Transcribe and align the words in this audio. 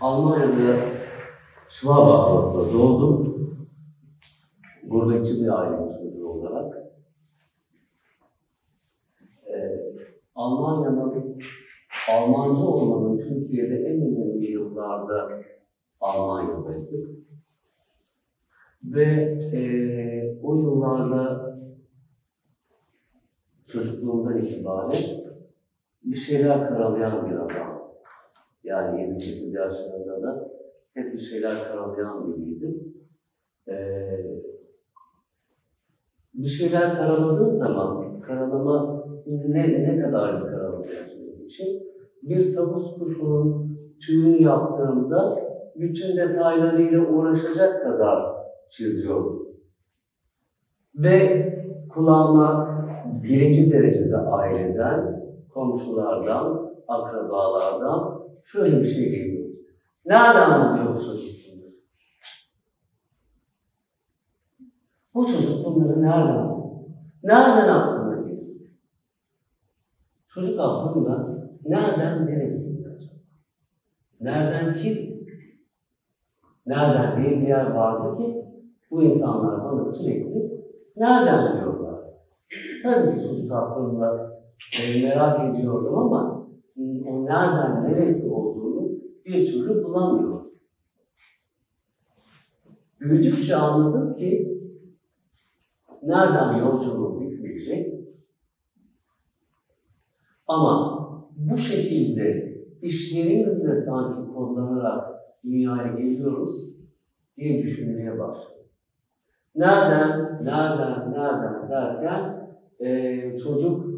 Almanya'da 0.00 0.76
Schwabach'ta 1.68 2.72
doğdum. 2.72 3.32
Gurbetçi 4.84 5.40
bir 5.40 5.60
ailenin 5.60 5.88
çocuğu 5.88 6.28
olarak. 6.28 6.74
Ee, 9.46 9.92
Almanya'nın 10.34 11.42
Almancı 12.10 12.62
olmanın 12.62 13.18
Türkiye'de 13.18 13.74
en 13.74 14.00
önemli 14.00 14.50
yıllarda 14.50 15.42
Almanya'daydık. 16.00 17.21
Ve 18.84 19.38
e, 19.54 20.38
o 20.42 20.56
yıllarda 20.56 21.52
çocukluğumdan 23.66 24.38
itibaren 24.38 25.02
bir 26.04 26.16
şeyler 26.16 26.68
karalayan 26.68 27.30
bir 27.30 27.36
adam. 27.36 27.92
Yani 28.64 29.00
7-8 29.00 29.56
yaşlarında 29.56 30.22
da 30.22 30.50
hep 30.94 31.12
bir 31.12 31.18
şeyler 31.18 31.68
karalayan 31.68 32.26
biriydim. 32.26 32.94
Ee, 33.68 34.42
bir 36.34 36.48
şeyler 36.48 36.96
karaladığım 36.96 37.56
zaman, 37.56 38.20
karalama 38.20 39.04
ne, 39.26 39.68
ne 39.68 40.00
kadar 40.00 40.44
bir 40.44 40.50
karalama 40.50 40.84
için 41.46 41.82
bir 42.22 42.54
tavus 42.54 42.98
kuşunun 42.98 43.78
tüyünü 44.06 44.42
yaptığımda 44.42 45.38
bütün 45.76 46.16
detaylarıyla 46.16 47.08
uğraşacak 47.08 47.82
kadar 47.82 48.41
çiziyordum. 48.72 49.46
Ve 50.94 51.48
kulağıma 51.88 52.72
birinci 53.22 53.72
derecede 53.72 54.16
aileden, 54.16 55.20
komşulardan, 55.48 56.70
akrabalardan 56.88 58.20
şöyle 58.44 58.80
bir 58.80 58.86
şey 58.86 59.10
geliyor. 59.10 59.48
Nereden 60.06 60.78
buluyor 60.78 60.94
bu 60.94 61.04
çocuk 61.04 61.24
bunları? 61.52 61.72
Bu 65.14 65.26
çocuk 65.26 65.64
bunları 65.64 66.02
nereden? 66.02 66.52
Nereden 67.22 67.68
aklına 67.68 68.28
geliyor? 68.28 68.56
Çocuk 70.28 70.60
aklında 70.60 71.48
nereden 71.64 72.26
neresinde 72.26 72.88
acaba? 72.88 73.14
Nereden 74.20 74.74
kim? 74.74 75.12
Nereden 76.66 77.22
diye 77.22 77.40
bir 77.40 77.48
yer 77.48 77.70
vardı 77.70 78.16
ki 78.16 78.51
bu 78.92 79.02
insanlar 79.02 79.64
bana 79.64 79.86
sürekli 79.86 80.62
nereden 80.96 81.60
diyorlar. 81.60 82.00
Tabii 82.82 83.14
ki 83.18 83.28
çocuk 83.28 83.52
aklımda 83.52 84.40
e, 84.82 85.02
merak 85.02 85.40
ediyordum 85.44 85.98
ama 85.98 86.48
o 87.06 87.24
nereden 87.24 87.84
neresi 87.84 88.30
olduğunu 88.30 88.88
bir 89.24 89.52
türlü 89.52 89.84
bulamıyorum. 89.84 90.52
Büyüdükçe 93.00 93.56
anladım 93.56 94.16
ki 94.16 94.58
nereden 96.02 96.56
yolculuğum 96.56 97.20
bitmeyecek 97.20 97.94
ama 100.46 100.98
bu 101.36 101.58
şekilde 101.58 102.52
işlerimizle 102.82 103.76
sanki 103.76 104.32
kodlanarak 104.32 105.20
dünyaya 105.44 105.92
geliyoruz 105.92 106.74
diye 107.36 107.62
düşünmeye 107.62 108.18
başladım. 108.18 108.61
Nereden, 109.54 110.44
nereden, 110.44 111.12
nereden 111.12 111.70
derken 111.70 112.48
e, 112.80 113.36
çocuk 113.36 113.92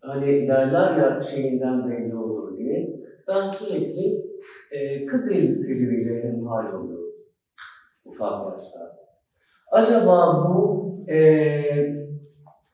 hani 0.00 0.48
derler 0.48 0.96
ya 0.96 1.22
şeyinden 1.22 1.90
belli 1.90 2.16
olur 2.16 2.58
diye 2.58 3.00
ben 3.28 3.46
sürekli 3.46 4.24
e, 4.72 5.06
kız 5.06 5.32
elbiseleriyle 5.32 6.22
hemhal 6.22 6.72
oluyorum 6.72 7.12
ufak 8.04 8.52
yaşlarda. 8.52 9.02
Acaba 9.72 10.48
bu 10.48 10.82
e, 11.08 11.16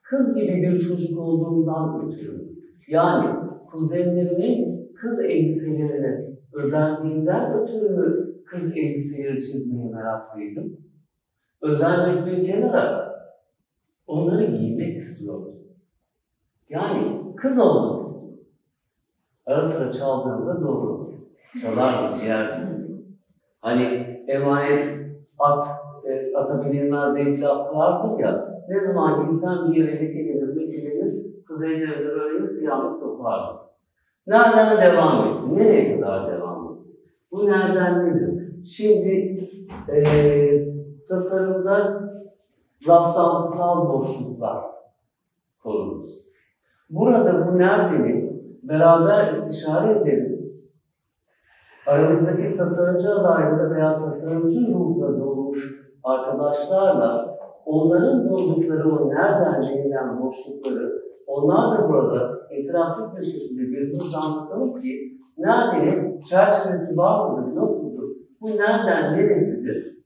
kız 0.02 0.34
gibi 0.34 0.62
bir 0.62 0.80
çocuk 0.80 1.18
olduğundan 1.18 2.06
ötürü 2.06 2.48
yani 2.88 3.36
kuzenlerimin 3.70 4.92
kız 4.94 5.24
elbiselerine 5.24 6.28
özendiğinden 6.54 7.60
ötürü 7.60 7.88
mü 7.88 8.34
kız 8.46 8.76
elbiseleri 8.76 9.40
çizmeye 9.40 9.90
meraklıydım? 9.90 10.87
Özenmek 11.62 12.26
bir 12.26 12.46
kenara 12.46 13.14
onları 14.06 14.44
giymek 14.44 14.96
istiyordum. 14.96 15.54
Yani 16.68 17.32
kız 17.36 17.60
olmak 17.60 18.06
istiyordum. 18.06 18.38
Ara 19.46 19.64
sıra 19.64 19.92
çaldığımda 19.92 20.62
doğrudur. 20.62 21.12
Çalardım 21.62 22.20
diğer 22.22 22.68
Hani 23.60 23.82
emanet 24.28 24.84
at, 25.38 25.62
e, 26.04 26.36
ata 26.36 26.64
binilmez 26.64 27.16
diye 27.16 27.48
vardır 27.48 28.20
ya. 28.20 28.60
Ne 28.68 28.80
zaman 28.80 29.26
insan 29.26 29.72
bir 29.72 29.76
yere 29.76 29.92
lekelenir, 29.92 30.56
lekelenir, 30.56 31.44
kuzeylerinde 31.48 32.08
böyle 32.08 32.42
bir 32.42 32.58
kıyamet 32.58 33.00
kopardı. 33.00 33.58
Nereden 34.26 34.82
devam 34.82 35.28
etti? 35.28 35.56
Nereye 35.56 36.00
kadar 36.00 36.32
devam 36.32 36.72
etti? 36.72 36.96
Bu 37.32 37.46
nereden 37.46 38.06
nedir? 38.06 38.64
Şimdi 38.64 39.40
e, 39.88 40.77
tasarımda 41.08 42.02
rastlantısal 42.88 43.88
boşluklar 43.88 44.64
konumuz. 45.62 46.28
Burada 46.90 47.48
bu 47.48 47.58
neredeni 47.58 48.42
beraber 48.62 49.32
istişare 49.32 50.00
edelim. 50.00 50.38
Aramızdaki 51.86 52.56
tasarımcı 52.56 53.10
adayları 53.10 53.70
veya 53.70 54.04
tasarımcı 54.04 54.74
ruhla 54.74 55.20
doğmuş 55.20 55.88
arkadaşlarla 56.04 57.38
onların 57.66 58.30
buldukları 58.30 58.90
o 58.90 59.08
nereden 59.08 59.62
denilen 59.62 60.22
boşlukları 60.22 61.02
onlar 61.26 61.78
da 61.78 61.88
burada 61.88 62.38
interaktif 62.50 63.20
bir 63.20 63.26
şekilde 63.26 63.62
birbirimize 63.62 64.18
anlatalım 64.18 64.78
ki 64.80 65.18
neredenin 65.38 66.20
çerçevesi 66.20 66.96
var 66.96 67.30
mıdır, 67.30 67.56
yok 67.56 67.82
mudur? 67.82 68.08
Bu 68.40 68.46
nereden 68.46 69.16
neresidir? 69.16 69.97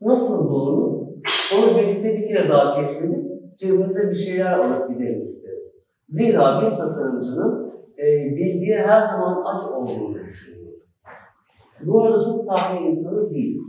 Nasıl 0.00 0.50
bulunur? 0.50 1.08
Onu 1.56 1.78
birlikte 1.78 2.18
bir 2.18 2.28
kere 2.28 2.48
daha 2.48 2.74
keşfedip 2.74 3.58
cebimize 3.58 4.10
bir 4.10 4.16
şeyler 4.16 4.58
alıp 4.58 4.88
gidelim 4.88 5.24
isterim. 5.24 5.62
Zira 6.08 6.62
bir 6.62 6.76
tasarımcının 6.76 7.72
e, 7.98 8.36
bilgiye 8.36 8.82
her 8.86 9.02
zaman 9.06 9.44
aç 9.44 9.62
olduğunu 9.62 10.24
düşünüyorum. 10.24 10.80
Bu 11.80 12.02
arada 12.04 12.24
çok 12.24 12.44
sahne 12.44 12.90
insanı 12.90 13.30
değil. 13.30 13.60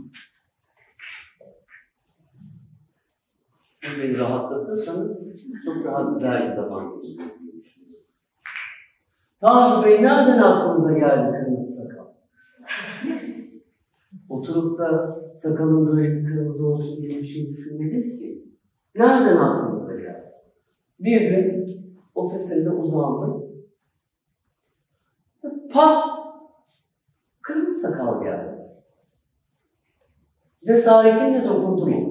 Siz 3.74 3.98
beni 3.98 4.18
rahatlatırsanız 4.18 5.28
çok 5.64 5.84
daha 5.84 6.12
güzel 6.12 6.50
bir 6.50 6.56
zaman 6.56 6.96
geçireceğinizi 6.96 7.62
düşünüyorum. 7.62 8.04
Tanju 9.40 9.86
Bey 9.86 10.02
nereden 10.02 10.38
aklınıza 10.38 10.92
geldi 10.98 11.32
kırmızı 11.32 11.82
sakal? 11.82 12.06
Oturup 14.28 14.78
da 14.78 15.19
sakalın 15.34 15.86
böyle 15.86 16.16
bir 16.16 16.24
kırmızı 16.24 16.66
olsun 16.66 17.02
diye 17.02 17.18
bir 17.18 17.26
şey 17.26 17.50
düşünmedim 17.50 18.12
ki. 18.12 18.44
Nereden 18.94 19.36
aklınıza 19.36 19.94
geldi? 19.94 20.32
Bir 21.00 21.20
gün 21.20 21.80
ofisinde 22.14 22.70
uzandım. 22.70 23.44
Pat! 25.72 26.04
Kırmızı 27.42 27.80
sakal 27.80 28.22
geldi. 28.22 28.60
Cesaretimle 30.66 31.48
dokundum. 31.48 32.10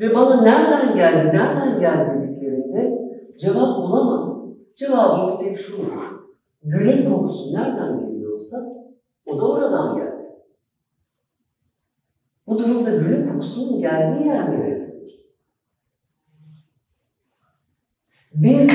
Ve 0.00 0.14
bana 0.14 0.42
nereden 0.42 0.96
geldi, 0.96 1.36
nereden 1.36 1.80
geldi 1.80 2.22
dediklerinde 2.22 2.98
cevap 3.38 3.76
bulamadım. 3.76 4.58
Cevabı 4.76 5.32
bir 5.32 5.44
tek 5.44 5.58
şu. 5.58 5.76
Gülün 6.62 7.10
kokusu 7.10 7.54
nereden 7.54 7.98
geliyorsa 8.00 8.56
o 9.26 9.38
da 9.38 9.52
oradan 9.52 9.96
geldi. 9.96 10.07
Bu 12.48 12.58
durumda 12.58 12.90
gülün 12.90 13.28
kokusunun 13.28 13.80
geldiği 13.80 14.26
yer 14.26 14.50
neresidir? 14.50 15.24
Biz 18.34 18.70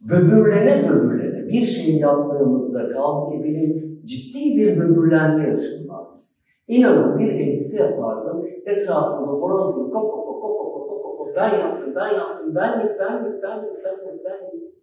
böbürlene 0.00 0.88
böbürlene 0.88 1.48
bir 1.48 1.64
şey 1.64 1.96
yaptığımızda 1.96 2.92
kaldı 2.92 3.30
ki 3.30 3.44
benim 3.44 4.00
ciddi 4.04 4.56
bir 4.56 4.80
böbürlenme 4.80 5.48
yaşım 5.48 5.88
vardır. 5.88 6.22
İnanın 6.68 7.18
bir 7.18 7.32
elbise 7.32 7.76
yapardım, 7.76 8.46
etrafında 8.66 9.30
horoz 9.30 9.76
gibi 9.76 9.90
kok 9.90 10.12
kok 10.12 10.26
kok 10.26 10.42
kok 10.42 10.58
kok 10.58 11.02
kok 11.02 11.18
kok 11.18 11.36
ben 11.36 11.58
yaptım, 11.58 11.94
ben 11.94 12.14
yaptım, 12.14 12.54
benlik, 12.54 12.98
benlik, 13.00 13.42
benlik, 13.42 13.84
benlik, 13.84 14.24
benlik. 14.24 14.74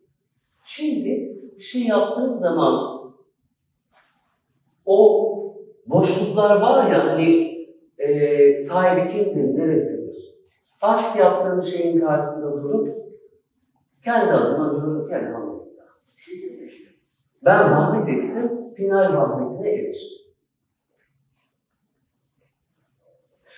Şimdi 0.64 1.40
bir 1.58 1.62
şey 1.62 1.82
yaptığım 1.82 2.38
zaman 2.38 3.02
o 4.86 5.28
boşluklar 5.88 6.62
var 6.62 6.92
ya 6.92 7.06
hani 7.08 7.57
e, 7.98 8.62
sahibi 8.62 9.10
kimdir, 9.10 9.60
neresidir? 9.60 10.18
Aşk 10.82 11.16
yaptığım 11.16 11.64
şeyin 11.64 12.00
karşısında 12.00 12.64
durup 12.64 12.98
kendi 14.04 14.32
adıma 14.32 14.72
diyorum 14.72 15.08
ki 15.08 15.14
elhamdülillah. 15.14 15.86
Ben 17.46 17.64
zahmet 17.64 18.10
ettim, 18.10 18.74
final 18.76 19.14
rahmetine 19.14 19.70
eriştim. 19.70 20.28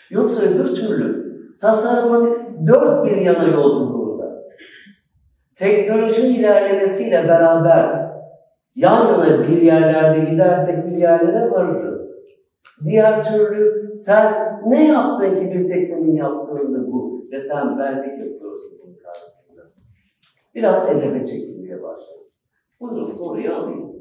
Yoksa 0.09 0.45
öbür 0.45 0.75
türlü 0.75 1.29
tasarımın 1.61 2.37
dört 2.67 3.05
bir 3.05 3.17
yana 3.17 3.43
yolculuğunda 3.43 4.43
teknolojinin 5.55 6.39
ilerlemesiyle 6.39 7.27
beraber 7.27 8.09
yan 8.75 9.07
yana 9.07 9.43
bir 9.43 9.61
yerlerde 9.61 10.31
gidersek 10.31 10.87
bir 10.87 10.97
yerlere 10.97 11.51
varırız. 11.51 12.19
Diğer 12.83 13.23
türlü 13.23 13.95
sen 13.99 14.59
ne 14.65 14.87
yaptın 14.87 15.35
ki 15.39 15.51
bir 15.51 15.67
tek 15.67 15.85
senin 15.85 16.15
yaptığında 16.15 16.91
bu 16.91 17.27
ve 17.31 17.39
sen 17.39 17.79
benlik 17.79 18.19
yapıyorsun 18.19 18.79
bunun 18.83 18.95
karşısında. 18.97 19.61
Biraz 20.55 20.89
edebe 20.89 21.25
çekilmeye 21.25 21.83
başladı. 21.83 22.19
Buyurun 22.79 23.07
soruyu 23.07 23.55
alayım. 23.55 23.91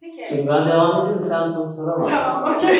Peki. 0.00 0.28
Şimdi 0.28 0.48
ben 0.48 0.68
devam 0.68 1.06
edeyim 1.06 1.24
sen 1.28 1.46
soru 1.46 1.70
soramazsın. 1.70 2.16
Tamam, 2.16 2.56
okey. 2.56 2.76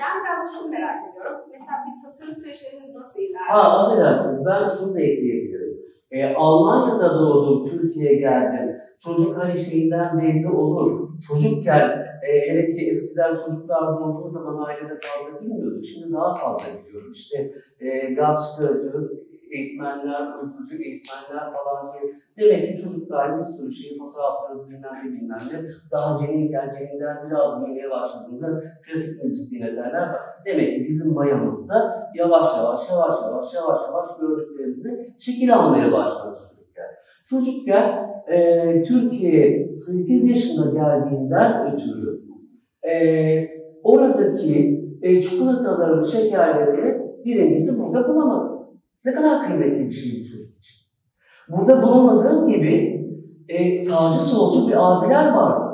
ben 0.00 0.24
biraz 0.24 0.58
şunu 0.58 0.68
merak 0.70 1.10
ediyorum. 1.12 1.36
Mesela 1.52 1.78
bir 1.86 2.02
tasarım 2.04 2.36
süreçleriniz 2.36 2.94
nasıl 2.94 3.20
ilerliyor? 3.20 3.48
Ha 3.48 3.78
affedersiniz 3.78 4.44
ben 4.46 4.66
şunu 4.66 4.94
da 4.94 5.00
ekleyebilirim. 5.00 5.78
Ee, 6.10 6.34
Almanya'da 6.34 7.14
doğdum, 7.14 7.64
Türkiye'ye 7.64 8.18
geldim. 8.18 8.76
Çocuk 8.98 9.38
hani 9.38 9.58
şeyinden 9.58 10.22
belli 10.22 10.48
olur. 10.48 11.08
Çocukken 11.28 12.07
e, 12.22 12.50
hele 12.50 12.72
ki 12.72 12.88
eskiden 12.88 13.34
çocuklar 13.34 14.00
doğduğu 14.00 14.30
zaman 14.30 14.66
ailede 14.66 14.98
fazla 15.02 15.40
bilmiyorduk. 15.40 15.84
Şimdi 15.84 16.12
daha 16.12 16.34
fazla 16.34 16.68
biliyoruz. 16.86 17.18
İşte 17.18 17.52
e, 17.80 18.14
gaz 18.14 18.56
çıkarıcı, 18.56 18.92
eğitmenler, 19.50 20.34
uykucu 20.42 20.82
eğitmenler 20.82 21.52
falan 21.52 21.92
diye. 21.92 22.14
Demek 22.38 22.68
ki 22.68 22.82
çocuklar 22.82 23.38
bir 23.38 23.44
sürü 23.44 23.72
şeyi 23.72 23.98
fotoğraflarız 23.98 24.70
bilmem 24.70 24.92
ne 25.04 25.12
bilmem 25.12 25.40
ne. 25.52 25.68
Daha 25.92 26.18
ceninken 26.18 26.74
ceninden 26.78 27.30
biraz 27.30 27.64
büyümeye 27.64 27.90
başladığında 27.90 28.62
klasik 28.86 29.24
müzik 29.24 29.52
dinleterler. 29.52 30.08
Demek 30.44 30.76
ki 30.76 30.84
bizim 30.84 31.14
mayamızda 31.14 32.10
yavaş 32.14 32.56
yavaş 32.56 32.90
yavaş 32.90 33.16
yavaş 33.24 33.54
yavaş 33.54 33.80
yavaş 33.86 34.08
gördüklerimizi 34.20 35.14
şekil 35.18 35.54
almaya 35.54 35.92
başlamış 35.92 36.57
çocukken. 37.30 38.08
E, 38.32 38.82
Türkiye'ye 38.82 39.74
8 39.74 40.28
yaşında 40.28 40.70
geldiğinden 40.70 41.72
ötürü 41.72 42.22
e, 42.88 43.48
oradaki 43.82 44.80
e, 45.02 45.22
çikolataların, 45.22 46.02
şekerlerini 46.02 46.98
birincisi 47.24 47.78
burada 47.78 48.08
bulamadım. 48.08 48.58
Ne 49.04 49.14
kadar 49.14 49.46
kıymetli 49.46 49.86
bir 49.86 49.92
şey 49.92 50.20
bir 50.20 50.24
çocuk 50.24 50.58
için. 50.58 50.76
Burada 51.48 51.82
bulamadığım 51.82 52.48
gibi 52.48 53.04
e, 53.48 53.78
sağcı 53.78 54.18
solcu 54.18 54.68
bir 54.68 54.74
abiler 54.78 55.32
vardı. 55.32 55.67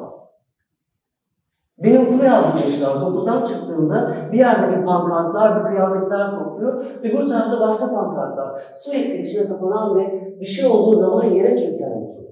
Beni 1.84 1.98
okula 1.98 2.24
yazmışlar. 2.24 3.02
Okuldan 3.02 3.44
çıktığımda 3.44 4.16
bir 4.32 4.38
yerde 4.38 4.76
bir 4.76 4.86
pankartlar, 4.86 5.60
bir 5.60 5.68
kıyametler 5.68 6.38
kopuyor. 6.38 6.84
Öbür 7.02 7.28
tarafta 7.28 7.60
başka 7.60 7.90
pankartlar. 7.90 8.60
Sürekli 8.76 9.20
içine 9.20 9.48
kapanan 9.48 9.96
ve 9.96 10.34
bir 10.40 10.46
şey 10.46 10.66
olduğu 10.66 10.96
zaman 10.96 11.24
yere 11.24 11.56
çöken 11.56 12.00
bir 12.00 12.10
çocuk. 12.10 12.30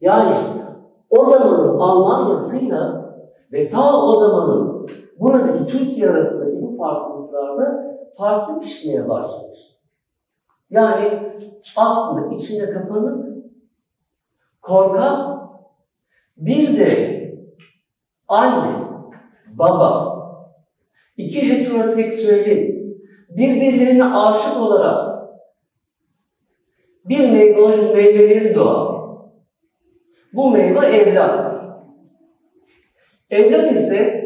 Yani 0.00 0.34
o 1.10 1.24
zamanın 1.24 1.78
Almanya'sıyla 1.78 3.14
ve 3.52 3.68
ta 3.68 4.02
o 4.02 4.16
zamanın 4.16 4.86
buradaki 5.20 5.66
Türkiye 5.66 6.10
arasındaki 6.10 6.62
bu 6.62 6.76
farklılıklarda 6.76 7.96
farklı 8.18 8.60
pişmeye 8.60 9.08
başlamış. 9.08 9.58
Yani 10.70 11.32
aslında 11.76 12.34
içine 12.34 12.70
kapanık, 12.70 13.44
korkak, 14.62 15.38
bir 16.36 16.78
de 16.78 17.23
anne, 18.28 18.84
baba, 19.52 20.14
iki 21.16 21.52
heteroseksüelin 21.52 22.74
birbirlerine 23.28 24.04
aşık 24.04 24.60
olarak 24.60 25.14
bir 27.04 27.30
meyve, 27.30 27.92
meyveleri 27.94 28.54
doğar. 28.54 28.94
Bu 30.32 30.50
meyve 30.50 30.86
evlattır. 30.86 31.54
Evlat 33.30 33.72
ise 33.72 34.24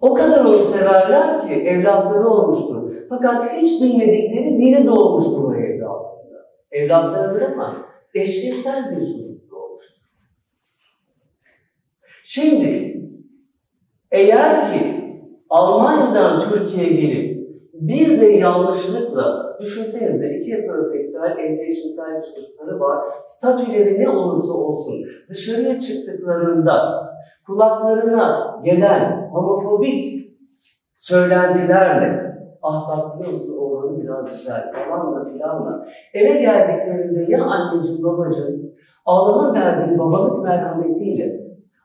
o 0.00 0.14
kadar 0.14 0.44
onu 0.44 0.56
severler 0.58 1.40
ki 1.40 1.54
evlatları 1.54 2.28
olmuştur. 2.28 2.92
Fakat 3.08 3.52
hiç 3.52 3.82
bilmedikleri 3.82 4.58
biri 4.58 4.86
doğmuştur 4.86 5.44
o 5.44 5.54
evde 5.54 5.88
aslında. 5.88 6.46
Evlatlarıdır 6.70 7.42
ama 7.42 7.86
eşcinsel 8.14 8.90
bir 8.90 9.06
çocuk. 9.06 9.33
Şimdi 12.26 13.00
eğer 14.10 14.72
ki 14.72 15.04
Almanya'dan 15.50 16.40
Türkiye'ye 16.40 16.92
gelip 16.92 17.34
bir 17.74 18.20
de 18.20 18.26
yanlışlıkla 18.26 19.56
düşünsenize 19.60 20.38
iki 20.38 20.52
heteroseksüel 20.52 21.38
eşcinsel 21.38 22.22
çocukları 22.34 22.80
var. 22.80 23.04
Statüleri 23.26 24.00
ne 24.00 24.08
olursa 24.08 24.52
olsun 24.52 24.94
dışarıya 25.28 25.80
çıktıklarında 25.80 27.04
kulaklarına 27.46 28.56
gelen 28.64 29.28
homofobik 29.32 30.30
söylentilerle 30.96 32.34
ah 32.62 32.88
bak 32.88 33.18
biliyor 33.18 33.32
musun 33.32 33.56
oğlanı 33.58 34.02
biraz 34.02 34.32
güzel 34.32 34.72
falanla 34.72 35.24
filanla 35.24 35.86
eve 36.14 36.40
geldiklerinde 36.40 37.32
ya 37.32 37.44
anneciğim 37.44 38.04
babacığım 38.04 38.72
Allah'ın 39.06 39.54
verdiği 39.54 39.98
babalık 39.98 40.44
merhametiyle 40.44 41.43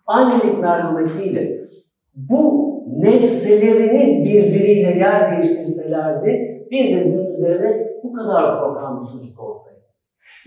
annelik 0.10 0.60
merhametiyle 0.60 1.70
bu 2.16 2.70
nefselerini 2.88 4.26
birbiriyle 4.26 4.98
yer 4.98 5.32
değiştirselerdi 5.32 6.68
bir 6.72 6.96
de 6.96 7.14
bunun 7.14 7.32
üzerine 7.32 7.88
bu 8.04 8.14
kadar 8.14 8.62
korkan 8.62 9.02
bir 9.02 9.08
çocuk 9.08 9.40
olsaydı. 9.40 9.80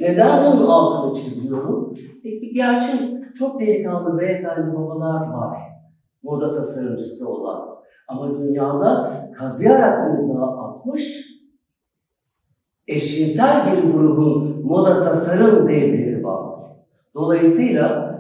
Neden 0.00 0.52
bunun 0.52 0.66
altını 0.66 1.14
çiziyorum? 1.14 1.94
Bir 2.24 2.54
gerçek 2.54 3.00
çok 3.38 3.60
delikanlı 3.60 4.18
beyefendi 4.18 4.74
babalar 4.74 5.30
var. 5.30 5.58
Moda 6.22 6.50
tasarımcısı 6.50 7.28
olan. 7.28 7.68
Ama 8.08 8.38
dünyada 8.38 9.12
kazıyarak 9.38 10.10
imza 10.10 10.46
atmış 10.46 11.32
eşcinsel 12.88 13.72
bir 13.72 13.92
grubun 13.92 14.62
moda 14.66 15.00
tasarım 15.00 15.68
devleri 15.68 16.24
vardır. 16.24 16.76
Dolayısıyla 17.14 18.11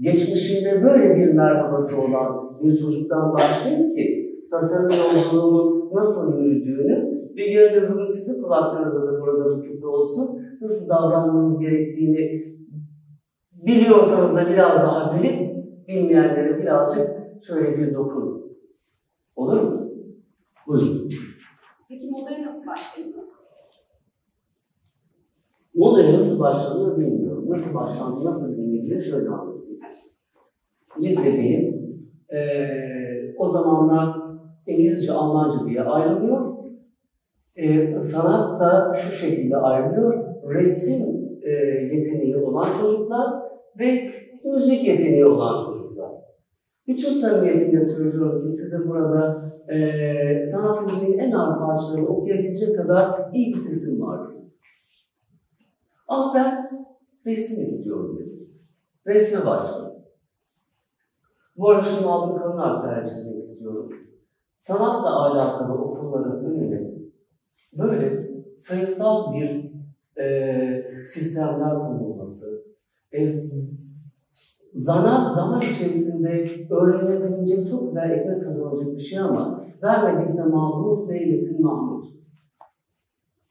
geçmişinde 0.00 0.84
böyle 0.84 1.16
bir 1.16 1.32
merhabası 1.32 2.00
olan 2.02 2.60
bir 2.62 2.76
çocuktan 2.76 3.32
başlayın 3.32 3.94
ki 3.94 4.26
tasarım 4.50 4.90
yolculuğunun 4.90 5.94
nasıl 5.94 6.38
yürüdüğünü 6.38 7.16
ve 7.36 7.50
yarın 7.50 7.84
öbür 7.84 7.96
gün 7.96 8.04
sizin 8.04 8.42
kulaklarınızda 8.42 9.06
da 9.06 9.20
burada 9.20 9.62
küpe 9.62 9.86
olsun, 9.86 10.42
nasıl 10.60 10.88
davranmanız 10.88 11.60
gerektiğini 11.60 12.46
biliyorsanız 13.52 14.36
da 14.36 14.52
biraz 14.52 14.76
daha 14.76 15.16
bilip 15.16 15.56
bilmeyenlere 15.88 16.58
birazcık 16.62 17.08
şöyle 17.46 17.78
bir 17.78 17.94
dokunun. 17.94 18.56
Olur 19.36 19.60
mu? 19.60 19.90
Buyurun. 20.66 21.10
Peki 21.88 22.10
modaya 22.10 22.46
nasıl 22.46 22.66
başladınız? 22.66 23.30
Modaya 25.74 26.12
nasıl 26.12 26.40
başlanıyor 26.40 26.98
bilmiyorum. 26.98 27.44
Nasıl 27.48 27.74
başlandı, 27.74 28.24
nasıl 28.24 28.52
bilmediğini 28.52 29.02
şöyle 29.02 29.28
anlatayım. 29.28 29.55
Lisedeyim. 31.00 31.76
Ee, 32.32 33.34
o 33.38 33.46
zamanlar 33.46 34.16
İngilizce, 34.66 35.12
Almanca 35.12 35.66
diye 35.66 35.82
ayrılıyor. 35.82 36.56
Ee, 37.56 38.00
sanat 38.00 38.60
da 38.60 38.94
şu 38.94 39.12
şekilde 39.12 39.56
ayrılıyor. 39.56 40.24
Resim 40.54 41.26
e, 41.42 41.50
yeteneği 41.96 42.36
olan 42.36 42.72
çocuklar 42.80 43.42
ve 43.78 44.10
müzik 44.44 44.88
yeteneği 44.88 45.26
olan 45.26 45.64
çocuklar. 45.64 46.10
Bütün 46.86 47.10
samimiyetimle 47.10 47.82
söylüyorum 47.82 48.48
ki 48.48 48.52
size 48.56 48.88
burada 48.88 49.52
e, 49.68 50.46
sanat 50.46 50.90
müziğin 50.90 51.18
en 51.18 51.32
ağır 51.32 51.58
parçalarını 51.58 52.08
okuyabilecek 52.08 52.76
kadar 52.76 53.32
iyi 53.32 53.54
bir 53.54 53.58
sesim 53.58 54.00
var. 54.00 54.20
Ama 56.08 56.34
ben 56.34 56.70
resim 57.26 57.62
istiyorum 57.62 58.18
dedim. 58.20 58.48
Resme 59.06 59.46
başladım. 59.46 59.95
Bu 61.58 61.70
arada 61.70 61.84
şunu 61.84 62.12
aldım 62.12 62.38
kalın 62.38 62.58
harflerle 62.58 63.08
çizmek 63.08 63.38
istiyorum. 63.38 63.88
Sanatla 64.58 65.26
alakalı 65.26 65.72
okulların 65.72 66.44
önüne 66.44 66.90
böyle 67.72 68.30
sayısal 68.58 69.34
bir 69.34 69.72
e, 70.22 71.04
sistemler 71.04 71.74
konulması, 71.74 72.64
e, 73.12 73.26
zanaat 74.74 75.34
zaman 75.34 75.60
içerisinde 75.60 76.66
öğrenilebilecek 76.70 77.68
çok 77.68 77.86
güzel 77.86 78.10
ekmek 78.10 78.42
kazanılacak 78.42 78.96
bir 78.96 79.00
şey 79.00 79.18
ama 79.18 79.64
vermediyse 79.82 80.44
Mahmut, 80.44 81.08
neylesin 81.08 81.62
Mahmut. 81.62 82.04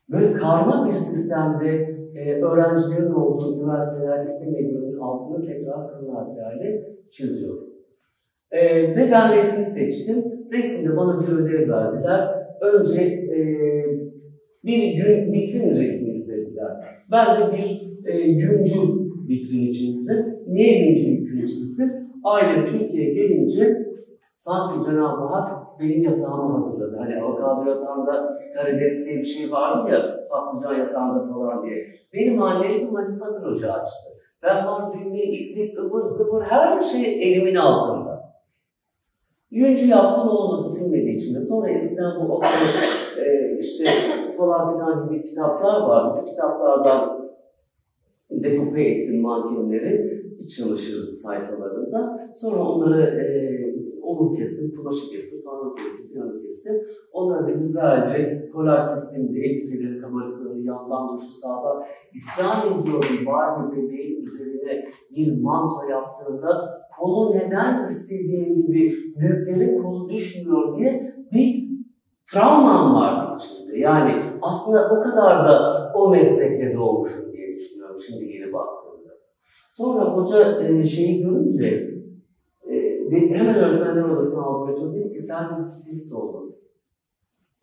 Böyle 0.09 0.33
karma 0.33 0.89
bir 0.89 0.93
sistemde 0.93 1.71
e, 2.15 2.41
öğrencilerin 2.41 3.11
olduğu 3.11 3.55
üniversiteler 3.55 4.25
istemediğinin 4.25 4.99
altını 4.99 5.45
tekrar 5.45 5.87
kırın 5.87 6.15
harflerle 6.15 6.89
çiziyor. 7.11 7.74
E, 8.51 8.83
ve 8.95 9.11
ben 9.11 9.37
resmi 9.37 9.65
seçtim. 9.65 10.25
Resimde 10.51 10.97
bana 10.97 11.21
bir 11.21 11.27
ödev 11.27 11.69
verdiler. 11.69 12.45
Önce 12.61 13.01
e, 13.01 13.39
bir 14.63 14.93
gün 14.93 15.33
vitrin 15.33 15.81
resmi 15.81 16.09
istediler. 16.09 16.71
Ben 17.11 17.25
de 17.25 17.57
bir 17.57 17.85
e, 18.11 18.31
güncü 18.31 18.79
vitrini 19.29 19.73
çizdim. 19.73 20.39
Niye 20.47 20.87
güncü 20.87 21.11
vitrini 21.11 21.47
çizdim? 21.47 21.91
Aile 22.23 22.65
Türkiye'ye 22.65 23.13
gelince 23.13 23.85
sanki 24.35 24.85
Cenab-ı 24.85 25.25
Hak 25.25 25.79
benim 25.79 26.03
yatağımı 26.03 26.53
hazırladı. 26.53 26.97
Hani 26.97 27.21
avokado 27.21 27.69
yatağında 27.69 28.37
karides 28.55 29.05
diye 29.05 29.17
bir 29.17 29.25
şey 29.25 29.51
vardı 29.51 29.91
ya, 29.91 30.27
patlıcan 30.29 30.75
yatağında 30.75 31.33
falan 31.33 31.65
diye. 31.65 31.87
Benim 32.13 32.41
annem 32.41 32.93
manifatür 32.93 33.45
ocağı 33.45 33.73
açtı. 33.73 34.09
Ben 34.43 34.65
var 34.65 34.93
düğme, 34.93 35.23
iplik, 35.23 35.79
ıvır 35.79 36.07
zıvır 36.09 36.41
her 36.41 36.81
şey 36.81 37.23
elimin 37.23 37.55
altında. 37.55 38.04
Yüncü 39.51 39.87
yaptım 39.87 40.29
olmadı 40.29 40.69
silmedi 40.69 41.09
içime. 41.09 41.41
Sonra 41.41 41.69
eskiden 41.69 42.11
bu 42.19 42.33
okul 42.33 42.47
e, 43.19 43.57
işte 43.59 43.89
falan 44.37 44.73
filan 44.73 45.09
gibi 45.09 45.23
kitaplar 45.23 45.81
vardı. 45.81 46.19
Bu 46.21 46.25
kitaplardan 46.25 47.29
dekupe 48.31 48.83
ettim 48.83 49.21
mankenleri 49.21 50.23
iç 50.39 50.57
çamaşır 50.57 51.13
sayfalarında. 51.13 52.31
Sonra 52.35 52.63
onları 52.63 53.01
e, 53.01 53.25
onu 54.01 54.33
kestim, 54.33 54.73
kumaşı 54.75 55.09
kestim, 55.09 55.41
falan 55.43 55.75
kestim, 55.75 56.07
piyanı 56.11 56.41
kestim. 56.41 56.81
Onları 57.11 57.47
da 57.47 57.51
güzelce 57.51 58.49
kolaj 58.53 58.83
sisteminde 58.83 59.39
elbiseleri, 59.39 60.01
kabarıkları, 60.01 60.59
yandan 60.59 61.17
duşu 61.17 61.31
sağdan 61.31 61.83
isyan 62.13 62.81
ediyorum 62.81 63.25
Barbie 63.25 63.77
bebeğin 63.77 64.25
üzerine 64.25 64.85
bir 65.15 65.41
manto 65.41 65.89
yaptığında 65.89 66.81
kolu 66.99 67.35
neden 67.35 67.87
istediğim 67.87 68.55
gibi 68.55 68.93
büyüklerin 69.19 69.83
kolu 69.83 70.09
düşmüyor 70.09 70.77
diye 70.77 71.13
bir 71.33 71.69
travmam 72.31 72.95
vardı 72.95 73.43
içinde. 73.43 73.77
Yani 73.77 74.23
aslında 74.41 74.89
o 74.89 75.03
kadar 75.03 75.45
da 75.45 75.91
o 75.95 76.09
meslekle 76.11 76.75
doğmuşum 76.75 77.33
diye 77.33 77.55
düşünüyorum 77.55 77.99
şimdi 78.07 78.27
geri 78.27 78.53
baktığımda. 78.53 79.09
Sonra 79.71 80.05
hoca 80.05 80.61
e, 80.61 80.85
şeyi 80.85 81.23
görünce 81.23 81.95
e, 82.71 83.37
hemen 83.37 83.55
öğretmenler 83.55 84.03
odasına 84.03 84.41
aldı 84.41 84.71
götürdü. 84.71 84.99
Dedi 84.99 85.13
ki 85.13 85.21
sen 85.21 85.63
stilist 85.63 86.13
olmalısın. 86.13 86.65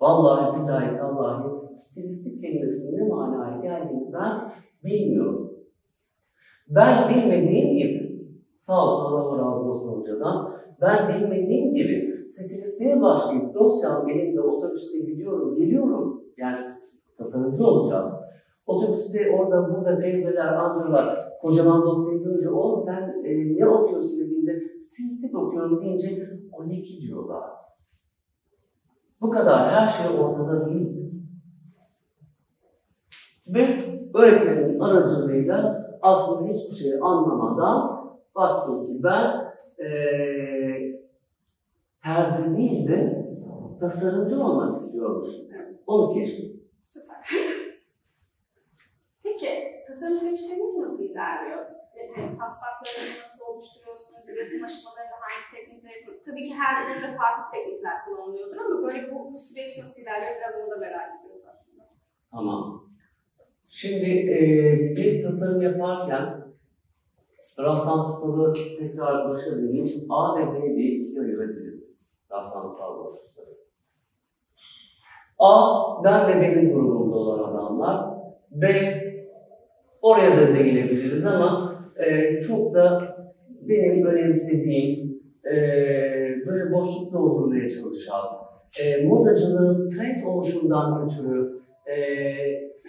Vallahi 0.01 0.62
billahi 0.62 0.99
tallahi 0.99 1.62
stilistik 1.79 2.41
kelimesinin 2.41 2.99
ne 2.99 3.09
manaya 3.09 3.61
geldiğini 3.62 4.12
ben 4.12 4.53
bilmiyorum. 4.85 5.53
Ben 6.69 7.09
bilmediğim 7.09 7.77
gibi, 7.77 8.12
sağ 8.62 8.87
olsun 8.87 9.04
Allah 9.04 9.38
razı 9.38 9.64
olsun 9.71 10.00
hocadan, 10.00 10.54
ben 10.81 11.09
bilmediğim 11.09 11.75
gibi 11.75 12.26
stilistliğe 12.31 13.02
başlayıp 13.02 13.54
dosyam 13.54 14.09
elimde 14.09 14.40
otobüste 14.40 14.99
gidiyorum, 14.99 15.57
geliyorum. 15.57 16.25
Yani 16.37 16.57
tasarımcı 17.19 17.66
olacağım. 17.66 18.12
Otobüste 18.66 19.37
orada 19.38 19.75
burada 19.75 19.99
teyzeler, 19.99 20.47
amcalar 20.47 21.19
kocaman 21.40 21.83
dosyayı 21.83 22.25
görünce 22.25 22.50
oğlum 22.50 22.81
sen 22.81 23.23
e, 23.25 23.57
ne 23.57 23.69
okuyorsun 23.69 24.21
dediğinde 24.21 24.78
stilistik 24.78 25.38
okuyorum 25.38 25.83
deyince 25.83 26.09
o 26.52 26.69
ne 26.69 26.83
ki 26.83 27.00
diyorlar. 27.00 27.45
Bu 29.21 29.31
kadar 29.31 29.71
her 29.71 29.88
şey 29.88 30.21
ortada 30.21 30.66
değil. 30.66 31.12
Ve 33.47 33.66
öğretmenin 34.14 34.81
aracılığıyla 34.81 35.87
aslında 36.02 36.49
hiçbir 36.49 36.75
şey 36.75 36.92
anlamadan 37.02 38.01
baktım 38.35 38.87
ki 38.87 39.03
ben 39.03 39.55
e, 39.85 39.89
terzi 42.03 42.57
değil 42.57 42.89
de 42.89 43.29
tasarımcı 43.81 44.45
olmak 44.45 44.77
istiyormuşum. 44.77 45.47
Onu 45.87 46.12
keşfettim. 46.15 46.65
Süper. 46.87 47.17
Peki, 49.23 49.83
tasarım 49.87 50.19
süreçleriniz 50.19 50.77
nasıl 50.77 51.05
ilerliyor? 51.05 51.67
Yani 51.97 52.39
taslaklarınızı 52.39 53.23
nasıl 53.23 53.45
oluşturuyorsunuz? 53.47 54.29
Üretim 54.29 54.65
aşamalarında 54.65 55.17
hangi 55.21 55.45
teknikleri? 55.55 56.23
Tabii 56.25 56.49
ki 56.49 56.55
her 56.55 56.91
üründe 56.91 57.17
farklı 57.17 57.57
teknikler 57.57 58.05
kullanılıyordur 58.05 58.57
ama 58.57 58.83
böyle 58.83 59.15
bu, 59.15 59.33
bu 59.33 59.39
süreç 59.39 59.79
nasıl 59.79 60.03
ilerliyor? 60.03 60.33
Biraz 60.39 60.62
onu 60.62 60.71
da 60.71 60.77
merak 60.77 61.21
ediyoruz 61.21 61.45
aslında. 61.53 61.83
Tamam. 62.31 62.89
Şimdi 63.69 64.11
e, 64.11 64.41
bir 64.97 65.23
tasarım 65.23 65.62
yaparken 65.62 66.42
rastlantısalı 67.59 68.52
tekrar 68.80 69.30
başa 69.30 69.50
döneyim. 69.50 69.88
A 70.09 70.38
ve 70.38 70.52
B 70.52 70.76
diye 70.76 70.90
ikiye 70.90 71.21
ayırabiliriz. 71.21 72.02
Rastlantısal 72.32 72.99
boşlukları. 72.99 73.52
A, 75.38 76.04
ben 76.04 76.28
ve 76.28 76.40
benim 76.40 76.73
grubumda 76.75 77.16
olan 77.16 77.52
adamlar. 77.52 78.14
B, 78.50 78.66
oraya 80.02 80.37
da 80.37 80.54
değinebiliriz 80.54 81.26
ama 81.26 81.76
e, 81.97 82.40
çok 82.40 82.75
da 82.75 83.16
benim 83.61 84.06
önemsediğim, 84.06 85.23
e, 85.44 85.56
böyle 86.47 86.73
boşluk 86.73 87.12
doldurmaya 87.12 87.71
çalışan, 87.71 88.26
e, 88.80 89.06
modacılığın 89.06 89.90
trend 89.90 90.26
oluşundan 90.26 91.06
ötürü, 91.06 91.62
e, 91.87 91.97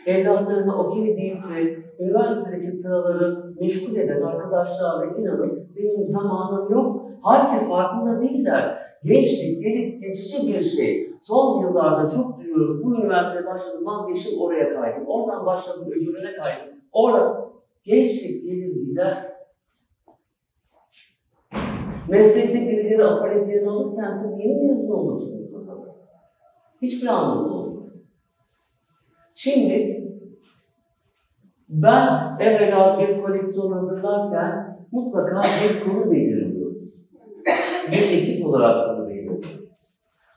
evlatlarına 0.05 0.77
okey 0.77 1.17
deyip 1.17 1.43
de 1.43 1.77
üniversitedeki 1.99 2.71
sıraları 2.71 3.53
meşgul 3.61 3.95
eden 3.95 4.21
arkadaşlarla 4.21 5.17
inanın 5.17 5.67
benim 5.75 6.07
zamanım 6.07 6.71
yok. 6.71 7.05
Halbuki 7.21 7.69
farkında 7.69 8.21
değiller. 8.21 8.83
Gençlik 9.03 9.63
gelip 9.63 10.01
geçici 10.01 10.47
bir 10.47 10.61
şey. 10.61 11.13
Son 11.21 11.61
yıllarda 11.61 12.09
çok 12.09 12.37
duyuyoruz. 12.37 12.83
Bu 12.83 12.95
üniversiteye 12.95 13.45
başladım, 13.45 13.85
vazgeçtim, 13.85 14.41
oraya 14.41 14.73
kaydım. 14.73 15.07
Oradan 15.07 15.45
başladım, 15.45 15.87
öbürüne 15.87 16.31
kaydım. 16.31 16.77
Orada 16.91 17.49
gençlik 17.83 18.43
gelir 18.43 18.75
gider. 18.75 19.33
Meslekte 22.09 22.53
birileri 22.53 23.03
apaletlerini 23.03 23.69
alırken 23.69 24.11
siz 24.11 24.39
yeni 24.39 24.63
mezun 24.63 24.91
olursunuz 24.91 25.53
o 25.53 25.63
zaman. 25.63 25.87
Hiçbir 26.81 27.07
anlamı 27.07 27.53
olmaz. 27.53 27.72
Şimdi 29.35 30.03
ben 31.69 32.37
evvela 32.39 32.99
bir 32.99 33.21
koleksiyon 33.21 33.71
hazırlarken 33.71 34.79
mutlaka 34.91 35.41
bir 35.41 35.83
konu 35.83 36.11
belirliyoruz. 36.11 36.93
Bir 37.91 38.17
ekip 38.17 38.45
olarak 38.45 38.97
bunu 38.97 39.09
belirliyoruz. 39.09 39.59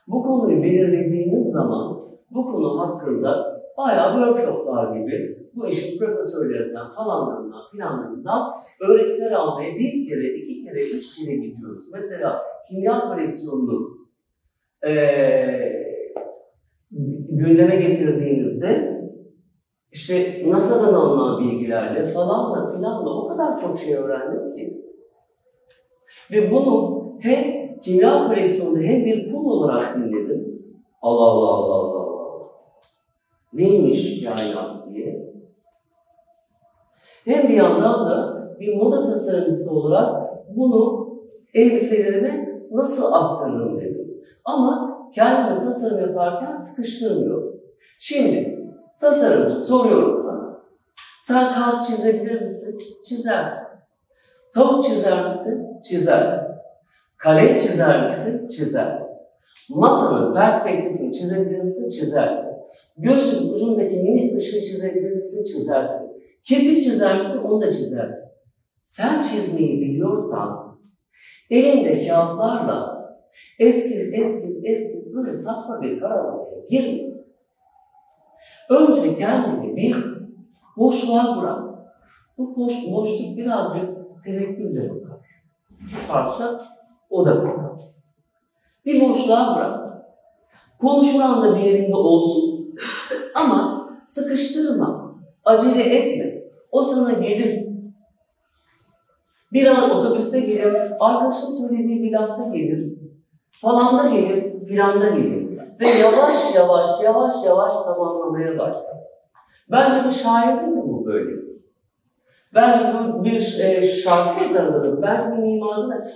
Bu 0.07 0.23
konuyu 0.23 0.63
belirlediğimiz 0.63 1.51
zaman 1.51 1.97
bu 2.31 2.51
konu 2.51 2.79
hakkında 2.79 3.61
bayağı 3.77 4.13
workshoplar 4.13 4.95
gibi 4.95 5.37
bu 5.55 5.67
işin 5.67 5.99
profesörlerinden, 5.99 6.89
falanlarından, 6.95 7.61
filanlarından 7.71 8.53
öğretiler 8.81 9.31
almaya 9.31 9.75
bir 9.75 10.07
kere, 10.07 10.33
iki 10.33 10.63
kere, 10.63 10.89
üç 10.89 11.15
kere 11.15 11.35
gidiyoruz. 11.35 11.85
Mesela 11.93 12.41
kimya 12.69 12.99
koleksiyonunu 12.99 13.97
ee, 14.87 15.76
gündeme 17.29 17.75
getirdiğimizde 17.75 18.97
işte 19.91 20.43
NASA'dan 20.47 20.93
alınan 20.93 21.43
bilgilerle 21.43 22.07
falanla 22.07 22.71
filanla 22.71 23.09
o 23.09 23.27
kadar 23.27 23.57
çok 23.57 23.79
şey 23.79 23.95
öğrendim 23.95 24.55
ki. 24.55 24.83
Ve 26.31 26.51
bunu 26.51 27.07
hem 27.19 27.67
kimya 27.81 28.27
koleksiyonunda 28.27 28.79
hem 28.79 29.05
bir 29.05 29.31
pul 29.31 29.45
olarak 29.45 29.95
dinledim. 29.95 30.61
Allah 31.01 31.25
Allah 31.25 31.47
Allah 31.47 31.73
Allah 31.73 31.99
Allah. 31.99 32.49
Neymiş 33.53 34.23
kainat 34.23 34.89
diye. 34.89 35.33
Hem 37.25 37.49
bir 37.49 37.53
yandan 37.53 38.09
da 38.09 38.37
bir 38.59 38.75
moda 38.75 39.01
tasarımcısı 39.01 39.75
olarak 39.75 40.27
bunu 40.55 41.07
elbiselerime 41.53 42.63
nasıl 42.71 43.13
aktarırım 43.13 43.81
dedim. 43.81 44.21
Ama 44.45 44.86
kendime 45.15 45.59
tasarım 45.59 45.99
yaparken 45.99 46.55
sıkıştırmıyorum. 46.55 47.61
Şimdi 47.99 48.59
tasarımcı 48.99 49.65
soruyorum 49.65 50.21
sana. 50.23 50.63
Sen 51.21 51.53
kas 51.53 51.87
çizebilir 51.87 52.41
misin? 52.41 52.79
Çizersin. 53.05 53.67
Tavuk 54.53 54.83
çizer 54.83 55.29
misin? 55.29 55.67
Çizersin. 55.83 56.47
Kalem 57.17 57.59
çizer 57.59 58.09
misin? 58.09 58.49
Çizersin. 58.49 59.07
Masanın 59.69 60.33
perspektifini 60.33 61.13
çizebilir 61.13 61.59
misin? 61.59 61.89
Çizersin. 61.89 62.57
Gözün 62.97 63.53
ucundaki 63.53 63.97
minik 63.97 64.37
ışığı 64.37 64.63
çizebilir 64.63 65.11
misin? 65.11 65.45
Çizersin. 65.45 66.07
Kirpik 66.43 66.83
çizer 66.83 67.17
misin? 67.17 67.37
Onu 67.43 67.61
da 67.61 67.73
çizersin. 67.73 68.27
Sen 68.83 69.21
çizmeyi 69.21 69.79
giriyorsan 69.79 70.79
elinde 71.49 72.07
kağıtlarla 72.07 72.96
eskiz 73.59 74.13
eskiz 74.13 74.59
eskiz 74.63 75.15
böyle 75.15 75.35
saçma 75.35 75.81
bir 75.81 75.99
karalamaya 75.99 76.59
girme. 76.69 77.07
Önce 78.69 79.17
kendini 79.17 79.75
bir 79.75 79.95
boşluğa 80.77 81.41
bırak. 81.41 81.63
Bu 82.37 82.55
boş, 82.55 82.73
boşluk 82.91 83.37
birazcık 83.37 83.89
tevekkülle 84.25 84.89
bakar. 84.89 85.19
Bir 85.79 86.09
o 87.09 87.25
da 87.25 87.43
bakar. 87.43 87.71
Bir 88.85 89.01
boşluğa 89.01 89.55
bırak. 89.55 90.03
Konuşulan 90.79 91.43
da 91.43 91.57
bir 91.57 91.63
yerinde 91.63 91.95
olsun. 91.95 92.75
Ama 93.35 93.89
sıkıştırma. 94.05 95.15
Acele 95.45 95.83
etme. 95.83 96.43
O 96.71 96.81
sana 96.81 97.11
gelir. 97.11 97.67
Bir 99.53 99.67
an 99.67 99.91
otobüste 99.91 100.39
gelir, 100.39 100.91
arkadaşın 100.99 101.51
söylediği 101.51 102.03
bir 102.03 102.11
lafta 102.11 102.43
gelir, 102.43 102.96
falan 103.61 103.97
da 103.97 104.09
gelir, 104.09 104.65
filanda 104.67 105.09
gelir. 105.09 105.59
Ve 105.79 105.89
yavaş 105.89 106.55
yavaş, 106.55 107.03
yavaş 107.03 107.35
yavaş 107.45 107.73
tamamlamaya 107.73 108.59
başlar. 108.59 108.97
Bence 109.71 110.07
bir 110.07 110.13
şair 110.13 110.61
değil 110.61 110.73
mi 110.73 110.83
bu 110.85 111.05
böyle? 111.05 111.31
Bence 112.55 112.79
bu 112.93 113.23
bir 113.23 113.59
e, 113.59 113.87
şarkı 113.87 114.43
yazarıdır. 114.43 115.01
Bence 115.01 115.37
bir 115.37 115.43
mimarı 115.43 115.89
da 115.89 116.07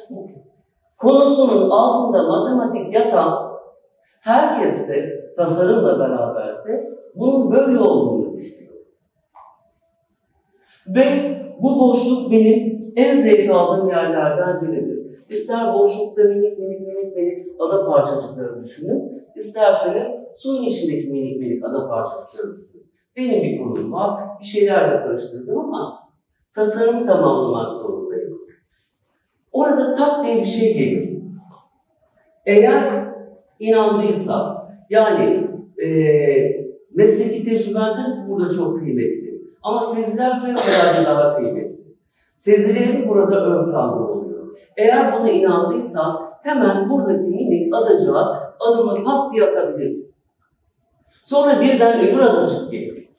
konusunun 0.97 1.69
altında 1.69 2.23
matematik 2.23 2.93
yatan 2.93 3.51
herkes 4.21 4.89
de 4.89 5.21
tasarımla 5.37 5.99
beraberse 5.99 6.89
bunun 7.15 7.51
böyle 7.51 7.79
olduğunu 7.79 8.37
düşünüyor. 8.37 8.73
Ve 10.87 11.37
bu 11.61 11.79
boşluk 11.79 12.31
benim 12.31 12.93
en 12.95 13.17
zevk 13.17 13.51
aldığım 13.51 13.89
yerlerden 13.89 14.61
biridir. 14.61 15.00
İster 15.29 15.73
boşlukta 15.73 16.23
minik 16.23 16.59
minik 16.59 16.81
minik 16.81 17.15
minik 17.15 17.47
ada 17.59 17.85
parçacıkları 17.85 18.63
düşünün, 18.63 19.23
isterseniz 19.35 20.07
suyun 20.35 20.63
içindeki 20.63 21.07
minik 21.07 21.39
minik 21.39 21.65
ada 21.65 21.89
parçacıkları 21.89 22.57
düşünün. 22.57 22.91
Benim 23.17 23.43
bir 23.43 23.63
konum 23.63 23.93
var, 23.93 24.23
bir 24.39 24.45
şeyler 24.45 24.91
de 24.91 25.03
karıştırdım 25.03 25.59
ama 25.59 25.99
tasarımı 26.55 27.05
tamamlamak 27.05 27.73
zorundayım. 27.73 28.39
Orada 29.51 29.93
tak 29.93 30.25
diye 30.25 30.37
bir 30.39 30.45
şey 30.45 30.73
geliyor. 30.73 31.21
Eğer 32.45 33.05
inandıysa, 33.59 34.67
yani 34.89 35.47
e, 35.83 35.87
mesleki 36.93 37.43
tecrüben 37.43 38.27
burada 38.27 38.49
çok 38.49 38.79
kıymetli. 38.79 39.41
Ama 39.63 39.81
seziler 39.81 40.41
fevkalade 40.41 41.05
daha 41.05 41.37
kıymetli. 41.37 41.81
Sezilerin 42.37 43.07
burada 43.07 43.45
ön 43.45 43.71
planda 43.71 43.99
Eğer 44.77 45.13
buna 45.13 45.29
inandıysan 45.29 46.31
hemen 46.43 46.89
buradaki 46.89 47.29
minik 47.29 47.75
adacığa 47.75 48.53
adımı 48.59 49.03
pat 49.03 49.33
diye 49.33 49.43
atabilirsin. 49.43 50.15
Sonra 51.23 51.61
birden 51.61 52.07
öbür 52.07 52.19
adacık 52.19 52.71
gelir. 52.71 53.09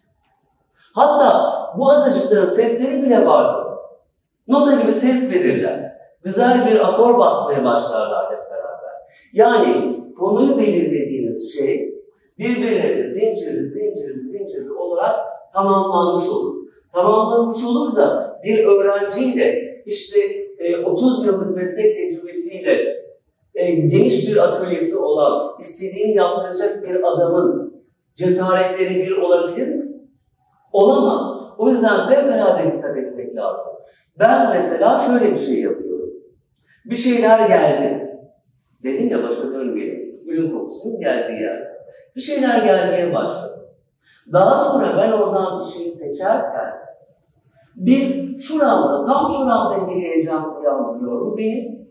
Hatta 0.95 1.53
bu 1.79 1.91
adacıkların 1.91 2.51
sesleri 2.51 3.03
bile 3.03 3.27
vardır. 3.27 3.73
Nota 4.49 4.81
gibi 4.81 4.93
ses 4.93 5.31
verirler. 5.31 5.93
Güzel 6.23 6.71
bir 6.71 6.89
akor 6.89 7.19
basmaya 7.19 7.65
başlarlar 7.65 8.33
hep 8.33 8.51
beraber. 8.51 8.93
Yani 9.33 10.01
konuyu 10.19 10.59
belirlediğiniz 10.59 11.55
şey 11.55 11.95
birbirine 12.39 13.11
zincirli 13.11 13.71
zincirli 13.71 14.29
zincirli 14.29 14.73
olarak 14.73 15.17
tamamlanmış 15.53 16.29
olur. 16.29 16.57
Tamamlanmış 16.93 17.65
olur 17.65 17.97
da 17.97 18.41
bir 18.45 18.65
öğrenciyle 18.65 19.83
işte 19.87 20.19
30 20.85 21.27
yıllık 21.27 21.57
meslek 21.57 21.95
tecrübesiyle 21.95 23.03
e, 23.55 23.71
geniş 23.71 24.29
bir 24.29 24.37
atölyesi 24.37 24.99
olan, 24.99 25.57
istediğini 25.61 26.17
yaptıracak 26.17 26.83
bir 26.83 27.03
adamın 27.03 27.83
cesaretleri 28.15 28.95
bir 28.95 29.17
olabilir 29.17 29.69
mi? 29.69 29.85
Olamaz. 30.73 31.43
O 31.59 31.71
yüzden 31.71 32.09
fevkalade 32.09 32.73
dikkat 32.73 32.97
etmek 32.97 33.37
lazım. 33.37 33.73
Ben 34.19 34.51
mesela 34.55 34.99
şöyle 34.99 35.33
bir 35.33 35.39
şey 35.39 35.61
yapıyorum. 35.61 36.11
Bir 36.85 36.97
şeyler 36.97 37.49
geldi. 37.49 38.19
Dedim 38.85 39.09
ya 39.09 39.23
başa 39.23 39.55
dönmeyelim. 39.55 40.25
Gülün 40.27 40.59
kokusunun 40.59 41.01
geldiği 41.01 41.43
yer. 41.43 41.73
Bir 42.17 42.21
şeyler 42.21 42.65
gelmeye 42.65 43.15
başladı. 43.15 43.69
Daha 44.33 44.59
sonra 44.59 44.87
ben 44.99 45.13
oradan 45.13 45.61
bir 45.61 45.71
şeyi 45.71 45.93
seçerken 45.93 46.82
bir 47.77 48.39
şuramda, 48.39 49.05
tam 49.05 49.29
şuramda 49.29 49.89
bir 49.89 50.03
heyecan 50.03 50.61
uyandırıyor 50.61 51.21
bu 51.21 51.39
benim. 51.39 51.89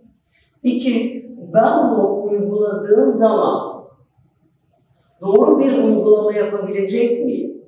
İki, 0.64 1.26
ben 1.54 1.90
bunu 1.90 2.24
uyguladığım 2.24 3.12
zaman 3.12 3.84
doğru 5.22 5.60
bir 5.60 5.84
uygulama 5.84 6.34
yapabilecek 6.34 7.26
miyim? 7.26 7.62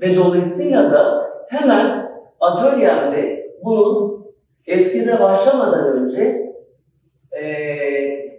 Ve 0.00 0.16
dolayısıyla 0.16 0.92
da 0.92 1.30
hemen 1.48 2.12
atölyemde 2.40 3.52
bunun 3.64 4.24
eskize 4.66 5.20
başlamadan 5.20 5.86
önce 5.86 6.48
ee, 7.42 8.38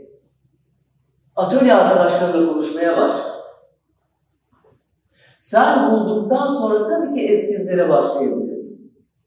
atölye 1.36 1.74
arkadaşlarımla 1.74 2.52
konuşmaya 2.52 2.98
başladım. 2.98 3.40
Sen 5.40 5.92
bulduktan 5.92 6.54
sonra 6.54 6.88
tabii 6.88 7.14
ki 7.14 7.28
eskizlere 7.28 7.90
başlayabilirsin. 7.90 8.49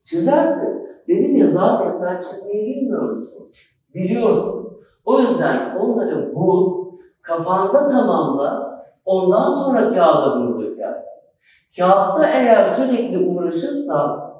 Çizersin. 0.04 0.82
Dedim 1.08 1.36
ya 1.36 1.46
zaten 1.46 1.92
sen 1.92 2.20
çizmeyi 2.20 2.66
bilmiyor 2.66 3.16
musun? 3.16 3.52
Biliyorsun. 3.94 4.78
O 5.04 5.20
yüzden 5.20 5.76
onları 5.76 6.34
bul, 6.34 6.92
kafanda 7.22 7.86
tamamla, 7.86 8.82
ondan 9.04 9.48
sonra 9.48 9.94
kağıda 9.94 10.36
bunu 10.36 10.60
dökersin. 10.60 11.22
Kağıtta 11.76 12.26
eğer 12.28 12.64
sürekli 12.64 13.18
uğraşırsan 13.18 14.32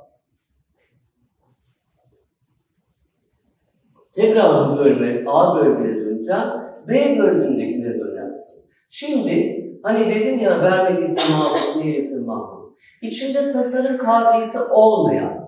tekrar 4.12 4.70
bu 4.70 4.78
bölüme, 4.78 5.30
A 5.30 5.56
bölümüne 5.56 5.96
döneceğim. 5.96 6.48
B 6.88 7.18
bölümündekine 7.18 8.00
dönersin. 8.00 8.64
Şimdi 8.90 9.62
hani 9.82 10.14
dedim 10.14 10.38
ya 10.38 10.62
vermediyse 10.62 11.20
mahmut, 11.30 11.76
neyse 11.76 12.20
mahmut. 12.20 12.72
İçinde 13.02 13.52
tasarım 13.52 13.98
kabiliyeti 13.98 14.60
olmayan 14.60 15.41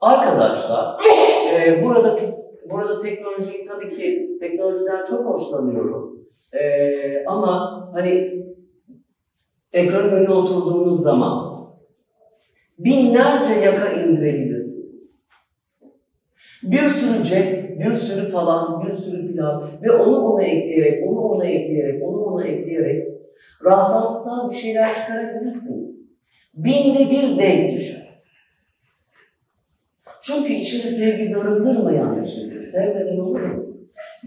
arkadaşlar 0.00 1.04
e, 1.54 1.84
burada 1.84 2.20
burada 2.70 2.98
teknolojiyi 2.98 3.66
tabii 3.66 3.96
ki 3.96 4.36
teknolojiden 4.40 5.04
çok 5.04 5.26
hoşlanıyorum. 5.26 6.20
E, 6.52 7.24
ama 7.26 7.88
hani 7.92 8.42
ekran 9.72 10.10
önüne 10.10 10.30
oturduğunuz 10.30 11.02
zaman 11.02 11.50
binlerce 12.78 13.60
yaka 13.60 13.88
indirebilirsiniz. 13.88 15.20
Bir 16.62 16.90
sürü 16.90 17.24
cep, 17.24 17.78
bir 17.80 17.96
sürü 17.96 18.30
falan, 18.30 18.86
bir 18.86 18.96
sürü 18.96 19.26
filan 19.26 19.68
ve 19.82 19.92
onu 19.92 20.18
ona 20.18 20.42
ekleyerek, 20.42 21.08
onu 21.08 21.20
ona 21.20 21.46
ekleyerek, 21.46 22.02
onu 22.02 22.24
ona 22.24 22.44
ekleyerek 22.44 23.08
rastlantısal 23.64 24.50
bir 24.50 24.56
şeyler 24.56 24.94
çıkarabilirsiniz. 24.94 25.96
Binde 26.54 27.10
bir 27.10 27.38
denk 27.38 27.76
düşer. 27.76 28.09
Çünkü 30.22 30.52
içini 30.52 30.92
sevgi 30.92 31.34
barındırmayan 31.34 32.20
bir 32.20 32.26
şeydir. 32.26 32.66
Sevmeden 32.66 33.18
olur 33.18 33.40
mu? 33.40 33.64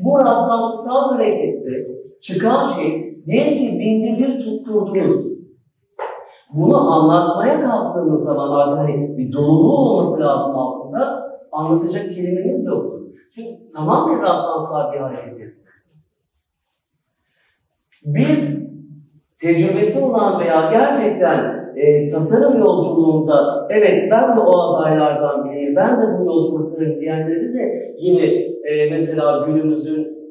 Bu 0.06 0.19
rastlantısal 0.19 1.12
harekette 1.12 1.88
çıkan 2.21 2.69
şey 2.69 3.17
diyelim 3.25 3.60
ki 3.60 3.79
binde 3.79 4.19
bir 4.19 4.43
tutturdunuz. 4.43 5.34
Bunu 6.53 6.77
anlatmaya 6.91 7.63
kalktığınız 7.63 8.23
zamanlarda 8.23 8.77
hani 8.77 9.17
bir 9.17 9.34
doluluğu 9.34 9.77
olması 9.77 10.21
lazım 10.21 10.56
altında 10.56 11.23
anlatacak 11.51 12.13
kelimeniz 12.15 12.65
yoktur. 12.65 13.01
Çünkü 13.36 13.69
tamamen 13.75 14.21
rastlantısal 14.21 14.93
bir 14.93 14.97
harekettir. 14.97 15.53
Biz 18.06 18.60
tecrübesi 19.39 19.99
olan 20.03 20.39
veya 20.39 20.71
gerçekten 20.71 21.62
e, 21.75 22.07
tasarım 22.07 22.59
yolculuğunda 22.59 23.67
evet 23.69 24.12
ben 24.12 24.38
de 24.38 24.39
o 24.39 24.59
adaylardan 24.59 25.45
biriyim, 25.45 25.75
ben 25.75 26.01
de 26.01 26.19
bu 26.19 26.25
yolculukları 26.25 26.99
diyenleri 26.99 27.53
de 27.53 27.95
yine 27.97 28.25
e, 28.63 28.89
mesela 28.91 29.45
günümüzün 29.47 30.23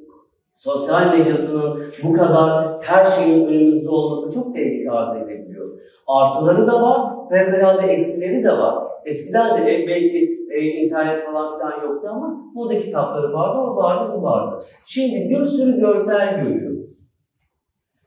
sosyal 0.56 1.18
medyasının 1.18 1.82
bu 2.04 2.12
kadar 2.12 2.78
her 2.82 3.04
şeyin 3.04 3.46
önümüzde 3.46 3.90
olması 3.90 4.32
çok 4.34 4.54
tehlike 4.54 4.90
arz 4.90 5.22
edebiliyor. 5.22 5.68
Artıları 6.06 6.66
da 6.66 6.82
var, 6.82 7.12
fevkalade 7.30 7.92
eksileri 7.92 8.44
de 8.44 8.52
var. 8.52 8.74
Eskiden 9.04 9.56
de 9.56 9.74
e, 9.74 9.86
belki 9.88 10.46
e, 10.50 10.60
internet 10.60 11.24
falan 11.24 11.58
filan 11.58 11.82
yoktu 11.82 12.08
ama 12.10 12.44
moda 12.54 12.80
kitapları 12.80 13.32
vardı, 13.32 13.58
o 13.58 13.76
vardı, 13.76 14.12
bu 14.16 14.22
vardı. 14.22 14.64
Şimdi 14.86 15.30
bir 15.30 15.42
sürü 15.42 15.80
görsel 15.80 16.40
görüyoruz. 16.40 16.90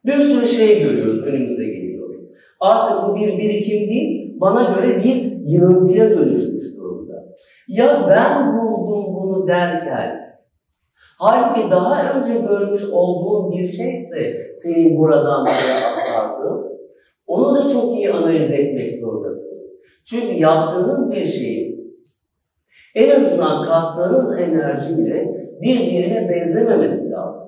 Bir 0.05 0.19
sürü 0.19 0.47
şey 0.47 0.83
görüyoruz, 0.83 1.23
önümüze 1.23 1.65
geliyor. 1.65 1.84
Artık 2.59 3.09
bu 3.09 3.15
bir 3.15 3.37
birikim 3.37 3.89
değil, 3.89 4.37
bana 4.41 4.63
göre 4.63 5.03
bir 5.03 5.37
yığıntıya 5.45 6.09
dönüşmüş 6.09 6.77
durumda. 6.77 7.13
Ya 7.67 8.07
ben 8.09 8.57
buldum 8.57 9.15
bunu 9.15 9.47
derken, 9.47 10.37
halbuki 11.19 11.71
daha 11.71 12.13
önce 12.13 12.33
görmüş 12.39 12.83
olduğun 12.91 13.51
bir 13.51 13.67
şeyse 13.67 14.33
senin 14.57 14.97
buradan 14.97 15.45
buraya 15.45 15.87
aktardığın, 15.87 16.65
onu 17.27 17.55
da 17.55 17.69
çok 17.69 17.95
iyi 17.95 18.11
analiz 18.11 18.51
etmek 18.51 18.99
zorundasınız. 18.99 19.73
Çünkü 20.05 20.33
yaptığınız 20.33 21.11
bir 21.11 21.25
şeyin 21.25 21.95
en 22.95 23.09
azından 23.09 23.65
kattığınız 23.65 24.39
enerjiyle 24.39 25.35
bir 25.61 25.79
diğerine 25.79 26.29
benzememesi 26.29 27.09
lazım. 27.11 27.47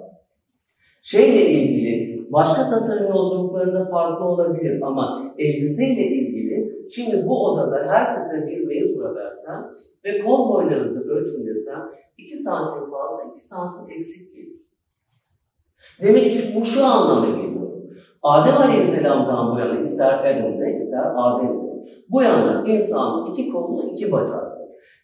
Şeyle 1.02 1.50
ilgili 1.50 2.17
başka 2.32 2.68
tasarım 2.68 3.12
yolculuklarında 3.12 3.86
farklı 3.86 4.26
olabilir 4.26 4.82
ama 4.82 5.34
elbiseyle 5.38 6.08
ilgili 6.08 6.90
şimdi 6.92 7.28
bu 7.28 7.46
odada 7.46 7.94
herkese 7.94 8.48
bir 8.48 8.68
mezura 8.68 9.16
versem 9.16 9.72
ve 10.06 10.24
kol 10.24 10.50
boylarınızı 10.50 11.10
ölçün 11.10 11.48
desem 11.48 11.90
2 12.18 12.36
santim 12.36 12.92
fazla 12.92 13.24
2 13.32 13.48
santim 13.48 13.92
eksik 13.98 14.36
gelir. 14.36 14.58
Demek 16.02 16.40
ki 16.40 16.56
bu 16.56 16.66
şu 16.66 16.86
anlama 16.86 17.26
geliyor. 17.26 17.68
Adem 18.24 18.58
Aleyhisselam'dan 18.58 19.56
bu 19.56 19.60
yana 19.60 19.80
ister 19.80 20.20
Adem'de 20.20 20.76
ister 20.76 21.04
Adem'de 21.16 21.68
bu 22.10 22.24
yana 22.24 22.64
insan 22.68 23.32
iki 23.32 23.52
kollu 23.52 23.90
iki 23.92 24.12
bacaklı. 24.12 24.58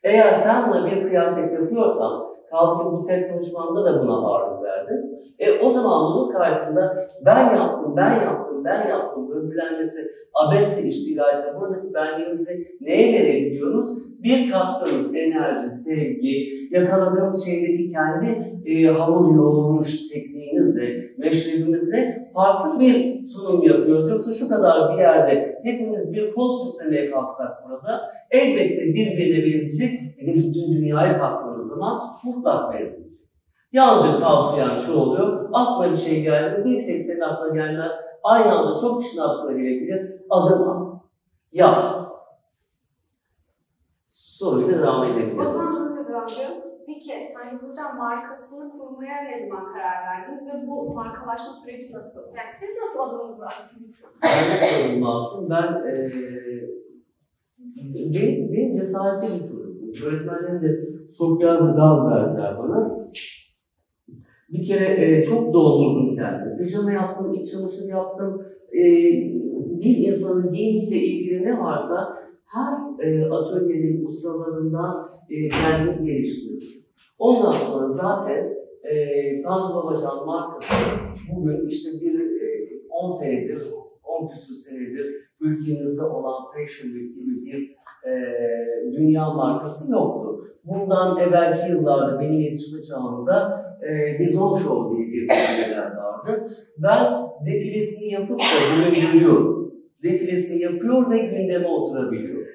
Eğer 0.04 0.34
sen 0.34 0.70
buna 0.70 0.92
bir 0.92 1.02
kıyafet 1.02 1.54
yapıyorsan 1.54 2.24
kaldı 2.54 2.84
ki 2.84 2.86
bu 2.92 3.04
tek 3.04 3.34
konuşmamda 3.34 3.86
da 3.86 4.04
buna 4.04 4.14
ağırlık 4.14 4.64
verdim. 4.64 5.12
E, 5.40 5.60
o 5.60 5.70
zaman 5.70 6.14
bunun 6.14 6.32
karşısında 6.32 7.08
ben 7.26 7.56
yaptım, 7.56 7.94
ben 7.98 8.14
yaptım, 8.14 8.43
ben 8.66 8.88
yaptım 8.88 9.30
böbürlenmesi, 9.30 10.00
abesle 10.34 10.88
iştigalse 10.88 11.56
buradaki 11.60 11.94
benliğimizi 11.94 12.68
neye 12.82 13.14
verebiliyoruz? 13.14 14.14
Bir 14.24 14.52
kattığımız 14.52 15.16
enerji, 15.16 15.72
sevgi, 15.72 16.50
yakaladığımız 16.72 17.46
şeydeki 17.46 17.90
kendi 17.90 18.54
e, 18.66 18.86
hamur 18.86 19.36
yoğurmuş 19.36 20.08
tekniğimizle, 20.10 21.14
meşrebimizle 21.18 22.30
farklı 22.34 22.80
bir 22.80 23.24
sunum 23.24 23.64
yapıyoruz. 23.64 24.10
Yoksa 24.10 24.32
şu 24.34 24.50
kadar 24.50 24.94
bir 24.94 25.02
yerde 25.02 25.60
hepimiz 25.64 26.14
bir 26.14 26.34
kol 26.34 26.66
süslemeye 26.66 27.12
kalksak 27.12 27.50
burada 27.70 28.02
elbette 28.32 28.86
birbirine 28.86 29.46
benzeyecek. 29.46 30.00
Bütün 30.28 30.74
dünyaya 30.74 31.18
kalktığınız 31.18 31.70
zaman 31.70 32.00
mutlak 32.24 32.74
benzeyecek. 32.74 33.13
Yalnızca 33.74 34.20
tavsiyem 34.20 34.70
şu 34.86 34.94
oluyor, 34.94 35.50
aklına 35.54 35.92
bir 35.92 35.98
şey 35.98 36.22
geldi, 36.24 36.66
bir 36.66 36.86
tek 36.86 37.04
senin 37.04 37.22
aklına 37.22 37.54
gelmez. 37.56 37.92
Aynı 38.24 38.52
anda 38.52 38.82
çok 38.82 39.02
kişinin 39.04 39.22
aklına 39.22 39.52
gelebilir, 39.52 40.22
adım 40.30 40.70
at. 40.70 40.94
Yap. 41.52 42.04
Soruyla 44.10 44.78
devam 44.80 45.02
O 45.02 45.06
edebiliriz. 45.06 45.50
zaman 45.50 45.68
hızlıca 45.72 46.08
devam 46.10 46.24
ediyorum. 46.24 46.58
Peki 46.88 47.34
Tanju 47.34 47.70
Hocam 47.70 47.98
markasını 47.98 48.72
kurmaya 48.72 49.22
ne 49.24 49.48
zaman 49.50 49.74
karar 49.74 50.08
verdiniz 50.08 50.48
ve 50.48 50.68
bu 50.68 50.94
markalaşma 50.94 51.54
süreci 51.54 51.94
nasıl? 51.94 52.22
Yani 52.28 52.50
siz 52.60 52.70
nasıl 52.82 53.10
adımınızı 53.10 53.46
attınız? 53.46 54.04
Ben 54.24 54.62
de 54.62 54.68
sorun 54.68 55.02
lazım. 55.02 55.50
Ben 55.50 55.90
eee 55.90 56.70
benim, 57.94 58.54
benim 58.54 58.76
cesaretli 58.76 59.28
bir. 59.28 60.04
Öğretmenlerim 60.04 60.62
de 60.62 60.90
çok 61.18 61.42
gaz, 61.42 61.76
gaz 61.76 62.08
verdiler 62.12 62.58
bana. 62.60 62.98
Bir 64.54 64.64
kere 64.66 64.98
eee, 64.98 65.24
çok 65.24 65.54
doldurdum 65.54 66.16
kendimi. 66.16 66.58
Pijama 66.58 66.92
yaptım, 66.92 67.34
iç 67.34 67.52
çamaşır 67.52 67.90
yaptım. 67.90 68.42
Eee, 68.74 69.34
bir 69.82 69.98
insanın 69.98 70.54
giyimiyle 70.54 70.98
ilgili 70.98 71.44
ne 71.44 71.60
varsa 71.60 72.18
her 72.46 72.74
eee 73.04 73.26
atölyenin 73.30 74.06
ustalarından 74.06 75.10
eee 75.30 75.50
kendimi 75.50 76.08
geliştirdim. 76.08 76.84
Ondan 77.20 77.52
sonra 77.52 77.90
zaten 77.92 78.54
eee 78.86 79.42
Tanju 79.44 79.76
Babacan 79.76 80.26
markası 80.26 80.74
bugün 81.36 81.68
işte 81.68 81.90
bir 82.02 82.20
eee, 82.20 82.82
10 82.90 83.10
senedir, 83.10 83.62
10 84.04 84.28
küsur 84.28 84.56
senedir 84.56 85.06
ülkemizde 85.42 86.04
olan 86.04 86.44
Fashion 86.54 86.90
Week 86.94 87.16
gibi 87.16 87.46
bir 87.46 87.76
eee, 88.06 88.94
dünya 88.98 89.30
markası 89.30 89.92
yoktu. 89.92 90.40
Bundan 90.64 91.18
evvelki 91.18 91.72
yıllarda 91.72 92.20
benim 92.20 92.40
yetişme 92.40 92.82
çağımda 92.84 93.64
eee 93.84 94.18
Bizon 94.20 94.56
Show 94.56 94.98
diye 94.98 95.08
bir 95.08 95.30
defileler 95.30 95.92
vardı. 95.98 96.48
Ben 96.78 97.14
defilesini 97.46 98.12
yapıp 98.12 98.40
da 98.40 98.90
görüyorum. 98.90 99.74
Defilesini 100.04 100.62
yapıyor 100.62 101.12
ve 101.12 101.18
gündeme 101.18 101.68
oturabiliyor. 101.68 102.46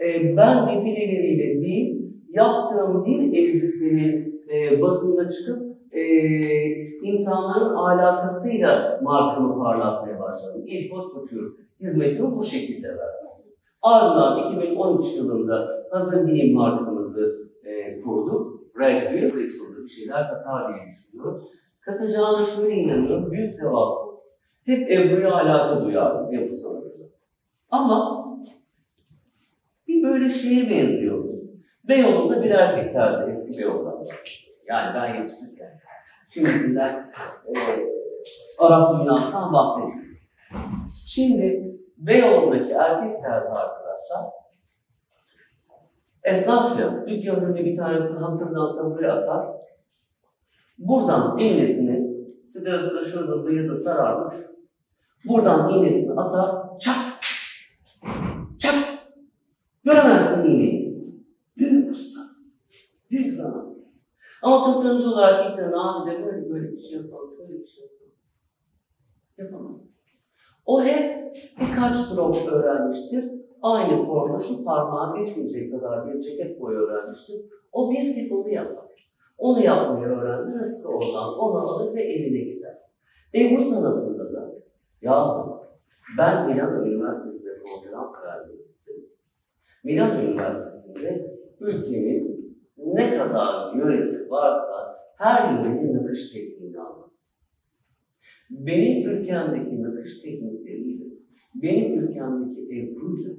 Eee, 0.00 0.34
ben 0.36 0.68
defileleriyle 0.68 1.60
değil, 1.60 2.12
yaptığım 2.28 3.04
bir 3.04 3.32
elbisenin 3.38 4.42
eee, 4.50 4.82
basında 4.82 5.30
çıkıp 5.30 5.62
eee, 5.92 6.76
insanların 7.02 7.74
alakasıyla 7.74 9.00
markamı 9.02 9.58
parlatmaya 9.62 10.20
başladım. 10.20 10.62
İlk 10.66 10.92
hot 10.92 11.12
couture 11.14 11.46
hizmetimi 11.80 12.36
bu 12.36 12.44
şekilde 12.44 12.88
verdim. 12.88 13.23
Ardından 13.84 14.52
2013 14.52 15.16
yılında 15.16 15.68
hazır 15.90 16.28
giyim 16.28 16.54
markamızı 16.54 17.50
eee 17.64 18.00
kurduk. 18.04 18.60
Renkli, 18.78 19.22
Rexon'da 19.22 19.84
bir 19.84 19.88
şeyler 19.88 20.30
katar 20.30 20.74
diye 20.74 20.86
düşünüyorum. 20.90 21.44
Katacağına 21.80 22.44
şöyle 22.44 22.74
inanıyorum, 22.74 23.32
büyük 23.32 23.58
tevafuk. 23.58 24.20
Hep 24.66 24.90
Ebru'ya 24.90 25.34
alaka 25.34 25.84
duyardım 25.84 26.32
yapı 26.32 26.54
sanatına. 26.56 27.06
Ama 27.70 28.24
bir 29.88 30.02
böyle 30.02 30.30
şeye 30.30 30.70
benziyor. 30.70 31.24
Beyoğlu'nda 31.88 32.42
bir 32.42 32.50
erkek 32.50 32.92
terzi, 32.92 33.30
eski 33.30 33.58
Beyoğlu'dan. 33.58 34.04
Yani 34.66 34.94
ben 34.94 35.14
yetişirken. 35.20 35.80
Şimdikinden 36.30 37.12
e, 37.46 37.52
Arap 38.58 39.00
dünyasından 39.00 39.52
bahsediyorum. 39.52 40.04
Şimdi 41.06 41.73
Beyoğlu'ndaki 41.98 42.72
erkek 42.72 43.22
terzi 43.22 43.48
arkadaşlar 43.48 44.24
esnafla 46.24 47.06
dükkanın 47.06 47.44
önüne 47.44 47.64
bir 47.64 47.76
tane 47.76 48.18
hasırdan 48.18 48.76
tabure 48.76 49.12
atar. 49.12 49.46
Buradan 50.78 51.38
iğnesini 51.38 52.14
sigarası 52.44 52.94
da 52.94 53.10
şurada 53.10 53.44
bıyığı 53.44 53.76
sararmış. 53.76 54.36
Buradan 55.24 55.70
iğnesini 55.70 56.20
atar. 56.20 56.78
Çak! 56.78 56.96
Çak! 58.58 58.74
Göremezsin 59.84 60.50
iğneyi. 60.50 60.84
Büyük 61.58 61.92
usta. 61.92 62.20
Büyük 63.10 63.32
sanat. 63.32 63.66
Ama 64.42 64.62
tasarımcı 64.62 65.08
olarak 65.08 65.48
gittiğin 65.48 65.72
abi 65.72 66.10
de 66.10 66.24
böyle 66.24 66.50
böyle 66.50 66.72
bir 66.72 66.78
şey 66.78 66.98
yapalım, 66.98 67.34
şöyle 67.36 67.52
bir 67.52 67.66
şey 67.66 67.84
yapalım. 67.84 68.12
Yapamaz. 69.38 69.93
O 70.66 70.84
hep 70.84 71.34
birkaç 71.60 71.96
drop 72.10 72.36
öğrenmiştir. 72.48 73.30
Aynı 73.62 74.06
formda 74.06 74.38
şu 74.38 74.64
parmağa 74.64 75.18
geçmeyecek 75.18 75.72
kadar 75.72 76.06
bir 76.06 76.20
ceket 76.20 76.60
boyu 76.60 76.78
öğrenmiştir. 76.78 77.36
O 77.72 77.90
bir 77.90 78.14
tek 78.14 78.32
onu 78.32 78.48
yapar. 78.48 78.84
Onu 79.38 79.60
yapmayı 79.60 80.06
öğrendi, 80.06 80.58
rızkı 80.58 80.88
oradan 80.88 81.38
onu 81.38 81.58
alır 81.58 81.94
ve 81.94 82.02
evine 82.02 82.38
gider. 82.38 82.78
Ebru 83.34 83.62
sanatında 83.62 84.32
da 84.32 84.52
ya 85.02 85.46
ben 86.18 86.46
Milano 86.46 86.86
Üniversitesi'nde 86.86 87.50
konferans 87.62 88.12
verdim. 88.24 88.62
Milano 89.84 90.20
Üniversitesi'nde 90.20 91.36
ülkenin 91.60 92.56
ne 92.78 93.18
kadar 93.18 93.74
yöresi 93.74 94.30
varsa 94.30 94.96
her 95.18 95.54
yörenin 95.54 95.96
nakış 95.96 96.32
anlattı. 96.32 96.53
Benim 98.58 99.08
ülkemdeki 99.08 99.82
nakış 99.82 100.22
teknikleriyle, 100.22 101.04
benim 101.54 101.98
ülkemdeki 101.98 102.60
Ebru'yla 102.62 103.30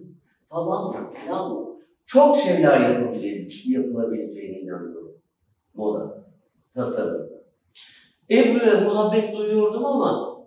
falanla 0.49 1.09
filanla 1.09 1.65
çok 2.05 2.37
şeyler 2.37 2.79
yapabile- 2.79 3.47
yapılabileceğine 3.71 4.59
inanıyorum. 4.59 5.11
Moda, 5.73 6.25
tasarım. 6.75 7.29
Ebru'ya 8.31 8.79
muhabbet 8.81 9.33
duyuyordum 9.35 9.85
ama 9.85 10.37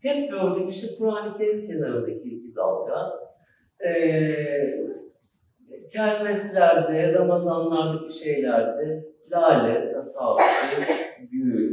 hep 0.00 0.30
gördüğüm 0.30 0.68
işte 0.68 0.86
Kur'an-ı 0.98 1.38
Kerim 1.38 1.66
kenarındaki 1.66 2.28
iki 2.28 2.54
dalga. 2.54 3.12
Ee, 3.86 4.78
kermeslerde, 5.92 7.12
Ramazanlardaki 7.12 8.18
şeylerde 8.18 9.04
lale, 9.30 9.92
tasavvuf, 9.92 10.42
gül, 11.30 11.67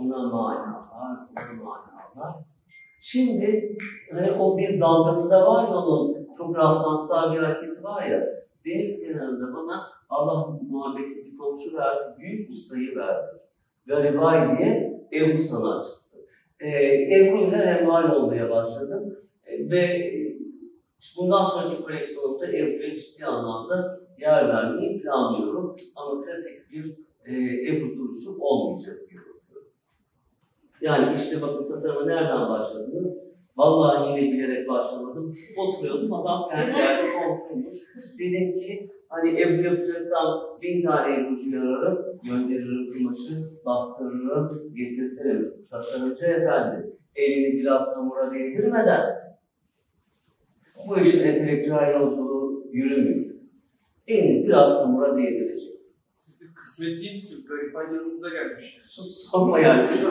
ona 0.00 0.18
manalar, 0.18 1.28
buna 1.30 1.62
manalar. 1.64 2.34
Şimdi 3.00 3.76
hani 4.12 4.30
o 4.32 4.58
bir 4.58 4.80
dalgası 4.80 5.30
da 5.30 5.46
var 5.46 5.68
ya 5.68 5.74
onun 5.74 6.32
çok 6.38 6.56
rastlantısal 6.56 7.32
bir 7.32 7.38
hareketi 7.38 7.82
var 7.82 8.06
ya 8.06 8.26
deniz 8.66 9.00
kenarında 9.00 9.54
bana 9.56 9.86
Allah 10.08 10.58
muhabbetli 10.70 11.24
bir 11.24 11.36
komşu 11.36 11.76
verdi, 11.76 12.18
büyük 12.18 12.50
ustayı 12.50 12.96
verdi. 12.96 13.40
Garibay 13.86 14.58
diye 14.58 15.00
Ebru 15.12 15.42
sanatçısı. 15.42 16.18
Ee, 16.60 16.68
Ebru 17.16 17.38
ile 17.38 17.56
hemhal 17.56 18.16
olmaya 18.16 18.50
başladım. 18.50 19.16
Ee, 19.46 19.70
ve 19.70 20.12
işte 21.00 21.20
bundan 21.20 21.44
sonraki 21.44 21.82
koleksiyonumda 21.82 22.46
Ebru'ya 22.46 22.96
ciddi 22.96 23.26
anlamda 23.26 24.00
yer 24.18 24.48
vermeyi 24.48 25.02
planlıyorum. 25.02 25.76
Ama 25.96 26.24
klasik 26.24 26.70
bir 26.72 26.84
e, 27.24 27.32
Ebru 27.70 27.98
duruşu 27.98 28.30
olmayacak 28.40 28.96
diye 29.10 29.20
bakıyorum. 29.20 29.29
Yani 30.80 31.16
işte 31.16 31.42
bakın 31.42 31.68
tasarıma 31.68 32.06
nereden 32.06 32.48
başladınız? 32.48 33.30
Vallahi 33.56 34.10
yine 34.10 34.32
bilerek 34.32 34.68
başlamadım. 34.68 35.34
Oturuyordum, 35.58 36.12
adam 36.12 36.48
kendi 36.50 36.78
yerde 36.78 37.08
konuşmuş. 37.48 37.76
Dedim 38.18 38.54
ki, 38.54 38.90
hani 39.08 39.40
Ebru 39.40 39.62
yapacaksam 39.62 40.40
bin 40.62 40.82
tane 40.82 41.14
Ebru'cu 41.14 41.60
ararım, 41.60 41.98
gönderirim 42.22 42.92
kumaşı, 42.92 43.32
bastırırım, 43.66 44.48
getirtirim. 44.74 45.54
Tasarımcı 45.70 46.24
efendi, 46.24 46.90
elini 47.16 47.60
biraz 47.60 47.96
hamura 47.96 48.34
değdirmeden 48.34 49.20
bu 50.88 51.00
işin 51.00 51.28
entelektüel 51.28 51.94
yolculuğu 52.00 52.64
yürümüyor. 52.72 53.34
Elini 54.06 54.46
biraz 54.46 54.84
hamura 54.84 55.16
değdireceksin. 55.16 55.79
Siz 56.20 56.40
de 56.40 56.54
kısmetli 56.54 57.10
misin? 57.10 57.46
Gariban 57.48 57.94
yanınıza 57.94 58.28
gelmiş. 58.28 58.78
Sus 58.82 59.30
sorma 59.30 59.58
yani. 59.58 60.08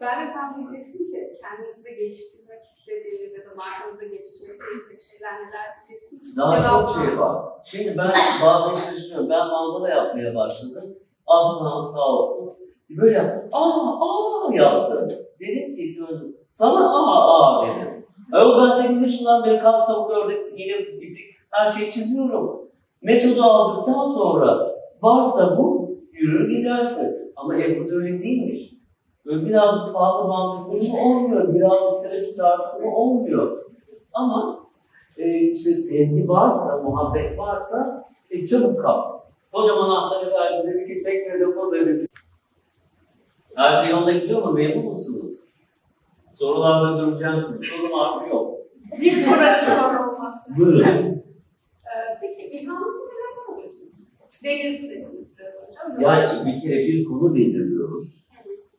Ben 0.00 0.28
de 0.28 0.32
tam 0.32 0.56
diyecektim 0.56 1.10
ki 1.12 1.40
kendinizi 1.42 1.96
geliştirmek 1.98 2.64
istediğiniz 2.64 3.32
ya 3.38 3.50
da 3.50 3.54
markanızda 3.54 4.04
geliştirmek 4.04 4.60
istediğiniz 4.76 5.10
şeyler 5.10 5.34
neler 5.34 5.66
diyecektim. 5.88 6.20
Daha 6.36 6.62
Cevap 6.62 6.88
çok 6.88 7.04
şey 7.04 7.18
var. 7.18 7.52
Şimdi 7.64 7.98
ben 7.98 8.12
bazı 8.44 8.78
işleri 8.78 8.96
düşünüyorum. 8.96 9.30
Ben 9.30 9.46
mandala 9.48 9.88
yapmaya 9.88 10.34
başladım. 10.34 10.98
Aslan 11.26 11.92
sağ 11.92 12.06
olsun. 12.08 12.56
Böyle 12.90 13.16
yap. 13.16 13.48
Aa 13.52 13.98
aa 14.00 14.54
yaptı. 14.54 15.28
Dedim 15.40 15.76
ki 15.76 15.96
döndüm. 15.98 16.36
Sana 16.52 16.90
aa 16.90 17.40
aa 17.40 17.66
dedim. 17.66 18.06
Ayol 18.32 18.70
ben 18.70 18.82
8 18.82 19.02
yaşından 19.02 19.44
beri 19.44 19.62
kas 19.62 19.86
tavuk 19.86 20.10
ördek, 20.10 20.60
iğne, 20.60 20.78
iplik 20.78 21.18
her 21.50 21.70
şeyi 21.70 21.90
çiziyorum. 21.90 22.69
Metodu 23.02 23.42
aldıktan 23.42 24.06
sonra 24.06 24.74
varsa 25.02 25.58
bu 25.58 25.90
yürür 26.12 26.50
gidersin. 26.50 27.32
Ama 27.36 27.56
Ebru'da 27.56 27.94
öyle 27.94 28.22
değilmiş. 28.22 28.74
Böyle 29.26 29.46
biraz 29.48 29.92
fazla 29.92 30.24
mantıklı 30.28 30.98
olmuyor. 30.98 31.54
Biraz 31.54 31.72
yukarı 31.72 32.24
çıkartma 32.24 32.94
olmuyor. 32.96 33.64
Ama 34.12 34.60
e, 35.18 35.38
işte 35.40 35.74
sevgi 35.74 36.28
varsa, 36.28 36.82
muhabbet 36.82 37.38
varsa 37.38 38.04
e, 38.30 38.46
çabuk 38.46 38.82
kap. 38.82 39.20
Kocaman 39.52 39.88
anahtarı 39.90 40.30
verdi 40.30 40.68
dedi 40.68 40.86
ki 40.86 41.02
tek 41.02 41.26
telefon 41.26 41.74
dedi. 41.74 42.06
Her 43.54 43.82
şey 43.82 43.90
yolunda 43.90 44.12
gidiyor 44.12 44.42
mu? 44.42 44.52
Memnun 44.52 44.84
musunuz? 44.84 45.32
Sorularda 46.34 47.04
göreceksiniz. 47.04 47.68
Soru 47.68 47.92
var 47.92 48.20
mı? 48.22 48.28
Yok. 48.28 48.56
Bir 49.00 49.10
sorarız 49.10 49.68
sonra 49.68 50.10
olmaz. 50.12 50.46
Buyurun. 50.58 50.84
Ee, 50.86 52.18
peki 52.20 52.42
ilhamınızı 52.42 53.04
nelerden 53.04 53.54
alıyorsunuz? 53.54 53.92
Deniz 54.44 54.82
Yani 56.00 56.46
bir 56.46 56.60
kere 56.62 56.86
bir 56.86 57.04
konu 57.04 57.34
belirliyoruz. 57.34 58.24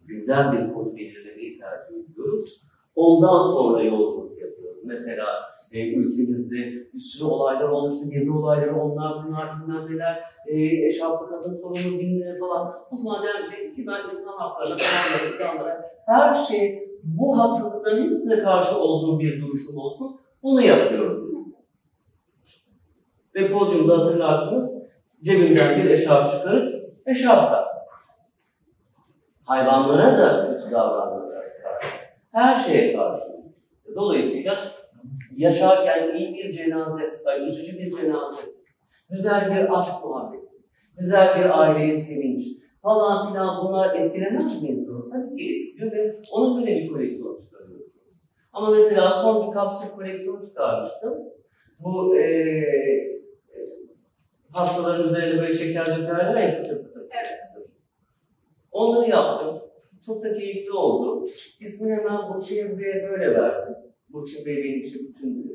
Günden 0.06 0.52
bir 0.52 0.74
konu 0.74 0.95
belirlemeyi 0.95 1.60
tercih 1.60 2.12
ediyoruz. 2.12 2.62
Ondan 2.95 3.41
sonra 3.41 3.84
yolculuk 3.84 4.41
yapıyoruz. 4.41 4.82
Mesela 4.84 5.26
e, 5.71 5.93
ülkemizde 5.93 6.58
bir 6.93 7.00
sürü 7.00 7.24
olaylar 7.24 7.69
olmuştu, 7.69 8.10
gezi 8.10 8.32
olayları, 8.32 8.76
onlar 8.76 9.28
bunlar 9.28 9.62
bilmem 9.62 9.91
neler, 9.91 10.24
e, 10.47 10.86
eşarplı 10.88 11.30
kadın 11.30 11.54
sorunu 11.54 12.00
bilmem 12.00 12.39
falan. 12.39 12.74
O 12.91 12.97
zaman 12.97 13.24
dedim 13.52 13.76
ki 13.76 13.88
ben 13.88 14.15
insan 14.15 14.38
haklarına, 14.38 14.76
planlara, 14.76 15.38
planlara, 15.38 15.91
her 16.06 16.34
şey 16.34 16.89
bu 17.04 17.39
haksızlıkların 17.39 18.12
hepsine 18.12 18.43
karşı 18.43 18.78
olduğu 18.78 19.19
bir 19.19 19.41
duruşum 19.41 19.78
olsun, 19.78 20.19
bunu 20.43 20.62
yapıyorum. 20.62 21.32
Ve 23.36 23.52
podyumda 23.52 23.97
hatırlarsınız, 23.97 24.80
cebimden 25.23 25.77
bir 25.77 25.89
eşarp 25.89 26.31
çıkarıp 26.31 26.93
eşarp 27.05 27.49
tak. 27.51 27.67
Hayvanlara 29.43 30.17
da 30.17 30.47
kötü 30.47 30.71
davranmalara 30.71 31.41
karşı. 31.63 31.88
Her 32.31 32.55
şeye 32.55 32.95
karşı. 32.95 33.23
Dolayısıyla 33.95 34.71
yaşarken 35.36 36.15
iyi 36.15 36.34
bir 36.34 36.51
cenaze, 36.51 37.21
ay, 37.25 37.47
üzücü 37.47 37.79
bir 37.79 37.91
cenaze, 37.91 38.41
güzel 39.10 39.51
bir 39.51 39.79
aşk 39.79 40.05
muhabbeti, 40.05 40.47
güzel 40.97 41.39
bir 41.39 41.60
aileye 41.60 41.97
sevinç 41.97 42.43
falan 42.81 43.29
filan 43.29 43.65
bunlar 43.65 43.95
etkilemez 43.95 44.63
mi 44.63 44.69
insanı? 44.69 45.10
Tabii 45.10 45.36
ki 45.36 45.43
etkiliyor 45.43 45.91
ve 45.91 46.21
ona 46.34 46.62
göre 46.62 46.75
bir 46.75 46.89
koleksiyon 46.89 47.39
çıkarıyorsunuz. 47.39 47.91
Ama 48.53 48.69
mesela 48.69 49.12
son 49.12 49.47
bir 49.47 49.53
kapsül 49.53 49.89
koleksiyonu 49.89 50.47
çıkarmıştım. 50.47 51.13
Bu 51.84 52.15
eee 52.15 53.20
pastaların 54.53 55.07
üzerine 55.07 55.41
böyle 55.41 55.53
şeker 55.53 55.85
dökerler 55.85 56.35
ya 56.35 56.61
pıtır 56.61 56.83
pıtır. 56.83 57.01
Evet. 57.01 57.67
Onları 58.71 59.09
yaptım. 59.09 59.61
Çok 60.05 60.23
da 60.23 60.33
keyifli 60.33 60.71
oldu. 60.71 61.27
İsmini 61.59 61.95
hemen 61.95 62.33
Burçin 62.33 62.79
Bey'e 62.79 63.09
böyle 63.09 63.33
verdim. 63.33 63.75
Burçin 64.09 64.45
Bey 64.45 64.57
benim 64.63 64.79
için 64.79 65.07
bütün 65.09 65.39
e, 65.39 65.51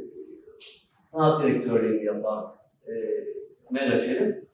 sanat 1.04 1.42
direktörlüğünü 1.42 2.04
yapan 2.04 2.54
e, 2.88 2.92
menajerim. 3.70 4.46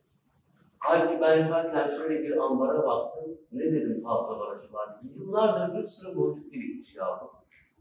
Halbuki 0.79 1.21
ben 1.21 1.37
yaparken 1.37 1.89
şöyle 1.89 2.23
bir 2.23 2.37
ambara 2.37 2.87
baktım. 2.87 3.39
Ne 3.53 3.65
dedim 3.65 4.03
fazla 4.05 4.39
barajı 4.41 4.73
var. 4.73 4.89
Yıllardır 5.17 5.79
bir 5.79 5.87
sürü 5.87 6.17
boncuk 6.17 6.53
birikmiş 6.53 6.97
yavrum. 6.97 7.31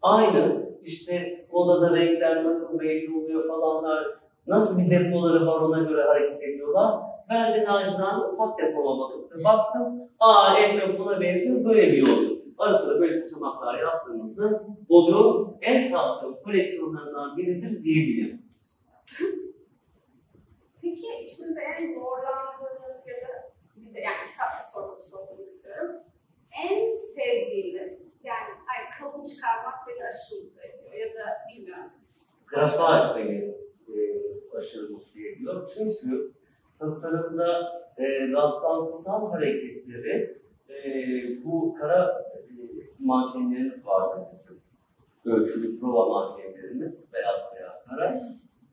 Aynı 0.02 0.70
işte 0.84 1.46
modada 1.52 1.96
renkler 1.96 2.44
nasıl 2.44 2.80
belli 2.80 3.14
oluyor 3.14 3.48
falanlar, 3.48 4.08
nasıl 4.48 4.82
bir 4.82 4.92
depoları 4.92 5.48
var 5.48 5.62
ona 5.62 5.80
göre 5.80 6.04
hareket 6.04 6.44
ediyorlar. 6.44 7.02
Ben 7.30 7.54
de 7.54 7.66
nacizane 7.66 8.26
ufak 8.26 8.60
depoma 8.60 9.00
bakıp 9.00 9.44
baktım. 9.44 10.10
Aa 10.20 10.60
en 10.60 10.80
çok 10.80 11.00
buna 11.00 11.22
benziyor 11.22 11.66
böyle 11.66 11.92
bir 11.92 11.98
yol. 11.98 12.42
Ara 12.58 12.78
sıra 12.78 13.02
böyle 13.02 13.22
kaçamaklar 13.22 13.80
yaptığımızda 13.80 14.64
Bodrum 14.90 15.58
en 15.62 15.88
sattığım 15.88 16.44
koleksiyonlarından 16.44 17.38
biridir 17.38 17.84
diyebilirim. 17.84 18.42
Peki 20.82 21.08
şimdi 21.38 21.60
en 21.60 21.94
zorlandığınız 21.94 23.08
ya 23.08 23.16
da 23.16 23.52
bir 23.76 23.94
de 23.94 24.00
yani 24.00 24.16
bir 24.24 24.66
sorumu 24.74 25.02
sormak 25.02 25.48
istiyorum. 25.48 25.96
En 26.68 26.98
sevdiğiniz 26.98 28.12
yani 28.24 28.50
ay 28.50 29.00
kalıbı 29.00 29.28
çıkarmak 29.28 29.88
beni 29.88 30.08
aşırı 30.08 30.44
mutlu 30.44 30.62
ediyor 30.62 30.94
ya 30.94 31.14
da 31.16 31.38
bilmiyorum. 31.50 31.92
Grafaj 32.48 33.16
beni 33.16 33.56
e, 33.98 34.58
aşırı 34.58 34.92
mutlu 34.92 35.22
ediyor. 35.22 35.70
Çünkü 35.78 36.32
tasarımda 36.80 37.82
e, 37.98 38.32
rastlantısal 38.32 39.32
hareketleri 39.32 40.38
e, 40.70 40.84
bu 41.46 41.76
kara 41.80 42.32
e, 42.36 42.42
mankenlerimiz 43.00 43.86
vardı 43.86 44.28
bizim. 44.34 44.62
Ölçülü 45.26 45.80
prova 45.80 46.10
mankenlerimiz, 46.10 47.04
beyaz 47.14 47.40
veya 47.56 47.84
kara. 47.90 48.24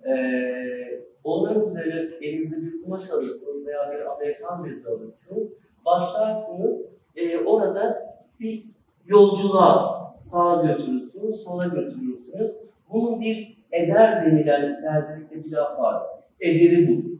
E, 0.06 1.04
onların 1.24 1.66
üzerine 1.66 2.26
elinize 2.26 2.62
bir 2.62 2.82
kumaş 2.82 3.10
alırsınız 3.10 3.66
veya 3.66 3.92
bir 3.92 4.12
Amerikan 4.12 4.64
bezi 4.64 4.88
alırsınız. 4.88 5.52
Başlarsınız 5.86 6.86
e, 7.16 7.38
orada 7.38 8.08
bir 8.40 8.64
yolculuğa 9.06 9.98
sağa 10.22 10.62
götürürsünüz, 10.62 11.44
sola 11.44 11.66
götürürsünüz. 11.66 12.56
Bunun 12.92 13.20
bir 13.20 13.57
eder 13.72 14.26
denilen 14.26 14.82
terzilikte 14.82 15.44
bir 15.44 15.50
laf 15.50 15.78
var. 15.78 16.02
Ederi 16.40 16.88
budur. 16.88 17.10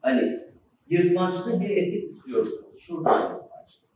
Hani 0.00 0.40
yırtmaçlı 0.88 1.60
bir 1.60 1.70
etek 1.70 2.04
istiyorsunuz. 2.04 2.78
Şuradan 2.78 3.20
yırtmaçlı. 3.20 3.86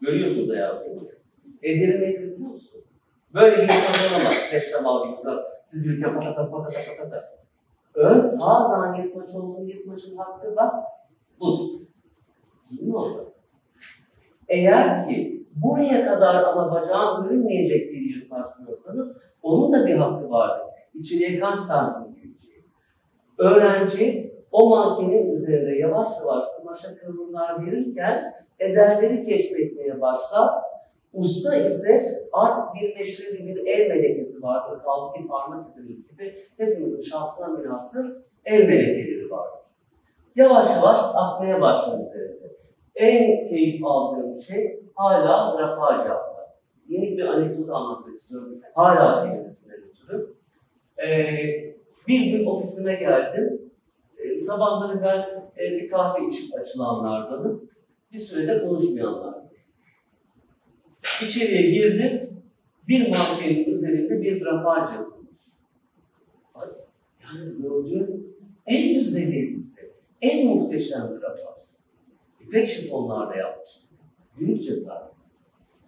Görüyorsunuz 0.00 0.50
hayatım. 0.50 1.08
Ederi 1.62 2.00
nedir 2.00 2.32
biliyor 2.32 2.50
musun? 2.50 2.84
Böyle 3.34 3.56
bir 3.56 3.62
yırtmaç 3.62 4.12
olamaz. 4.12 4.36
Peştemal 4.50 5.08
gibi. 5.08 5.30
Siz 5.64 5.86
yürürken 5.86 6.14
patata 6.14 6.50
patata 6.50 6.80
patata. 6.98 7.32
Ön 7.94 8.26
sağdan 8.26 8.94
yırtmaç 8.94 9.30
olduğunu 9.34 9.68
yırtmaçın 9.68 10.16
hakkı 10.16 10.56
bak 10.56 10.74
budur. 11.40 11.80
Değil 12.70 12.92
o 12.94 13.08
zaman? 13.08 13.32
Eğer 14.48 15.08
ki 15.08 15.46
buraya 15.54 16.06
kadar 16.06 16.34
ama 16.34 16.72
bacağın 16.72 17.22
görünmeyecek 17.22 17.92
bir 17.92 18.00
yırtmaç 18.00 18.46
diyorsanız 18.58 19.18
onun 19.42 19.72
da 19.72 19.86
bir 19.86 19.94
hakkı 19.94 20.30
vardır. 20.30 20.66
İçeriye 20.94 21.40
kaç 21.40 21.60
santim 21.60 22.14
gireceği. 22.14 22.64
Öğrenci 23.38 24.32
o 24.52 24.68
mankenin 24.68 25.32
üzerinde 25.32 25.78
yavaş 25.78 26.08
yavaş 26.20 26.44
kumaşa 26.56 26.96
kıvrımlar 26.96 27.66
verirken 27.66 28.34
ederleri 28.58 29.22
keşfetmeye 29.22 30.00
başlar. 30.00 30.62
Usta 31.12 31.56
ise 31.56 32.00
artık 32.32 32.74
bir 32.74 32.96
meşreli 32.96 33.46
bir 33.46 33.66
el 33.66 33.88
melekesi 33.88 34.42
vardır. 34.42 34.82
Kaldı 34.82 35.28
parmak 35.28 35.70
izimiz 35.70 36.08
gibi 36.08 36.38
hepimizin 36.56 37.02
şahsına 37.02 37.48
münasır 37.48 38.16
el 38.44 38.68
melekeleri 38.68 39.30
vardır. 39.30 39.58
Yavaş 40.36 40.76
yavaş 40.76 41.00
akmaya 41.14 41.60
başlar 41.60 41.94
üzerinde. 41.94 42.56
En 42.94 43.48
keyif 43.48 43.84
aldığım 43.84 44.40
şey 44.40 44.80
hala 44.94 45.58
drapaj 45.58 46.06
yapmak. 46.06 46.31
Yeni 46.92 47.16
bir 47.16 47.24
anekdot 47.24 47.70
anlatmak 47.70 48.14
istiyorum. 48.14 48.60
Hala 48.74 49.30
kelimesinden 49.30 49.76
ötürü. 49.76 50.34
Ee, 50.98 51.74
Bir 52.08 52.20
gün 52.20 52.46
ofisime 52.46 52.94
geldim. 52.94 53.60
E, 54.18 54.36
sabahları 54.36 55.02
ben 55.02 55.50
e, 55.64 55.70
bir 55.70 55.90
kahve 55.90 56.28
içip 56.28 56.54
açılanlardanım. 56.60 57.70
Bir 58.12 58.18
sürede 58.18 58.66
konuşmayanlardan. 58.66 59.48
İçeriye 61.24 61.70
girdim. 61.70 62.42
Bir 62.88 63.08
mankenin 63.08 63.64
üzerinde 63.64 64.22
bir 64.22 64.44
drapaj 64.44 64.94
yapılmış. 64.94 65.42
Yani 67.24 67.62
gördüğüm 67.62 68.26
en 68.66 68.94
güzel 68.94 69.32
en 70.20 70.46
muhteşem 70.46 71.20
drapaj. 71.20 71.40
İpek 72.40 72.68
şifonlarda 72.68 73.36
yapmıştım. 73.36 73.88
Büyük 74.38 74.62
cesaret. 74.62 75.11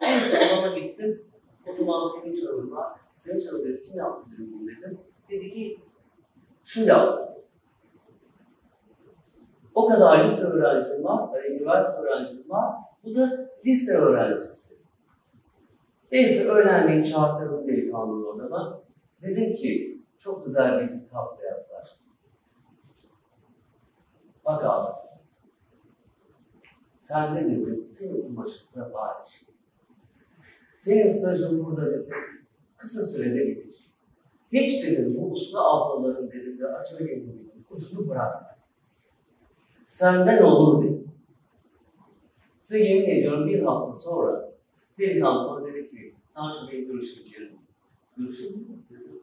Neyse 0.00 0.38
odama 0.58 0.78
gittim. 0.78 1.22
O 1.66 1.72
zaman 1.72 2.02
senin 2.08 2.40
çalın 2.40 2.70
var. 2.70 3.00
Senin 3.16 3.40
çalın. 3.40 3.80
Kim 3.84 3.96
yaptı 3.96 4.30
dedim 4.32 4.52
bunu 4.52 4.68
dedim. 4.68 4.98
Dedi 5.30 5.50
ki 5.50 5.80
şu 6.64 6.84
yaptı. 6.84 7.34
O 9.74 9.86
kadar 9.86 10.24
lise 10.24 10.42
öğrencim 10.42 11.04
var, 11.04 11.36
e, 11.36 11.48
üniversite 11.48 12.02
öğrencim 12.02 12.50
var. 12.50 12.74
Bu 13.04 13.14
da 13.14 13.50
lise 13.66 13.92
öğrencisi. 13.92 14.74
Neyse 16.12 16.48
öğlenleyin 16.48 17.04
çağırttırdım 17.04 17.68
delikanlı 17.68 18.30
odama. 18.30 18.80
Dedim 19.22 19.56
ki 19.56 20.00
çok 20.18 20.46
güzel 20.46 20.80
bir 20.80 21.04
kitapla 21.04 21.44
yaklaştım. 21.44 22.06
Bak 24.44 24.64
abisi. 24.64 25.08
Sen 27.00 27.34
ne 27.34 27.44
dedin? 27.44 27.88
Senin 27.92 28.22
kumaşın 28.22 28.68
bari 28.76 29.30
şey. 29.30 29.53
Senin 30.84 31.10
stajın 31.10 31.64
burada 31.64 31.86
dedim. 31.86 32.14
Kısa 32.76 33.06
sürede 33.06 33.46
bitir. 33.46 33.90
Hiç 34.52 34.86
dedim 34.86 35.16
bu 35.18 35.30
usta 35.30 35.58
ablaların 35.60 36.30
dedim 36.30 36.58
de 36.58 36.68
atölyenin 36.68 37.52
ucunu 37.70 38.08
bırakma. 38.08 38.56
Senden 39.88 40.42
olur 40.42 40.84
dedim. 40.84 41.10
Size 42.60 42.78
yemin 42.78 43.10
ediyorum 43.10 43.46
bir 43.46 43.62
hafta 43.62 43.94
sonra 43.94 44.50
delikanlı 44.98 45.50
bana 45.50 45.66
dedi 45.66 45.90
ki 45.90 46.14
Tanju 46.34 46.72
Bey 46.72 46.84
görüşebilirim. 46.86 47.58
Görüşebilir 48.16 48.68
miyiz 48.68 48.90
dedim. 48.90 49.20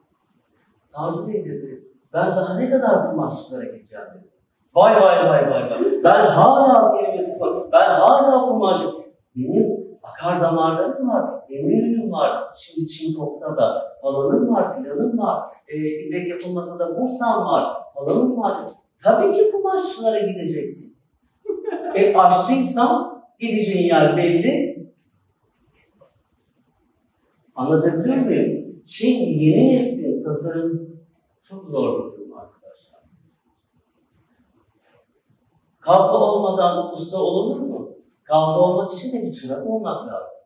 Tanju 0.91 1.27
Bey 1.27 1.45
dedi 1.45 1.83
ben 2.13 2.27
daha 2.27 2.59
ne 2.59 2.69
kadar 2.69 3.11
kumaşçılara 3.11 3.63
gideceğim 3.63 4.05
dedi. 4.15 4.27
Vay 4.75 4.95
vay 4.95 5.29
vay 5.29 5.51
vay 5.51 5.71
vay. 5.71 6.03
Ben 6.03 6.25
hala 6.25 6.97
kelimesi 6.97 7.39
var. 7.41 7.71
Ben 7.71 7.89
hala 7.89 8.49
kumaşçı. 8.49 8.87
Benim 9.35 9.70
akar 10.03 10.41
damarlarım 10.41 11.09
var. 11.09 11.43
Eminim 11.49 12.11
var. 12.11 12.43
Şimdi 12.55 12.87
Çin 12.87 13.13
koksa 13.13 13.57
da 13.57 13.95
falanım 14.01 14.55
var, 14.55 14.77
filanım 14.77 15.17
var. 15.17 15.53
E, 15.67 15.77
ibrek 15.77 16.27
yapılmasa 16.27 16.79
da 16.79 17.01
bursam 17.01 17.45
var. 17.45 17.77
Falanım 17.93 18.41
var. 18.41 18.71
Tabii 19.03 19.33
ki 19.33 19.51
kumaşçılara 19.51 20.19
gideceksin. 20.19 20.97
e 21.95 22.17
aşçıysan 22.17 23.23
gideceğin 23.39 23.87
yer 23.87 24.17
belli. 24.17 24.71
Anlatabiliyor 27.55 28.17
muyum? 28.17 28.61
Şimdi 28.85 29.23
yeni 29.23 29.73
neslin 29.73 30.23
tasarım 30.23 30.99
çok 31.43 31.65
zor 31.65 32.13
bir 32.13 32.17
durum 32.17 32.33
arkadaşlar. 32.33 33.01
Kalfa 35.79 36.17
olmadan 36.17 36.93
usta 36.93 37.17
olunur 37.17 37.59
mu? 37.59 37.95
Kalfa 38.31 38.59
olmak 38.59 38.93
için 38.93 39.13
de 39.13 39.25
bir 39.25 39.31
çırak 39.31 39.67
olmak 39.67 40.07
lazım. 40.07 40.37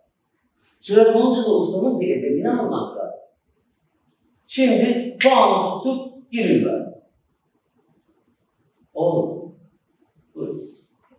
Çırak 0.80 1.16
olunca 1.16 1.42
da 1.42 1.56
ustanın 1.56 2.00
bir 2.00 2.18
edebini 2.18 2.50
almak 2.52 2.98
lazım. 2.98 3.26
Şimdi 4.48 5.18
puanı 5.24 5.84
tutup 5.84 6.32
gir 6.32 6.50
üniversite. 6.50 7.02
Olmadı. 8.94 9.52
Buyurun. 10.36 10.70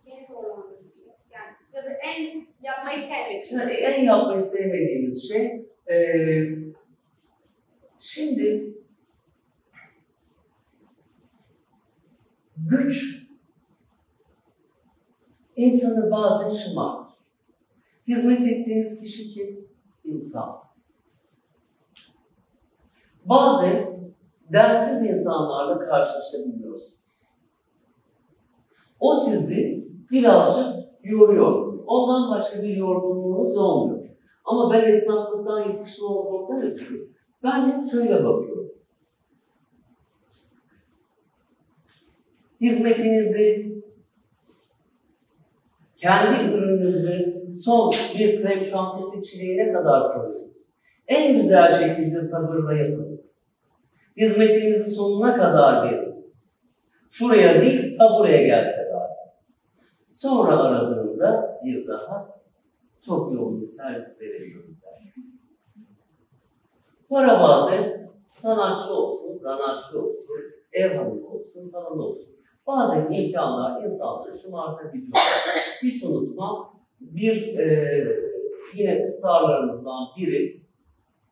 En 0.07 0.25
zorlandığınız 0.25 0.95
şey? 0.95 1.13
Yani 1.31 1.53
ya 1.73 1.85
da 1.85 1.89
en 1.89 2.47
yapmayı 2.63 3.01
sevmediğiniz 3.01 3.69
şey? 3.69 3.85
en 3.85 4.03
yapmayı 4.03 4.41
sevmediğimiz 4.41 5.27
şey, 5.27 5.65
eee 5.89 6.57
şimdi 7.99 8.73
güç 12.57 13.26
insanı 15.57 16.11
bazen 16.11 16.49
şımartır. 16.49 17.17
Hizmet 18.07 18.41
ettiğimiz 18.41 19.01
kişi 19.01 19.33
kim? 19.33 19.67
İnsan. 20.03 20.57
Bazen 23.25 23.99
dersiz 24.53 25.09
insanlarla 25.09 25.79
karşılaşabiliyoruz. 25.79 26.83
O 28.99 29.15
sizi 29.15 29.87
birazcık 30.11 30.75
yoruyor. 31.03 31.79
Ondan 31.87 32.31
başka 32.31 32.63
bir 32.63 32.77
yorgunluğunuz 32.77 33.57
olmuyor. 33.57 34.09
Ama 34.45 34.73
ben 34.73 34.83
esnaflıktan 34.83 35.69
yetişme 35.69 36.07
olduğundan 36.07 36.61
ötürü 36.61 37.17
ben 37.43 37.71
hep 37.71 37.85
şöyle 37.91 38.23
bakıyorum. 38.23 38.71
Hizmetinizi, 42.61 43.76
kendi 45.97 46.53
ürününüzün 46.53 47.57
son 47.63 47.91
bir 48.19 48.41
krem 48.41 48.63
şantiyesi 48.63 49.23
çileğine 49.23 49.73
kadar 49.73 50.13
koyunuz. 50.13 50.47
En 51.07 51.41
güzel 51.41 51.79
şekilde 51.79 52.21
sabırla 52.21 52.73
yapınız. 52.73 53.19
Hizmetinizi 54.17 54.91
sonuna 54.91 55.37
kadar 55.37 55.85
veriniz. 55.85 56.51
Şuraya 57.09 57.61
değil, 57.61 57.97
ta 57.97 58.19
buraya 58.19 58.47
gelse 58.47 58.89
daha. 58.93 59.07
Sonra 60.11 60.57
aradığında 60.57 61.59
bir 61.65 61.87
daha 61.87 62.37
çok 63.05 63.33
yoğun 63.33 63.61
bir 63.61 63.65
servis 63.65 64.21
verebiliyoruz 64.21 64.81
dersin. 64.81 65.41
Para 67.09 67.43
bazen 67.43 68.09
sanatçı 68.29 68.93
olsun, 68.93 69.39
sanatçı 69.43 70.01
olsun, 70.01 70.41
ev 70.73 70.97
hanımı 70.97 71.27
olsun, 71.27 71.69
falan 71.69 71.99
olsun. 71.99 72.36
Bazen 72.67 73.11
imkanlar 73.11 73.83
insanları 73.83 74.37
şımartabiliyor. 74.37 75.17
Hiç 75.83 76.03
unutmam, 76.03 76.79
bir 77.01 77.57
e, 77.57 78.07
yine 78.75 79.05
starlarımızdan 79.05 80.07
biri 80.17 80.61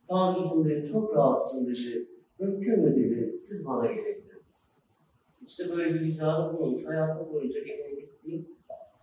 Tanju'cum 0.08 0.66
dedi, 0.66 0.88
çok 0.88 1.16
rahatsızım 1.16 1.68
dedi, 1.68 2.08
mümkün 2.40 2.80
mü 2.80 2.96
dedi, 2.96 3.38
siz 3.38 3.66
bana 3.66 3.88
gelebilir 3.88 4.36
misiniz? 4.36 4.70
İşte 5.48 5.70
böyle 5.70 5.94
bir 5.94 6.00
ricada 6.00 6.54
bulunmuş, 6.54 6.86
hayatım 6.86 7.34
boyunca 7.34 7.60
evine 7.60 8.02
gittiğim 8.02 8.50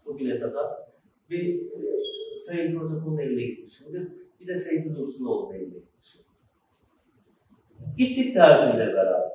bugüne 0.07 0.41
kadar 0.41 0.67
bir 1.31 1.61
e, 1.61 2.03
Sayın 2.39 2.79
Protokol'un 2.79 3.19
evine 3.19 3.47
gitmişimdir. 3.47 4.09
Bir 4.41 4.47
de 4.47 4.57
Seyfi 4.57 4.95
Dursunoğlu'nun 4.95 5.55
evine 5.55 5.79
gitmişim. 5.79 6.23
Gittik 7.99 8.35
terziyle 8.35 8.87
beraber. 8.87 9.33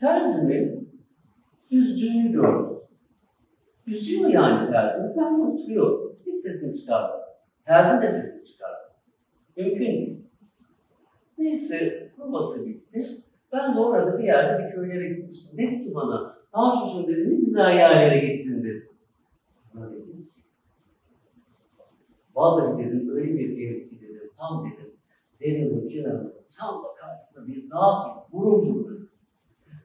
Terzinin 0.00 0.85
üzdüğünü 1.70 2.32
gördüm. 2.32 2.76
Üzüyor 3.86 4.30
yani 4.30 4.70
terzini. 4.70 5.16
Ben 5.16 5.38
de 5.38 5.42
oturuyorum. 5.42 6.16
Hiç 6.26 6.40
sesini 6.40 6.76
çıkarmadım. 6.76 7.20
Terzi 7.64 8.02
de 8.02 8.12
sesini 8.12 8.44
çıkarmadı. 8.46 8.90
Mümkün 9.56 9.80
değil. 9.80 10.20
Neyse 11.38 12.08
provası 12.16 12.66
bitti. 12.66 13.06
Ben 13.52 13.74
de 13.74 13.80
orada 13.80 14.18
bir 14.18 14.24
yerde 14.24 14.64
bir 14.64 14.74
köylere 14.74 15.08
gitmiştim. 15.08 15.58
Dedi 15.58 15.84
ki 15.84 15.94
bana, 15.94 16.36
Tanju'cum 16.52 17.08
dedi 17.08 17.30
ne 17.30 17.34
güzel 17.34 17.76
yerlere 17.76 18.26
gittin 18.26 18.64
dedi. 18.64 18.88
Bana 19.74 19.92
dedim 19.92 20.22
ki, 20.22 20.28
Vallahi 22.34 22.84
dedim 22.84 23.16
öyle 23.16 23.34
bir 23.34 23.68
ev 23.68 23.88
ki 23.88 24.00
dedim 24.00 24.30
tam 24.38 24.70
dedim 24.70 24.92
derenin 25.40 25.88
kenarında 25.88 26.32
tam 26.58 26.82
karşısında 27.00 27.46
bir 27.46 27.70
dağ 27.70 28.08
gibi 28.08 28.32
burun 28.32 28.74
burun. 28.74 29.10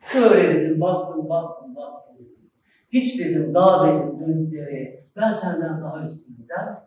Şöyle 0.02 0.60
dedim 0.60 0.82
baktım 0.82 1.30
baktım 1.30 1.61
baktım 1.76 2.16
dedim. 2.16 2.52
Hiç 2.90 3.20
dedim 3.20 3.54
dağ 3.54 3.88
dedim 3.88 4.20
dönüp 4.20 4.52
dereye 4.52 5.06
ben 5.16 5.32
senden 5.32 5.82
daha 5.82 6.06
üstünüm 6.06 6.48
der. 6.50 6.78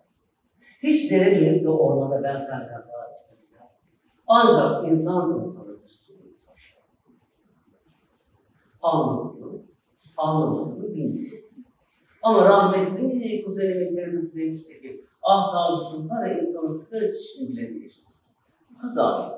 Hiç 0.82 1.11
dere 1.11 1.41
dönüp 1.41 1.64
de 1.64 1.68
ormana 1.68 2.22
ben 2.22 2.39
senden 2.39 2.68
daha 2.68 3.14
üstünüm 3.14 3.51
der. 3.53 3.68
Ancak 4.26 4.89
insan 4.89 5.41
insanın 5.41 5.82
üstünlüğü 5.87 6.37
taşır. 6.47 6.78
Anlamadım. 8.82 9.62
Anlamadım 10.16 10.82
bilmiyorum. 10.82 11.49
Ama 12.22 12.45
rahmetli 12.45 13.45
kuzenimin 13.45 13.97
teyzesi 13.97 14.37
demişti 14.37 14.80
ki 14.80 15.05
ah 15.22 15.53
Tanrı'cığım 15.53 16.09
para 16.09 16.32
insanın 16.32 16.72
sigara 16.72 17.07
içişini 17.07 17.49
bile 17.49 17.74
değiştirir. 17.74 18.09
Bu 18.70 18.78
kadar. 18.78 19.30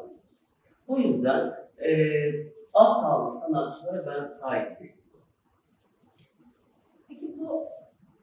O 0.89 0.99
yüzden 0.99 1.55
eee 1.81 2.53
az 2.75 3.01
kalmış 3.01 3.35
sanatçılara 3.35 4.07
ben 4.07 4.29
saygı 4.29 4.79
duyuyorum. 4.79 5.01
Peki 7.09 7.39
bu, 7.39 7.65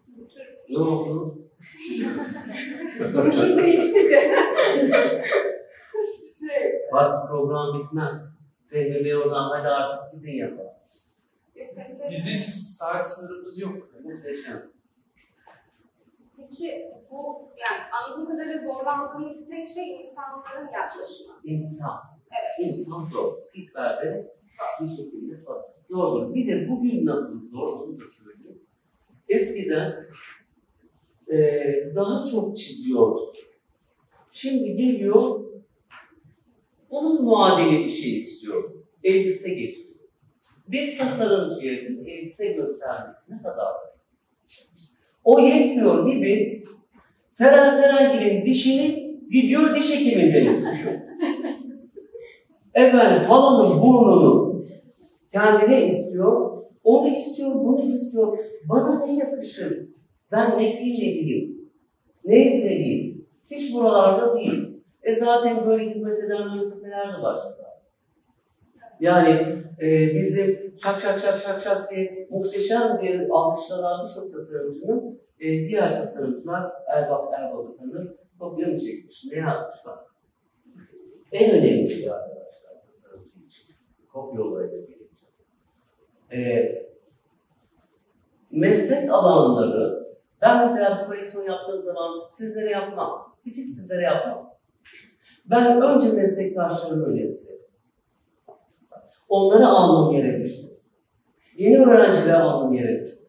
bu 0.08 0.28
tür 0.28 0.58
Ne 0.74 0.80
oldu? 0.80 1.40
duruşun 3.14 3.58
değişti 3.58 4.04
mi? 4.04 4.16
şey, 6.40 6.82
Bak 6.94 7.30
program 7.30 7.80
bitmez. 7.80 8.14
Fehmi 8.70 9.06
Bey 9.06 9.16
oradan 9.16 9.50
hadi 9.50 9.68
artık 9.68 10.14
gidin 10.14 10.38
yapalım. 10.38 10.72
Bizim 12.12 12.40
saat 12.40 13.08
sınırımız 13.08 13.62
yok. 13.62 13.74
Muhteşem. 14.04 14.72
Peki 16.38 16.92
bu 17.12 17.50
yani 17.58 17.82
anladığım 17.94 18.28
kadarıyla 18.28 18.74
zorlandığınız 18.74 19.50
tek 19.50 19.70
şey 19.70 20.02
insanların 20.02 20.66
yaklaşımı. 20.66 21.34
İnsan. 21.44 22.00
Evet. 22.32 22.70
İnsan 22.70 23.06
zor. 23.06 23.34
İlk 23.54 23.76
verdi 23.76 24.28
bir 24.82 24.90
şekilde 24.90 25.38
zor. 25.38 25.62
Zordur. 25.90 26.34
Bir 26.34 26.48
de 26.48 26.70
bugün 26.70 27.06
nasıl 27.06 27.50
zor 27.50 27.68
onu 27.68 28.00
da 28.00 28.04
söyleyeyim. 28.08 28.62
Eskiden 29.30 30.06
eee, 31.32 31.92
daha 31.96 32.26
çok 32.26 32.58
çiziyorduk. 32.58 33.36
Şimdi 34.32 34.76
geliyor 34.76 35.24
onun 36.90 37.24
muadili 37.24 37.86
bir 37.86 37.90
şey 37.90 38.18
istiyor. 38.20 38.72
Elbise 39.04 39.50
getiriyor. 39.50 39.94
Bir 40.68 40.98
tasarımcıya 40.98 41.74
elbise 41.74 42.48
göstermek 42.48 43.16
ne 43.30 43.38
kadar? 43.38 43.74
O 45.24 45.40
yetmiyor 45.40 46.08
gibi 46.08 46.64
Seren 47.30 47.82
Serengil'in 47.82 48.46
dişini 48.46 49.18
gidiyor 49.32 49.76
diş 49.76 49.96
hekiminden 49.96 50.54
istiyor. 50.54 50.94
Efendim 52.74 53.24
falanın 53.28 53.82
burnunu 53.82 54.66
kendine 55.32 55.88
istiyor, 55.88 56.64
onu 56.84 57.08
istiyor, 57.18 57.56
bunu 57.56 57.94
istiyor. 57.94 58.38
Bana 58.70 59.06
ne 59.06 59.18
yakışır? 59.18 59.93
Ben 60.34 60.60
ne 60.60 60.66
giymeliyim? 60.66 61.72
Ne 62.26 62.40
etmeliyim? 62.46 63.28
Hiç 63.52 63.74
buralarda 63.74 64.36
değil. 64.36 64.84
E 65.04 65.16
zaten 65.16 65.68
böyle 65.68 65.90
hizmet 65.90 66.24
eden 66.24 66.56
müesseseler 66.56 67.14
de 67.14 67.22
var. 67.22 67.40
Yani 69.00 69.64
e, 69.82 70.16
bizim 70.16 70.74
şak 70.84 71.00
şak 71.02 71.20
şak 71.20 71.40
şak 71.40 71.62
şak 71.62 71.92
diye 71.92 72.28
muhteşem 72.30 73.00
diye 73.02 73.28
alkışlanan 73.32 74.08
birçok 74.08 74.34
tasarımcının 74.34 75.20
e, 75.40 75.48
diğer 75.48 75.90
tasarımcılar 75.90 76.72
Erbap 76.88 77.34
Erbap'ı 77.34 77.78
tanır, 77.78 78.08
kopya 78.40 78.68
mı 78.68 78.80
çekmiş, 78.80 79.26
ne 79.32 79.40
yapmışlar? 79.40 80.00
En 81.32 81.52
önemli 81.52 81.90
şey 81.90 82.10
arkadaşlar 82.12 82.72
tasarımcı 82.88 83.40
için. 83.48 83.76
Kopya 84.14 84.42
olayıyla 84.42 84.78
gelince. 84.78 85.26
Ee, 86.32 86.86
meslek 88.52 89.10
alanları, 89.10 90.03
ben 90.44 90.68
mesela 90.68 91.02
bu 91.02 91.08
koleksiyon 91.08 91.46
yaptığım 91.46 91.84
zaman 91.84 92.30
sizlere 92.32 92.70
yapmam. 92.70 93.36
Hiç 93.46 93.56
sizlere 93.56 94.02
yapmam. 94.02 94.54
Ben 95.46 95.82
önce 95.82 96.12
meslektaşlarımı 96.12 97.06
önemserim. 97.06 97.62
Onları 99.30 99.68
alnım 99.68 100.16
yere 100.16 100.44
düşmez. 100.44 100.88
Yeni 101.58 101.86
öğrencileri 101.86 102.38
alnım 102.38 102.74
yere 102.74 103.04
düşmez. 103.04 103.24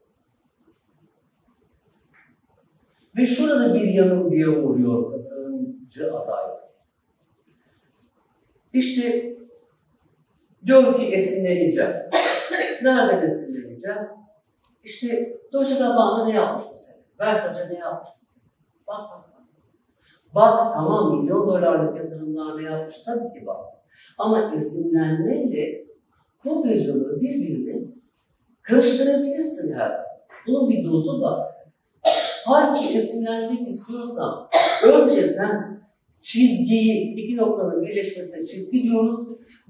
Ve 3.17 3.27
şurada 3.27 3.75
bir 3.75 3.81
yanılgıya 3.81 4.49
uğruyor 4.49 5.13
tasarımcı 5.13 6.15
aday. 6.15 6.45
İşte 8.73 9.37
diyor 10.67 10.97
ki 11.01 11.07
esinleneceğim. 11.07 11.95
Nereden 12.83 13.27
esinleneceğim? 13.27 14.09
İşte 14.85 15.39
Dolce 15.53 15.75
Gabbana 15.75 16.25
ne 16.27 16.35
yapmış 16.35 16.65
bu 16.75 16.79
sene? 16.79 17.04
Versace 17.21 17.69
ne 17.71 17.79
yapmış? 17.79 18.09
Bak 18.87 19.01
bak 19.11 19.25
bak. 19.33 19.43
Bak 20.35 20.75
tamam 20.75 21.21
milyon 21.21 21.49
dolarlık 21.49 21.97
yatırımlar 21.97 22.57
ne 22.57 22.63
yapmış? 22.63 23.03
Tabii 23.03 23.33
ki 23.33 23.47
bak. 23.47 23.57
Ama 24.19 24.53
esinlenmeyle 24.55 25.85
kopyacılığı 26.43 27.21
birbirine 27.21 27.89
karıştırabilirsin 28.63 29.75
her. 29.75 29.93
Bunun 30.47 30.71
bir 30.71 30.85
dozu 30.85 31.23
var. 31.23 31.49
Halbuki 32.47 32.97
esinlenmek 32.97 33.69
istiyorsan 33.69 34.49
önce 34.93 35.27
sen 35.27 35.81
çizgiyi, 36.21 37.15
iki 37.17 37.37
noktanın 37.37 37.83
birleşmesine 37.83 38.47
çizgi 38.47 38.83
diyoruz. 38.83 39.19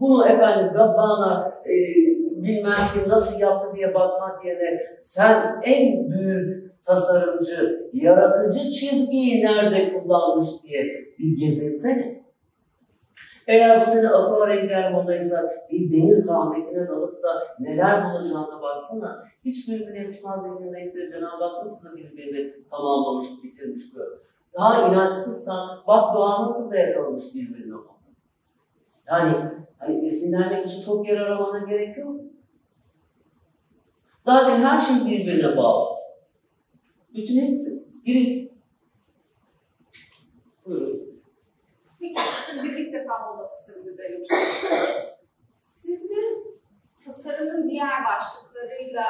Bunu 0.01 0.28
efendim 0.28 0.72
Gabbana 0.72 1.53
e, 1.66 1.74
bilmem 2.42 2.88
kim 2.95 3.09
nasıl 3.09 3.40
yaptı 3.40 3.76
diye 3.76 3.95
bakmak 3.95 4.45
yerine 4.45 4.80
sen 5.03 5.61
en 5.64 6.11
büyük 6.11 6.63
tasarımcı, 6.87 7.91
yaratıcı 7.93 8.70
çizgiyi 8.70 9.45
nerede 9.45 9.93
kullanmış 9.93 10.49
diye 10.62 10.85
bir 11.18 11.39
gezinsene. 11.39 12.24
Eğer 13.47 13.87
bu 13.87 13.91
sene 13.91 14.09
akvareller 14.09 14.93
modaysa 14.93 15.53
bir 15.70 15.91
deniz 15.91 16.28
rahmetine 16.28 16.89
dalıp 16.89 17.22
da 17.22 17.28
neler 17.61 18.05
bulacağına 18.05 18.62
baksana. 18.62 19.24
Hiç 19.45 19.68
birbirine 19.68 19.99
yakışmaz 19.99 20.43
zengin 20.43 20.74
renkleri 20.74 21.12
Cenab-ı 21.12 21.45
Hak 21.45 21.66
nasıl 21.66 21.97
birbirini 21.97 22.55
tamamlamış, 22.70 23.26
bitirmiş 23.43 23.82
böyle. 23.97 24.14
Daha 24.55 24.89
inançsızsan 24.89 25.68
bak 25.87 26.14
doğa 26.14 26.43
nasıl 26.43 26.70
da 26.70 26.76
yakalamış 26.76 27.35
birbirine. 27.35 27.74
Yani 29.07 29.32
hani 29.78 30.07
esinlenmek 30.07 30.66
için 30.66 30.80
çok 30.80 31.09
yer 31.09 31.16
aramana 31.16 31.59
gerek 31.59 31.99
yok. 31.99 32.20
Zaten 34.20 34.61
her 34.61 34.80
şey 34.80 35.07
birbirine 35.07 35.57
bağlı. 35.57 35.93
Bütün 37.14 37.46
hepsi. 37.46 37.84
Biri. 38.06 38.52
Buyurun. 40.66 41.22
Peki 42.00 42.20
şimdi 42.50 42.62
biz 42.68 42.78
ilk 42.78 42.92
defa 42.92 43.18
moda 43.32 43.48
tasarım 43.50 43.88
üzerine. 43.88 44.24
Sizin 45.52 46.60
tasarımın 47.04 47.68
diğer 47.70 48.04
başlıklarıyla 48.04 49.04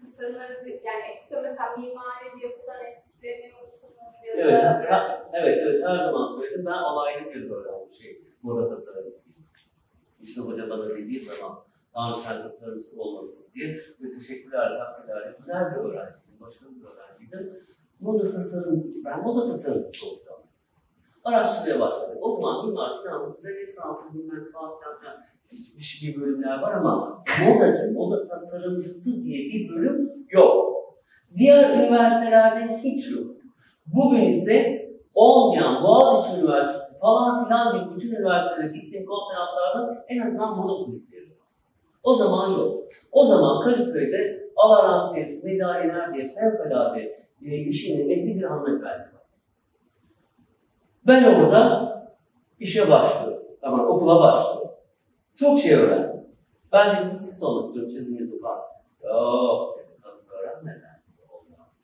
tasarımlarınızı 0.00 0.68
yani 0.68 1.02
etkiliyor 1.16 1.42
mesela 1.42 1.76
mimari 1.76 2.36
bir 2.36 2.42
yapıdan 2.50 2.84
etkileniyor 2.84 3.62
musunuz 3.62 3.92
Evet, 4.36 4.64
ha- 4.90 5.30
evet, 5.32 5.58
evet 5.62 5.84
her 5.84 5.96
zaman 6.04 6.36
söyledim. 6.36 6.66
Ben 6.66 6.70
alaylı 6.72 7.30
bir 7.34 7.50
öğrenci 7.50 7.96
şey, 8.02 8.22
moda 8.42 8.68
tasarımcısıyım. 8.68 9.38
İşte 10.20 10.40
hoca 10.40 10.70
bana 10.70 10.88
dediği 10.88 11.24
zaman 11.24 11.58
danışan 11.94 12.42
tasarımcısı 12.42 13.00
olmasın 13.02 13.46
diye 13.54 13.68
ve 14.00 14.08
teşekkürler, 14.08 14.78
takdirlerle 14.78 15.36
güzel 15.38 15.70
bir 15.70 15.76
öğrenciydim, 16.40 16.40
başarılı 16.40 16.76
bir 16.76 16.84
öğrenciydim. 16.84 17.66
Moda 18.00 18.30
tasarım, 18.30 18.84
ben 19.04 19.22
moda 19.22 19.44
tasarımcısı 19.44 20.06
olacağım. 20.10 20.40
Araştırmaya 21.24 21.80
başladık. 21.80 22.16
O 22.20 22.32
zaman 22.32 22.66
Mimar 22.66 22.90
Sinan'da 22.90 23.34
güzel 23.36 23.62
esnafı, 23.62 24.14
bilmem 24.14 24.52
falan 24.52 24.70
filan 25.00 25.16
bir, 25.78 25.82
şey- 25.82 26.14
bir 26.14 26.20
bölümler 26.20 26.62
var 26.62 26.72
ama 26.72 27.24
modacı, 27.48 27.92
moda 27.92 28.28
tasarımcısı 28.28 29.24
diye 29.24 29.38
bir 29.38 29.68
bölüm 29.68 30.26
yok. 30.30 30.76
Diğer 31.36 31.70
üniversitelerde 31.70 32.76
hiç 32.76 33.10
yok. 33.16 33.36
Bugün 33.86 34.22
ise 34.22 34.86
olmayan 35.14 35.84
Boğaziçi 35.84 36.40
Üniversitesi 36.40 36.98
falan 36.98 37.44
filan 37.44 37.78
gibi 37.78 37.96
bütün 37.96 38.08
üniversitelere 38.16 38.78
gittiğim 38.78 39.06
konferanslarda 39.06 40.04
en 40.08 40.22
azından 40.22 40.56
moda 40.56 40.84
kulüpleri 40.84 41.30
var. 41.30 41.36
O 42.02 42.14
zaman 42.14 42.50
yok. 42.50 42.82
O 43.12 43.24
zaman 43.24 43.60
Kadıköy'de 43.60 44.45
Alaran 44.66 45.14
Terisi, 45.14 45.46
Veda 45.46 45.78
Ener 45.78 46.14
diye 46.14 46.28
fevkalade 46.28 47.18
e, 47.42 47.56
işinin 47.56 48.10
ehli 48.10 48.36
bir 48.36 48.42
hanımefendi 48.42 49.14
var. 49.14 49.22
Ben 51.06 51.24
orada 51.24 51.92
işe 52.60 52.90
başlıyorum. 52.90 53.42
Ama 53.62 53.86
okula 53.86 54.20
başlıyorum. 54.20 54.70
Çok 55.36 55.58
şey 55.58 55.74
öğrendim. 55.74 56.26
Ben 56.72 56.96
de 56.96 57.10
çizgi 57.10 57.44
olmak 57.44 57.66
istiyorum, 57.66 57.90
çiziminizi 57.90 58.42
var. 58.42 58.58
Yok, 59.04 59.78
kadın 60.02 60.38
öğrenmeden 60.38 61.02
olmaz. 61.28 61.80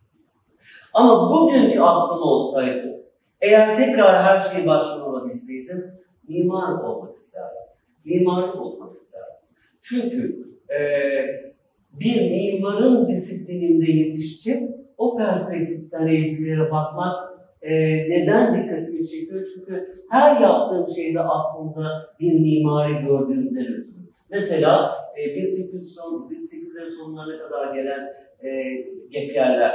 Ama 0.94 1.30
bugünkü 1.30 1.80
aklım 1.80 2.22
olsaydı, 2.22 3.04
eğer 3.40 3.76
tekrar 3.76 4.22
her 4.24 4.40
şeyi 4.40 4.66
baştan 4.66 5.00
alabilseydim, 5.00 6.00
mimar 6.28 6.82
olmak 6.82 7.16
isterdim. 7.16 7.62
Mimarlık 8.04 8.60
olmak 8.60 8.94
isterdim. 8.94 9.34
Çünkü 9.82 10.48
eee, 10.70 11.51
bir 12.00 12.30
mimarın 12.30 13.08
disiplininde 13.08 13.90
yetişecek, 13.92 14.62
o 14.98 15.16
perspektiften 15.16 16.06
elbiselere 16.06 16.70
bakmak 16.70 17.32
eee, 17.62 18.06
neden 18.10 18.54
dikkatimi 18.54 19.08
çekiyor? 19.08 19.46
Çünkü 19.54 19.94
her 20.10 20.40
yaptığım 20.40 20.94
şeyde 20.94 21.20
aslında 21.20 22.14
bir 22.20 22.32
mimari 22.32 23.06
gördüğümden 23.06 23.66
ötürü. 23.66 23.92
Mesela 24.30 24.94
e, 25.18 25.34
1800 25.36 25.94
son, 25.94 26.30
1800'lerin 26.30 26.90
sonlarına 26.90 27.38
kadar 27.38 27.74
gelen 27.74 28.12
e, 28.44 28.72
gepyerler, 29.10 29.72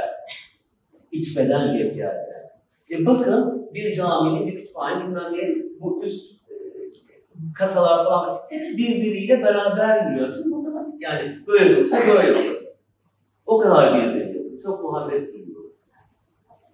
iç 1.12 1.38
beden 1.38 1.78
gepyerler. 1.78 2.48
E 2.90 3.06
bakın 3.06 3.68
bir 3.74 3.94
caminin, 3.94 4.46
bir 4.46 4.54
kütüphane, 4.60 5.04
bilmem 5.06 5.32
ne, 5.32 5.62
bu 5.80 6.04
üst 6.04 6.32
e, 6.50 6.54
kasalar 7.54 8.04
falan 8.04 8.40
hep 8.50 8.78
birbiriyle 8.78 9.42
beraber 9.42 10.10
yürüyor. 10.10 10.34
Çünkü 10.34 10.67
yani 11.00 11.46
böyle 11.46 11.76
olursa 11.76 11.96
böyle 12.08 12.38
olur. 12.50 12.62
O 13.46 13.58
kadar 13.58 13.94
birbirine. 13.94 14.60
Çok 14.62 14.82
muhabbet 14.82 15.34
duyuyorum. 15.34 15.72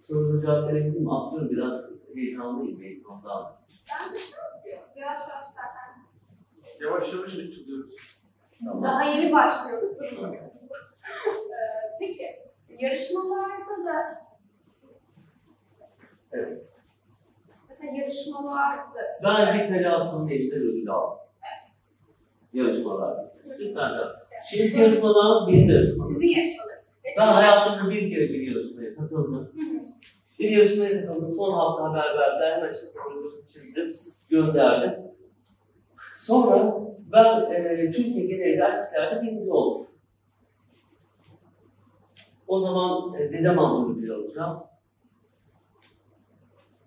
Sorunuza 0.03 0.41
cevap 0.41 0.67
verebildim 0.73 1.03
mi? 1.03 1.13
Atlıyorum 1.13 1.49
biraz 1.49 1.81
heyecanlıyım 2.15 2.81
belki 2.81 3.07
ondan. 3.07 3.55
Ben 3.89 4.13
de 4.13 4.17
diyor. 4.65 4.79
Yavaş 4.95 5.21
yavaş 5.29 5.47
zaten 5.47 6.05
Yavaş 6.81 7.13
yavaş 7.13 7.33
açılıyoruz. 7.33 7.95
Daha 8.83 9.03
yeni 9.03 9.33
başlıyoruz. 9.33 10.01
Ee, 10.01 10.51
Peki, 11.99 12.25
yarışmalarda 12.69 13.85
da 13.85 14.25
Evet. 16.31 16.63
mesela 17.69 17.97
yarışmalarda 17.97 18.99
Ben 19.23 19.59
bir 19.59 19.67
telaffuzu 19.67 20.29
işte 20.29 20.55
ödül 20.55 20.89
aldım. 20.89 21.24
Yarışmalar. 22.55 23.25
Lütfen. 23.59 23.91
Şimdi 24.49 24.81
yarışmalarımız 24.81 25.47
benim 25.47 25.69
yarışmam. 25.69 26.07
sizin 26.07 26.27
yarışmalarınız. 26.27 26.85
Ben 27.17 27.27
hayatımda 27.27 27.89
bir 27.89 28.09
kere 28.09 28.29
bir 28.29 28.47
yarışmaya 28.47 28.95
katıldım. 28.95 29.51
Bir 30.39 30.49
yarışmaya 30.49 31.01
katıldım. 31.01 31.33
Son 31.35 31.53
hafta 31.53 31.83
haber 31.83 32.17
verdiler. 32.17 32.57
Hemen 32.57 32.73
işte 32.73 32.87
çizdim, 33.49 33.91
gönderdim. 34.29 34.99
Sonra 36.13 36.73
ben 37.11 37.51
e, 37.51 37.91
Türkiye 37.91 38.25
genelinde 38.25 38.63
erkeklerde 38.63 39.21
birinci 39.21 39.51
olmuş. 39.51 39.87
O 42.47 42.59
zaman 42.59 43.13
e, 43.13 43.33
dedem 43.33 43.59
aldı 43.59 43.93
ödül 43.93 44.11
alacağım. 44.11 44.63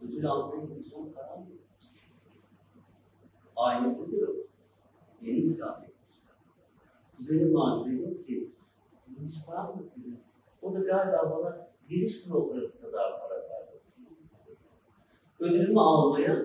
Ödül 0.02 0.26
almaya 0.26 0.64
gideceğim 0.64 1.12
karar? 1.14 1.38
Aile 3.56 3.86
ödül 3.86 4.47
yok. 5.22 5.28
Yeni 5.28 5.38
iflas 5.38 5.78
etmişler. 5.78 6.36
Kuzenim 7.16 7.54
vardı 7.54 7.88
dedim 7.90 8.22
ki, 8.26 8.50
"Bunun 9.06 9.28
hiç 9.28 9.46
param 9.46 9.66
yok 9.66 9.96
dedim. 9.96 10.18
O 10.62 10.74
da 10.74 10.78
galiba 10.78 11.30
bana 11.30 11.68
giriş 11.88 12.26
bürokrası 12.26 12.80
kadar 12.80 13.20
para 13.20 13.34
verdi. 13.34 13.78
Ödülümü 15.40 15.80
almaya 15.80 16.44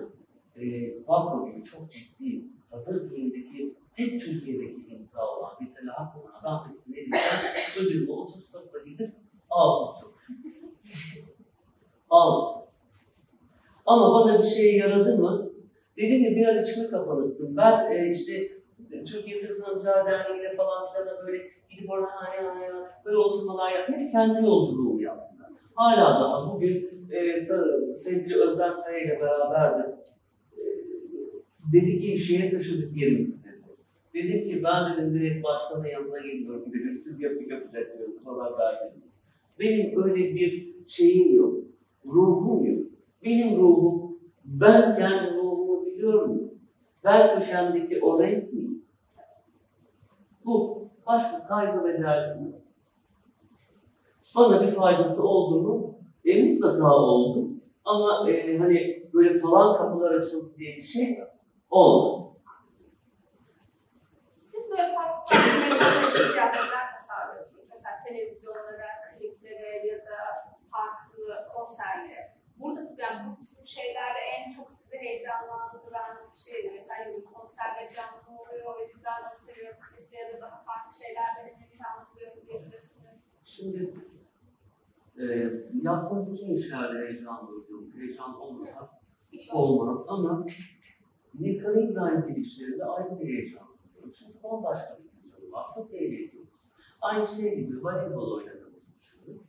e, 0.56 0.62
banko 1.08 1.46
gibi 1.46 1.64
çok 1.64 1.92
ciddi, 1.92 2.44
hazır 2.70 3.10
giyimdeki 3.10 3.74
tek 3.96 4.20
Türkiye'deki 4.20 4.94
imza 4.94 5.28
olan 5.28 5.52
bir 5.60 5.74
telafon 5.74 6.30
rahmetli 6.44 7.00
elinden 7.00 7.54
ödülümü 7.80 8.10
otostopla 8.10 8.78
gidip 8.78 9.10
aldım. 9.50 10.12
aldım. 12.10 12.62
Ama 13.86 14.14
bana 14.14 14.38
bir 14.38 14.44
şey 14.44 14.76
yaradı 14.76 15.16
mı? 15.18 15.50
Dediğim 15.96 16.22
gibi 16.22 16.36
biraz 16.36 16.68
içime 16.70 16.88
kapanıktım. 16.88 17.56
Ben 17.56 17.92
e, 17.92 18.10
işte 18.10 18.53
Türkiye 18.90 19.38
Sınıflar 19.38 20.06
Derneği'yle 20.06 20.56
falan 20.56 20.92
filan 20.92 21.26
böyle 21.26 21.42
gidip 21.70 21.90
oradanaya 21.90 22.42
ya 22.42 23.00
böyle 23.04 23.16
oturmalar 23.16 23.72
hep 23.72 24.12
kendi 24.12 24.46
yolculuğumu 24.46 25.02
yaptım. 25.02 25.36
ben. 25.40 25.56
Hala 25.74 26.20
daha 26.20 26.54
bugün 26.54 27.06
e, 27.10 27.44
ta, 27.44 27.64
sevgili 27.96 28.40
Özlem 28.40 28.72
Kaya 28.84 28.98
ile 28.98 29.20
beraberdim. 29.20 29.92
E, 30.52 30.62
dedi 31.72 31.98
ki 31.98 32.16
şeye 32.16 32.50
taşıdık 32.50 32.96
yerimizi 32.96 33.44
dedi. 33.44 33.54
Dedim 34.14 34.48
ki 34.48 34.64
ben 34.64 34.92
dedim 34.92 35.14
direkt 35.14 35.44
başkanın 35.44 35.84
yanına 35.84 36.18
geliyorum 36.20 36.64
dedim. 36.72 36.98
Siz 36.98 37.20
yapın 37.20 37.50
yapacaksınız 37.50 38.24
falan 38.24 38.58
derdiniz. 38.58 39.04
Benim 39.60 40.04
öyle 40.04 40.34
bir 40.34 40.74
şeyim 40.88 41.36
yok. 41.36 41.54
Ruhum 42.06 42.64
yok. 42.64 42.86
Benim 43.24 43.56
ruhum, 43.56 44.18
ben 44.44 44.96
kendi 44.96 45.34
ruhumu 45.34 45.86
biliyorum. 45.86 46.50
Ben 47.04 47.38
köşemdeki 47.38 48.00
o 48.02 48.22
renk 48.22 48.52
miyim? 48.52 48.63
Bu. 50.44 50.84
Başka 51.06 51.46
kaygı 51.46 51.84
ve 51.84 52.02
derdim 52.02 52.46
yok. 52.46 52.60
Bana 54.36 54.62
bir 54.62 54.74
faydası 54.74 55.28
oldu 55.28 55.62
mu? 55.62 55.98
E, 56.24 56.42
mutlaka 56.42 56.94
oldu. 56.94 57.48
Ama 57.84 58.30
e, 58.30 58.58
hani 58.58 59.08
böyle 59.14 59.38
falan 59.38 59.76
kapılar 59.78 60.10
açıldı 60.10 60.54
diye 60.58 60.76
bir 60.76 60.82
şey 60.82 61.24
olmadı. 61.70 62.30
Siz 64.36 64.70
böyle 64.70 64.94
farklı 64.94 65.36
farklı 65.78 66.32
kıyafetler 66.32 66.96
tasarlıyorsunuz. 66.96 67.68
Mesela 67.72 67.94
televizyonlara, 68.08 68.88
kliplere 69.18 69.86
ya 69.86 69.98
da 69.98 70.18
farklı 70.72 71.48
konserlere. 71.54 72.34
Burada 72.56 72.80
yani 72.98 73.20
bu 73.30 73.44
tür 73.44 73.66
şeylerde 73.66 74.18
en 74.18 74.52
çok 74.56 74.72
sizi 74.72 74.98
heyecanlandıran 74.98 76.30
şey? 76.44 76.70
Mesela 76.72 77.04
bileyim, 77.04 77.24
konserde 77.24 77.88
canlı 77.96 78.40
oluyor, 78.40 78.76
o 78.76 78.80
yüzden 78.80 79.22
onu 79.22 79.38
seviyorum. 79.38 79.78
Ya 80.14 80.32
da 80.32 80.40
daha 80.40 80.64
farklı 80.64 80.98
şeyler 81.04 81.24
denemeyi 81.36 81.70
planlıyorum 81.70 82.46
diyebilirsiniz. 82.48 83.20
Şimdi 83.44 83.94
e, 85.18 85.24
yaptığım 85.82 86.32
bütün 86.32 86.54
işlerde 86.54 86.98
heyecan 86.98 87.48
duydum. 87.48 87.92
Heyecan 87.94 88.40
olmadan 88.40 88.88
olmaz 89.52 90.04
ama 90.08 90.46
Nilkan 91.40 91.78
İbrahim 91.78 92.26
girişlerinde 92.28 92.84
ayrı 92.84 93.20
bir 93.20 93.26
heyecan 93.26 93.66
duyuyorum. 93.84 94.12
Çünkü 94.18 94.42
bambaşka 94.42 94.98
bir 94.98 95.04
vizyonu 95.04 95.52
var. 95.52 95.66
Çok 95.74 95.94
eğleniyoruz. 95.94 96.48
Aynı 97.00 97.28
şey 97.28 97.56
gibi 97.56 97.84
voleybol 97.84 98.32
oynadığımızı 98.32 98.86
düşünün. 99.00 99.42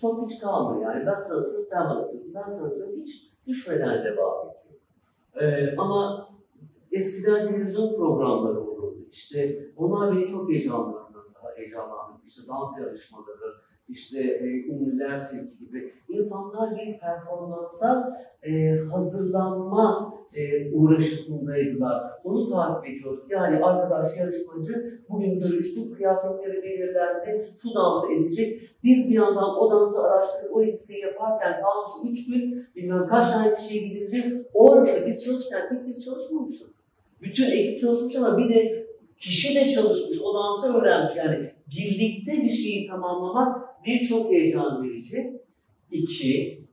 Top 0.00 0.26
hiç 0.26 0.40
kalmıyor 0.40 0.94
yani. 0.94 1.06
Ben 1.06 1.20
sana 1.20 1.40
atıyorum, 1.40 1.66
sen 1.66 1.80
bana 1.80 2.00
atıyorsun. 2.00 2.34
Ben 2.34 2.48
sana 2.48 2.66
atıyorum. 2.66 3.00
Hiç 3.00 3.30
düşmeden 3.46 4.04
devam 4.04 4.48
ediyor. 4.48 4.80
Ee, 5.34 5.76
ama 5.78 6.28
eskiden 6.92 7.48
televizyon 7.48 7.96
programları. 7.96 8.63
İşte 9.14 9.58
onlar 9.76 10.16
beni 10.16 10.26
çok 10.26 10.50
heyecanlandırdı. 10.50 11.18
heyecanlandırdı. 11.56 12.26
İşte 12.26 12.42
dans 12.48 12.78
yarışmaları, 12.80 13.54
işte 13.88 14.20
e, 14.20 14.44
ünlüler 14.44 15.16
sirki 15.16 15.58
gibi. 15.58 15.92
İnsanlar 16.08 16.76
bir 16.76 16.98
performansa 17.00 18.18
e, 18.42 18.78
hazırlanma 18.92 20.14
e, 20.36 20.72
uğraşısındaydılar. 20.72 22.10
Onu 22.24 22.46
takip 22.50 22.90
ediyorduk. 22.90 23.30
Yani 23.30 23.64
arkadaş 23.64 24.16
yarışmacı 24.16 25.00
bugün 25.10 25.38
görüştük, 25.38 25.96
kıyafetleri 25.96 26.62
belirlendi, 26.62 27.48
şu 27.62 27.74
dansı 27.74 28.12
edecek. 28.12 28.70
Biz 28.84 29.10
bir 29.10 29.14
yandan 29.14 29.58
o 29.58 29.70
dansı 29.70 30.02
araştırıp 30.02 30.56
o 30.56 30.62
elbiseyi 30.62 31.00
yaparken 31.00 31.52
kalmış 31.62 31.92
üç 32.10 32.26
gün, 32.26 32.66
bilmem 32.76 33.06
kaç 33.06 33.32
tane 33.32 33.54
kişiye 33.54 33.88
gidileceğiz. 33.88 34.46
O 34.54 34.72
arada 34.72 35.06
biz 35.06 35.24
çalışırken 35.24 35.68
tek 35.68 35.86
biz 35.86 36.04
çalışmamışız. 36.04 36.74
Bütün 37.22 37.50
ekip 37.50 37.78
çalışmış 37.80 38.16
ama 38.16 38.38
bir 38.38 38.54
de 38.54 38.83
kişi 39.18 39.54
de 39.54 39.74
çalışmış, 39.74 40.18
o 40.22 40.34
dansı 40.34 40.74
öğrenmiş. 40.74 41.16
Yani 41.16 41.50
birlikte 41.70 42.32
bir 42.32 42.50
şeyi 42.50 42.88
tamamlamak 42.88 43.84
bir 43.84 44.04
çok 44.04 44.32
heyecan 44.32 44.82
verici. 44.82 45.40
İki, 45.90 46.64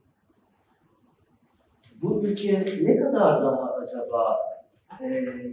bu 2.02 2.24
ülke 2.24 2.64
ne 2.82 2.96
kadar 2.96 3.42
daha 3.42 3.74
acaba 3.82 4.38
e, 5.00 5.06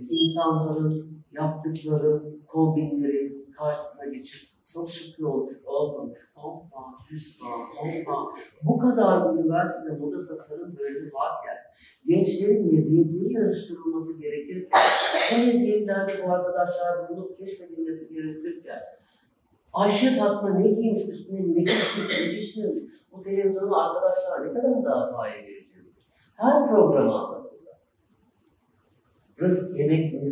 insanların 0.09 1.23
yaptıkları 1.31 2.23
kombinlerin 2.47 3.51
karşısına 3.57 4.05
geçip 4.05 4.58
şık 4.73 5.25
olmuş, 5.27 5.53
olmamış, 5.65 6.19
10 6.35 6.69
puan, 6.69 6.93
100 7.09 7.39
puan, 7.39 7.61
10 8.01 8.03
puan. 8.05 8.27
Bu 8.63 8.79
kadar 8.79 9.33
üniversitede 9.33 9.97
moda 9.97 10.27
tasarım 10.27 10.77
bölümü 10.77 11.13
varken, 11.13 11.57
gençlerin 12.07 12.71
meziyetleri 12.71 13.33
yarıştırılması 13.33 14.21
gerekirken, 14.21 14.81
bu 15.31 15.45
meziyetlerde 15.45 16.23
bu 16.23 16.31
arkadaşlar 16.31 17.09
bulunup 17.09 17.37
keşfedilmesi 17.37 18.09
gerekirken, 18.13 18.79
Ayşe 19.73 20.19
Fatma 20.19 20.49
ne 20.49 20.67
giymiş 20.67 21.09
üstüne 21.09 21.39
ne 21.39 21.53
giymiş, 21.53 21.97
ne 21.97 22.25
giymiş, 22.25 22.57
bu 23.11 23.21
televizyonu 23.21 23.81
arkadaşlar 23.81 24.47
ne 24.47 24.53
kadar 24.53 24.83
daha 24.83 25.11
pahalı 25.11 25.33
vereceğiz. 25.33 26.09
Her 26.35 26.67
programa 26.67 27.27
anlatıyorlar. 27.27 27.77
Rızk, 29.39 29.79
yemek, 29.79 30.23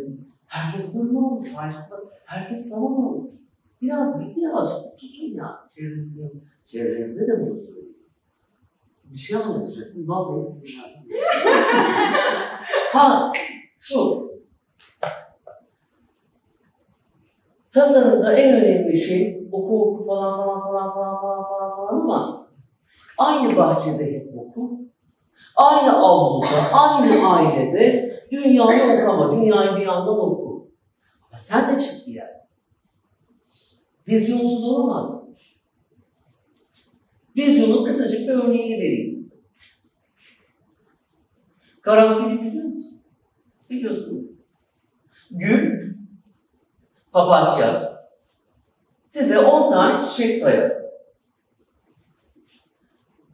herkes 0.46 0.94
böyle 0.94 1.18
olmuş, 1.18 1.52
harçlıklar, 1.52 2.00
herkes 2.24 2.70
tamam 2.70 3.06
olmuş. 3.06 3.34
Biraz 3.82 4.20
bir 4.20 4.36
birazcık 4.36 4.98
tutun 4.98 5.34
ya 5.34 5.68
çevrenizde, 5.74 6.32
çevrenizde 6.66 7.26
de 7.28 7.40
bunu 7.40 7.60
söyleyin. 7.60 8.08
Bir 9.04 9.18
şey 9.18 9.36
anlatacaktım, 9.36 10.08
vallahi 10.08 10.46
sinirlendim. 10.50 11.10
ha, 12.92 13.32
şu. 13.80 14.28
Tasarımda 17.70 18.32
en 18.32 18.54
önemli 18.54 18.96
şey 18.96 19.48
oku 19.52 19.82
oku 19.82 20.06
falan 20.06 20.36
falan 20.36 20.60
falan 20.60 20.94
falan 20.94 21.20
falan 21.20 21.48
falan 21.48 21.76
falan 21.76 22.00
ama 22.00 22.48
aynı 23.18 23.56
bahçede 23.56 24.12
hep 24.12 24.38
oku. 24.38 24.78
Aynı 25.56 25.96
avluda, 25.96 26.46
aynı 26.72 27.28
ailede 27.28 28.12
dünyayı 28.30 29.02
okuma, 29.02 29.32
dünyayı 29.32 29.76
bir 29.76 29.86
yandan 29.86 30.18
oku. 30.18 30.70
Ama 31.30 31.38
sen 31.38 31.68
de 31.68 31.80
çık 31.80 32.06
bir 32.06 32.14
yer. 32.14 32.37
Vizyonsuz 34.08 34.64
olamazmış. 34.64 35.58
Vizyonun 37.36 37.84
kısacık 37.84 38.20
bir 38.20 38.34
örneğini 38.34 38.76
vereyim 38.78 39.10
size. 39.10 39.34
Karanfili 41.80 42.42
biliyor 42.42 42.64
musun? 42.64 43.00
Biliyorsun. 43.70 44.38
Gül, 45.30 45.94
papatya, 47.12 47.98
size 49.06 49.38
10 49.38 49.70
tane 49.70 50.06
çiçek 50.06 50.42
sayar. 50.42 50.72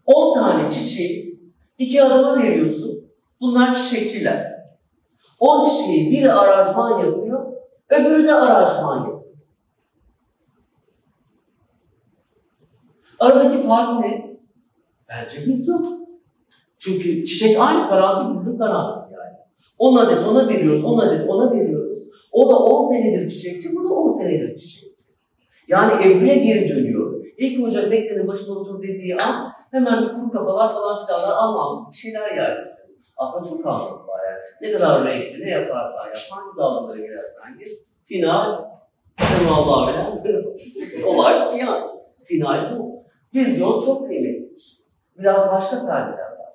10 0.06 0.34
tane 0.34 0.70
çiçeği 0.70 1.40
iki 1.78 2.02
adama 2.02 2.42
veriyorsun. 2.42 3.10
Bunlar 3.40 3.74
çiçekçiler. 3.74 4.54
On 5.40 5.64
çiçeği 5.64 6.10
biri 6.10 6.32
aranjman 6.32 7.04
yapıyor, 7.04 7.52
öbürü 7.90 8.24
de 8.24 8.34
aranjman 8.34 8.98
yapıyor. 8.98 9.13
Aradaki 13.24 13.66
fark 13.66 14.00
ne? 14.00 14.36
Bence 15.08 15.46
vizyon. 15.46 16.06
Çünkü 16.78 17.24
çiçek 17.24 17.60
aynı 17.60 17.88
karanlık 17.88 18.36
bizim 18.36 18.58
karanlık 18.58 19.12
yani. 19.12 19.36
10 19.78 19.96
adet 19.96 20.26
ona 20.26 20.48
veriyoruz, 20.48 20.84
10 20.84 20.98
adet 20.98 21.28
ona 21.28 21.52
veriyoruz. 21.52 21.98
O 22.32 22.50
da 22.50 22.56
10 22.56 22.88
senedir 22.88 23.30
çiçekçi, 23.30 23.76
bu 23.76 23.84
da 23.84 23.88
10 23.88 24.08
senedir 24.08 24.58
çiçekçi. 24.58 24.94
Yani 25.68 26.02
evrine 26.02 26.36
geri 26.36 26.68
dönüyor. 26.68 27.24
İlk 27.38 27.62
hoca 27.62 27.88
teknenin 27.88 28.28
başına 28.28 28.58
otur 28.58 28.82
dediği 28.82 29.16
an 29.16 29.52
hemen 29.70 30.02
bir 30.02 30.12
kuru 30.12 30.30
kafalar 30.30 30.74
falan 30.74 31.06
filanlar 31.06 31.36
anlamsız 31.36 31.92
bir 31.92 31.96
şeyler 31.96 32.36
yerleştiriyor. 32.36 32.98
Aslında 33.16 33.48
çok 33.48 33.66
anlamlı 33.66 34.06
var 34.06 34.20
yani. 34.30 34.40
Ne 34.62 34.78
kadar 34.78 35.04
renkli, 35.04 35.46
ne 35.46 35.50
yaparsan 35.50 36.06
yap, 36.06 36.16
hangi 36.30 36.56
dağılımlara 36.56 36.96
girersen 36.96 37.58
gir. 37.58 37.68
Final, 38.06 38.64
Allah 39.50 39.92
bilen 40.24 41.04
olay 41.06 41.58
yani. 41.58 41.84
Final 42.24 42.78
bu. 42.78 42.93
Vizyon 43.34 43.80
çok 43.80 44.06
kıymetlidir. 44.08 44.80
Biraz 45.18 45.52
başka 45.52 45.86
perdeler 45.86 46.18
var. 46.18 46.52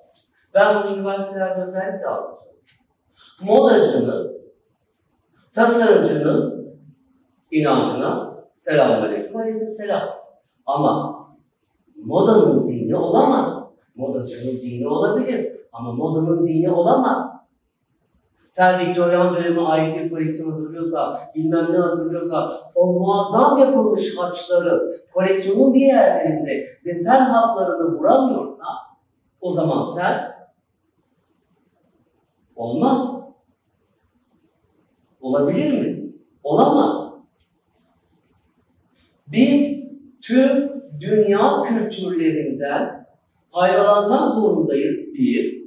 Ben 0.54 0.82
bunu 0.82 0.96
üniversitelerde 0.96 1.62
özellikle 1.62 2.06
anlatıyorum. 2.06 2.40
Modacının, 3.42 4.32
tasarımcının 5.52 6.74
inancına 7.50 8.34
selamünaleyküm, 8.58 9.36
aleyküm 9.36 9.72
selam. 9.72 10.08
Ama 10.66 11.20
modanın 12.04 12.68
dini 12.68 12.96
olamaz. 12.96 13.62
Modacının 13.94 14.52
dini 14.52 14.88
olabilir 14.88 15.56
ama 15.72 15.92
modanın 15.92 16.46
dini 16.46 16.70
olamaz. 16.70 17.29
Sen 18.50 18.80
Viktoryan 18.80 19.34
dönemi 19.34 19.60
ait 19.60 19.96
bir 19.96 20.10
koleksiyon 20.10 20.50
hazırlıyorsa, 20.50 21.20
bilmem 21.34 21.72
ne 21.72 21.76
hazırlıyorsa, 21.76 22.60
o 22.74 22.92
muazzam 22.92 23.58
yapılmış 23.58 24.18
haçları 24.18 24.92
koleksiyonun 25.12 25.74
bir 25.74 25.80
yerlerinde 25.80 26.66
desen 26.84 27.20
hatlarını 27.20 27.98
vuramıyorsa, 27.98 28.64
o 29.40 29.50
zaman 29.50 29.92
sen 29.96 30.32
olmaz. 32.56 33.20
Olabilir 35.20 35.80
mi? 35.80 36.12
Olamaz. 36.42 37.12
Biz 39.26 39.84
tüm 40.22 40.70
dünya 41.00 41.62
kültürlerinden 41.62 43.06
faydalanmak 43.52 44.30
zorundayız 44.30 44.98
bir. 45.14 45.60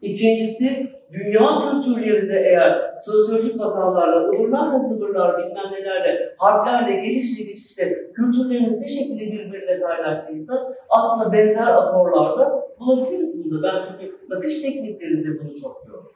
İkincisi 0.00 0.95
dünya 1.12 1.70
kültürleri 1.70 2.28
de 2.28 2.38
eğer 2.38 2.94
sosyolojik 3.00 3.60
vakalarla, 3.60 4.28
ıvırlarla, 4.28 4.78
zıvırlar, 4.78 5.38
bilmem 5.38 5.72
nelerle, 5.72 6.34
harplerle, 6.38 6.94
gelişle 6.94 7.44
geçişle 7.44 8.12
kültürlerimiz 8.12 8.80
bir 8.80 8.86
şekilde 8.86 9.32
birbirine 9.32 9.80
kaynaştıysa 9.80 10.74
aslında 10.88 11.32
benzer 11.32 11.66
akorlarda 11.66 12.66
bulabiliriz 12.80 13.44
bunu. 13.44 13.62
Ben 13.62 13.82
çünkü 13.82 14.18
nakış 14.28 14.62
tekniklerinde 14.62 15.40
bunu 15.40 15.60
çok 15.60 15.86
gördüm. 15.86 16.10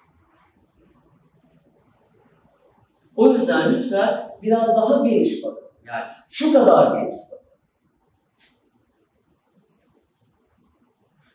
O 3.17 3.33
yüzden 3.33 3.75
lütfen 3.75 4.31
biraz 4.43 4.77
daha 4.77 5.09
geniş 5.09 5.45
bakın. 5.45 5.65
Yani 5.87 6.05
şu 6.29 6.53
kadar 6.53 7.01
geniş 7.01 7.19
bakın. 7.31 7.47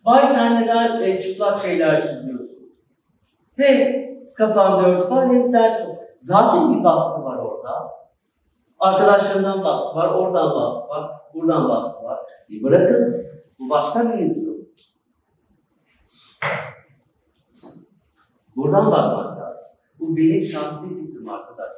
Vay 0.06 0.26
sen 0.26 0.62
neden 0.62 1.02
e, 1.02 1.22
çıplak 1.22 1.60
şeyler 1.60 2.02
çiziyorsun? 2.02 2.45
Hem 3.58 4.06
kafan 4.38 4.84
dört 4.84 5.12
var 5.12 5.28
hem 5.30 5.46
sen 5.46 5.74
çok. 5.74 5.96
Zaten 6.20 6.74
bir 6.74 6.84
baskı 6.84 7.24
var 7.24 7.38
orada. 7.38 7.92
Arkadaşlarından 8.80 9.64
baskı 9.64 9.96
var, 9.96 10.10
oradan 10.10 10.56
baskı 10.56 10.90
var, 10.90 11.12
buradan 11.34 11.70
baskı 11.70 12.04
var. 12.04 12.20
Bir 12.50 12.64
bırakın, 12.64 13.26
bu 13.60 13.70
başka 13.70 14.14
bir 14.14 14.20
izliyor. 14.20 14.56
Buradan 18.56 18.92
bakmak 18.92 19.40
lazım. 19.40 19.66
Bu 20.00 20.18
benim 20.18 20.44
şahsi 20.44 20.90
fikrim 20.90 21.30
arkadaş. 21.30 21.72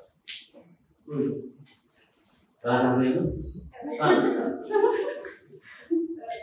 Buyurun. 1.08 1.56
Ben 2.64 3.00
memnun 3.00 3.36
musun? 3.36 3.72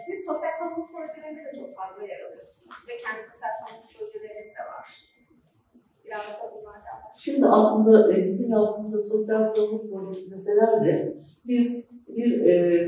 Siz 0.07 0.25
sosyal 0.27 0.53
sorumluluk 0.59 0.93
projelerinde 0.93 1.45
de 1.45 1.53
çok 1.61 1.77
fazla 1.77 2.03
yer 2.03 2.21
alıyorsunuz 2.25 2.75
ve 2.89 2.93
kendi 2.97 3.23
sosyal 3.31 3.51
sorumluluk 3.61 3.91
projeleriniz 3.99 4.55
de 4.57 4.61
var. 4.73 4.87
Şimdi 7.17 7.47
aslında 7.47 8.13
e, 8.13 8.29
bizim 8.31 8.51
yaptığımız 8.51 9.09
sosyal 9.09 9.45
sorumluluk 9.45 9.93
projesi 9.93 10.31
deseler 10.31 10.85
de 10.85 11.17
biz 11.45 11.91
bir 12.09 12.41
e, 12.41 12.87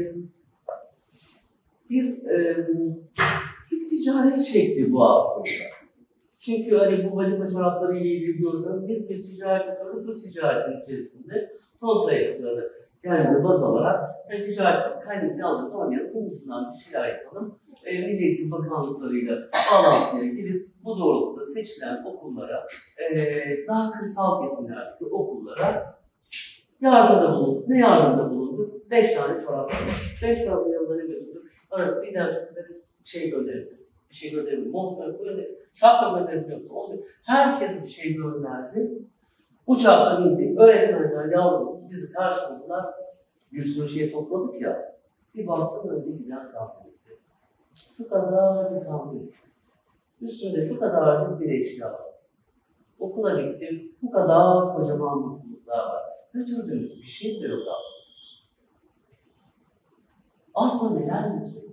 bir 1.90 2.24
e, 2.26 2.68
bir 3.70 3.86
ticaret 3.86 4.42
şekli 4.42 4.92
bu 4.92 5.04
aslında. 5.04 5.48
Çünkü 6.38 6.76
hani 6.76 7.10
bu 7.10 7.16
vazife 7.16 7.46
çorapları 7.52 7.98
ile 7.98 8.08
ilgili 8.08 8.38
diyorsanız 8.38 8.88
biz 8.88 9.08
bir 9.08 9.22
ticaret 9.22 9.66
yapıyoruz. 9.66 10.08
Bu 10.08 10.16
ticaretin 10.16 10.82
içerisinde 10.82 11.52
ton 11.80 12.06
sayıkları 12.06 12.75
kendimize 13.04 13.44
baz 13.44 13.62
alarak 13.62 14.10
e, 14.30 14.40
ticaret 14.40 15.44
aldık 15.44 15.74
olmayalım. 15.74 16.10
Bunun 16.14 16.30
dışından 16.30 16.72
bir 16.72 16.78
şeyler 16.78 17.08
yapalım. 17.08 17.58
E, 17.84 17.92
Milli 17.92 18.24
Eğitim 18.24 18.50
Bakanlıklarıyla 18.50 19.36
bağlantıya 19.72 20.24
girip 20.24 20.68
bu 20.84 20.98
doğrultuda 20.98 21.46
seçilen 21.46 22.04
okullara 22.04 22.66
e, 22.98 23.66
daha 23.68 23.92
kırsal 23.92 24.42
kesimlerdeki 24.42 25.04
okullara 25.04 25.96
yardımda 26.80 27.32
bulunduk. 27.32 27.68
Ne 27.68 27.78
yardımda 27.78 28.30
bulunduk? 28.30 28.90
Beş 28.90 29.14
tane 29.14 29.38
çorap 29.40 29.70
var. 29.70 30.16
Beş 30.22 30.44
çorabın 30.44 30.72
yanlarına 30.72 31.02
götürdük. 31.02 31.52
Arada 31.70 32.02
bir 32.02 32.14
tane 32.14 32.32
çok 32.34 32.48
güzel 32.48 32.64
şey 33.04 33.30
göndeririz. 33.30 33.88
Bir 34.10 34.14
şey 34.14 34.30
gönderelim. 34.30 34.70
Mont 34.70 34.98
gönderelim. 35.18 35.56
Şapka 35.74 36.18
gönderebiliyor 36.18 36.58
musun? 36.58 36.74
Onu 36.74 37.00
Herkes 37.26 37.82
bir 37.82 37.88
şey 37.88 38.14
gönderdi. 38.14 38.92
Uçaktan 39.66 40.28
indik. 40.28 40.60
Öğretmenler 40.60 41.32
yavrum 41.32 41.75
bizi 41.90 42.12
karşıladılar. 42.12 42.94
Bir 43.52 43.62
sürü 43.62 43.88
şey 43.88 44.12
topladık 44.12 44.60
ya. 44.60 44.96
Bir 45.34 45.46
baktım 45.46 45.90
önde 45.90 46.10
giden 46.10 46.52
kamyoneti. 46.52 47.20
Şu 47.74 48.08
kadar 48.08 48.74
bir 48.74 48.84
kamyonet. 48.84 49.34
Üstünde 50.20 50.66
şu 50.66 50.80
kadarcık 50.80 51.40
bir 51.40 51.60
eşya 51.60 51.92
var. 51.92 52.02
Okula 52.98 53.42
gittim. 53.42 53.92
Bu 54.02 54.10
kadar 54.10 54.76
kocaman 54.76 55.18
mutluluklar 55.18 55.78
var. 55.78 56.02
Götürdüğünüz 56.32 56.96
bir 56.96 57.06
şey 57.06 57.42
de 57.42 57.46
yok 57.46 57.62
aslında. 57.62 58.06
Aslında 60.54 61.00
neler 61.00 61.28
götürüyor? 61.28 61.72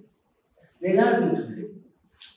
Neler 0.82 1.22
götürüyor? 1.22 1.70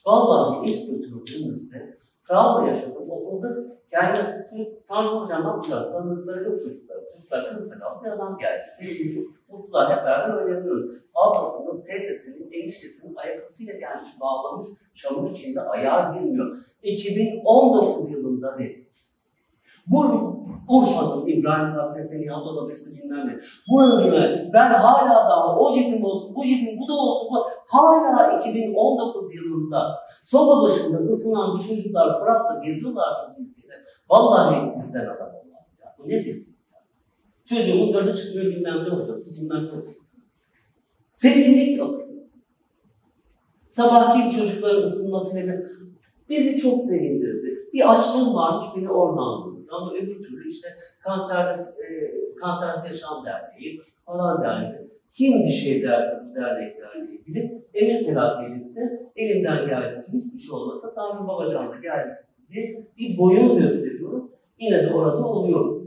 Vallahi 0.05 0.71
ilk 0.71 0.89
götürdüğümüzde 0.89 1.96
travma 2.27 2.67
yaşadım. 2.67 3.11
Okulda 3.11 3.47
yani 3.91 4.17
Tanju 4.87 5.09
Hocam'dan 5.09 5.59
uzak 5.59 5.91
tanıdıkları 5.91 6.43
çok 6.43 6.59
çocuklar. 6.59 6.97
Çocuklar 7.15 7.49
kırmızı 7.49 7.69
sakallı 7.69 8.03
bir 8.03 8.09
adam 8.09 8.37
geldi. 8.37 8.65
Sevgili 8.79 9.27
mutlular 9.49 9.97
hep 9.97 10.05
beraber 10.05 10.43
oynanıyoruz. 10.43 10.91
Ablasının, 11.15 11.81
teyzesinin, 11.81 12.51
eniştesinin 12.51 13.15
ayakkabısıyla 13.15 13.73
gelmiş, 13.73 14.09
bağlamış, 14.21 14.67
çamur 14.95 15.31
içinde 15.31 15.61
ayağa 15.61 16.13
girmiyor. 16.13 16.57
2019 16.83 18.11
yılında 18.11 18.59
dedi. 18.59 18.87
Bu 19.87 20.35
Urfa'nın 20.67 21.27
İbrahim 21.27 21.75
Tatlıses'in 21.75 22.21
Nihat 22.21 22.47
Odabesi 22.47 22.97
bilmem 22.97 23.27
ne. 23.27 23.39
Bunu 23.71 24.03
bilmem. 24.03 24.49
Ben 24.53 24.69
hala 24.69 25.29
daha 25.29 25.59
o 25.59 25.73
cebim 25.73 26.05
olsun, 26.05 26.35
bu 26.35 26.43
cebim, 26.43 26.79
bu 26.79 26.87
da 26.87 26.93
olsun. 26.93 27.27
Bu, 27.31 27.45
hala 27.67 28.39
2019 28.39 29.35
yılında 29.35 29.99
soba 30.23 30.63
başında 30.63 30.97
ısınan 30.97 31.53
bu 31.53 31.59
çocuklar 31.59 32.13
çorapla 32.13 32.61
geziyorlarsa 32.65 33.35
bu 33.37 33.41
ülkede. 33.41 33.73
Vallahi 34.09 34.79
bizden 34.79 35.05
adam 35.05 35.27
olmaz 35.27 35.65
ya. 35.81 35.95
Bu 35.99 36.09
ne 36.09 36.25
bizim? 36.25 36.57
Çocuğumun 37.45 37.91
gazı 37.91 38.15
çıkıyor 38.17 38.45
bilmem 38.45 38.83
ne 38.83 38.89
hocası, 38.89 39.41
bilmem 39.41 39.65
ne 39.65 39.69
hocası. 39.69 39.97
Yok. 41.77 42.01
Sabahki 43.67 44.37
çocukların 44.37 44.83
ısınmasıyla 44.83 45.55
bizi 46.29 46.57
çok 46.57 46.81
sevindirdi. 46.81 47.69
Bir 47.73 47.91
açlığım 47.91 48.35
varmış 48.35 48.65
beni 48.75 48.89
oradan 48.89 49.56
buldu. 49.67 49.75
Ama 49.75 49.93
öbür 49.93 50.23
türlü 50.23 50.49
işte 50.49 50.67
kansersiz, 51.03 51.79
e, 51.79 52.87
yaşam 52.87 53.25
derneği 53.25 53.81
falan 54.05 54.43
derneği. 54.43 54.87
Kim 55.13 55.45
bir 55.45 55.51
şey 55.51 55.83
derse 55.83 56.21
bu 56.25 56.35
derneklerle 56.35 57.11
ilgili 57.11 57.61
emir 57.73 58.05
telakki 58.05 58.53
edip 58.53 58.75
de 58.75 59.11
elimden 59.15 59.67
geldiğince 59.67 60.07
hiçbir 60.13 60.39
şey 60.39 60.55
olmasa 60.55 60.93
Tanju 60.93 61.27
Babacan 61.27 61.71
da 61.71 61.75
geldi 61.75 62.17
diye 62.49 62.85
bir 62.97 63.17
boyun 63.17 63.57
gösteriyorum. 63.57 64.31
Yine 64.59 64.83
de 64.83 64.93
orada 64.93 65.27
oluyor. 65.27 65.81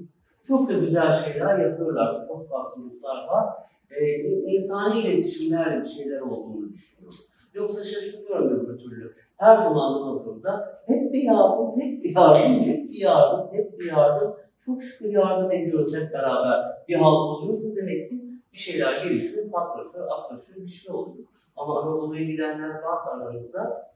Çok 0.44 0.68
da 0.68 0.72
güzel 0.72 1.12
şeyler 1.12 1.58
yapıyorlar. 1.58 2.26
Çok 2.28 2.48
farklı 2.48 2.82
gruplar 2.82 3.26
var. 3.26 3.54
Ee, 3.90 4.22
insani 4.54 5.00
iletişimlerle 5.00 5.80
bir 5.80 5.88
şeyler 5.88 6.20
olduğunu 6.20 6.72
düşünüyorum. 6.72 7.18
Yoksa 7.54 7.84
şaşırıyorum 7.84 8.48
öbür 8.48 8.78
türlü. 8.78 9.14
Her 9.40 9.62
cuma 9.62 9.92
namazında 9.92 10.82
hep 10.86 11.12
bir 11.12 11.22
yardım, 11.22 11.80
hep 11.80 12.04
bir 12.04 12.16
yardım, 12.16 12.68
hep 12.68 12.90
bir 12.90 12.98
yardım, 12.98 13.52
hep 13.52 13.78
bir 13.78 13.84
yardım. 13.84 14.36
Çok 14.58 14.82
şükür 14.82 15.10
yardım 15.10 15.52
ediyoruz 15.52 15.96
hep 15.96 16.12
beraber. 16.12 16.84
Bir 16.88 16.94
halk 16.94 17.14
oluyorsa 17.14 17.76
demek 17.76 18.10
ki 18.10 18.24
bir 18.52 18.58
şeyler 18.58 19.04
gelişiyor, 19.04 19.50
patlaşıyor, 19.50 20.08
aklaşıyor, 20.10 20.66
bir 20.66 20.70
şey 20.70 20.94
oluyor. 20.94 21.26
Ama 21.56 21.82
Anadolu'ya 21.82 22.24
gidenler 22.24 22.82
varsa 22.82 23.10
aranızda, 23.10 23.92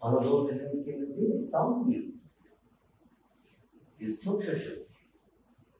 Anadolu 0.00 0.48
bizim 0.48 0.80
ülkemiz 0.80 1.16
değil 1.16 1.28
mi? 1.28 1.36
İstanbul 1.36 1.76
muyuz? 1.76 2.14
Biz 4.00 4.24
çok 4.24 4.42
şaşırdık. 4.42 4.88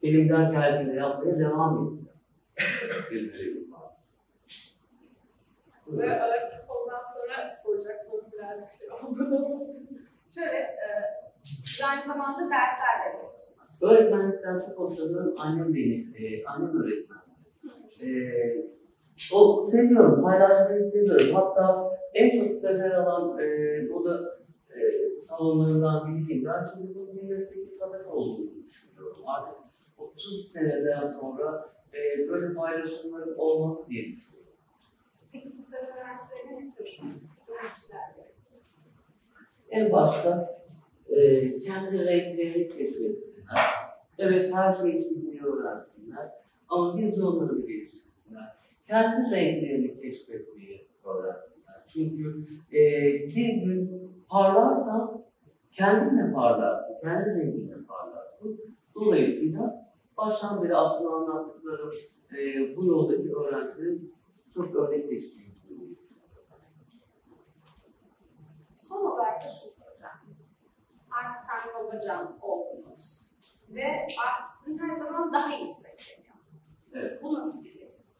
Elimden 0.02 0.52
geldiğinde 0.52 0.94
yapmaya 0.94 1.38
devam 1.38 1.78
edeceğim. 1.78 2.08
Birbirine 3.10 3.70
bazı. 3.70 4.02
Ve 5.88 6.22
ağır 6.22 6.42
ondan 6.68 7.02
sonra 7.04 7.56
soracak 7.62 8.06
soru 8.10 8.31
birazcık 8.42 8.72
şey 8.78 8.90
oldu. 8.90 9.66
Şöyle, 10.34 10.58
e, 10.58 10.88
siz 11.42 11.82
aynı 11.90 12.06
zamanda 12.06 12.50
dersler 12.50 12.94
veriyorsunuz. 13.06 13.82
Öğretmenlikten 13.82 14.58
çok 14.58 14.78
hoşlanıyorum. 14.78 15.34
Annem 15.38 15.74
beni, 15.74 16.24
e, 16.24 16.44
annem 16.44 16.82
öğretmen. 16.82 17.18
E, 18.02 18.08
o 19.34 19.62
seviyorum, 19.62 20.22
paylaşmayı 20.22 20.84
seviyorum. 20.84 21.26
Hatta 21.34 21.90
en 22.14 22.40
çok 22.40 22.52
stajyer 22.52 22.90
alan 22.90 23.38
e, 23.38 23.44
o 23.92 24.04
da 24.04 24.38
e, 24.70 24.80
salonlarından 25.20 26.06
biriyim. 26.08 26.44
Ben 26.44 26.66
çünkü 26.74 26.94
bunun 26.94 27.16
bir 27.16 27.22
mesleki 27.22 27.74
sadaka 27.74 28.10
olduğunu 28.10 28.64
düşünüyorum. 28.66 29.22
Artık 29.26 29.58
30 29.98 30.52
seneden 30.52 31.06
sonra 31.06 31.68
e, 31.94 32.28
böyle 32.28 32.54
paylaşımların 32.54 33.34
olmalı 33.36 33.86
diye 33.88 34.12
düşünüyorum. 34.12 34.52
Peki 35.32 35.56
tasarım 35.56 35.96
öğrencilerine 35.96 36.66
ne 36.66 36.74
tür 36.74 37.00
öğrenciler? 37.48 38.31
En 39.72 39.92
başta 39.92 40.56
e, 41.08 41.58
kendi 41.58 42.06
renklerini 42.06 42.68
keşfetsinler. 42.68 43.60
Evet 44.18 44.54
her 44.54 44.74
şeyi 44.74 45.02
çizmeyi 45.02 45.42
öğrensinler. 45.42 46.30
Ama 46.68 46.96
vizyonlarını 46.96 47.66
geliştirsinler. 47.66 48.56
Kendi 48.86 49.36
renklerini 49.36 50.00
keşfetmeyi 50.00 50.86
öğrensinler. 51.04 51.82
Çünkü 51.86 52.44
e, 52.72 52.80
bir 53.36 53.54
gün 53.62 54.10
parlarsan 54.28 55.22
kendinle 55.72 56.32
parlarsın, 56.32 57.00
kendi 57.00 57.30
renginle 57.30 57.76
parlarsın. 57.88 58.60
Dolayısıyla 58.94 59.92
baştan 60.16 60.64
beri 60.64 60.76
aslında 60.76 61.14
anlattıklarım 61.14 61.92
e, 62.38 62.76
bu 62.76 62.84
yoldaki 62.84 63.34
öğrencilerin 63.36 64.14
çok 64.54 64.76
örnek 64.76 65.08
teşkil 65.08 65.40
ediyor. 65.40 65.52
Son 68.92 69.04
olarak 69.06 69.42
da 69.44 69.48
şunu 69.48 69.70
soracağım. 69.70 70.18
Artık 71.10 71.40
Tanrı 71.48 71.74
Babacan 71.74 72.38
oldunuz. 72.42 73.32
Ve 73.68 74.06
artık 74.26 74.46
sizin 74.46 74.78
her 74.78 74.96
zaman 74.96 75.32
daha 75.32 75.56
iyisi 75.56 75.84
bekleniyor. 75.84 76.34
Evet. 76.94 77.22
Bu 77.22 77.34
nasıl 77.34 77.64
bir 77.64 77.70
his? 77.70 78.16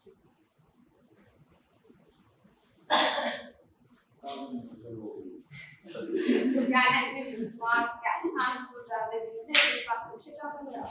Yani 6.69 7.15
ne 7.15 7.21
bileyim 7.21 7.59
var, 7.59 7.79
yani 8.05 8.33
Tanrı 8.37 8.67
Babacan 8.73 9.11
dediğinizde 9.11 9.51
hepimiz 9.53 9.85
farklı 9.87 10.19
bir 10.19 10.23
şey 10.23 10.33
canlanıyor. 10.37 10.89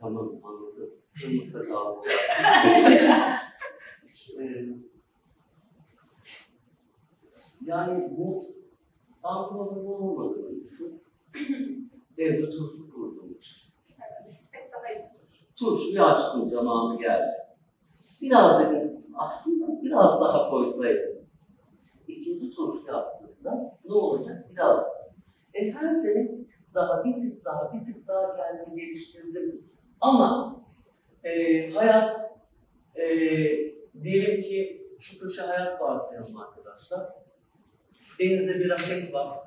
Tamam 0.00 0.30
anladım. 0.44 0.90
Kırmızı 1.20 1.68
kaldı. 1.68 2.08
Ee, 4.38 4.66
yani 7.60 8.08
bu 8.16 8.54
Tanrı'nın 9.24 9.86
olmadığını 9.86 10.64
düşün. 10.64 11.02
Evde 12.18 12.50
turşu 12.50 12.94
kurduğunu 12.94 13.38
düşün. 13.38 13.74
Turşuyu 15.56 16.02
açtığın 16.02 16.42
zamanı 16.42 16.98
geldi. 16.98 17.32
Biraz 18.22 18.60
dedim, 18.60 19.00
aslında 19.14 19.82
biraz 19.82 20.20
daha 20.20 20.50
koysaydım. 20.50 21.16
İkinci 22.08 22.50
turşu 22.50 22.92
yaptığında 22.92 23.78
ne 23.84 23.92
olacak? 23.94 24.50
Biraz. 24.52 24.84
E 25.54 25.70
her 25.72 25.92
sene 25.92 26.38
bir 26.38 26.48
tık 26.48 26.74
daha, 26.74 27.04
bir 27.04 27.14
tık 27.14 27.44
daha, 27.44 27.72
bir 27.72 27.92
tık 27.92 28.08
daha 28.08 28.36
kendimi 28.36 28.80
geliştirdim. 28.80 29.64
Ama 30.00 30.56
e, 31.24 31.70
hayat, 31.70 32.14
e, 32.94 33.06
diyelim 34.02 34.42
ki 34.42 34.86
şu 34.98 35.20
köşe 35.20 35.42
hayat 35.42 35.80
varsayalım 35.80 36.36
arkadaşlar. 36.36 37.23
Elinizde 38.18 38.54
bir 38.60 38.70
raket 38.70 39.14
var. 39.14 39.38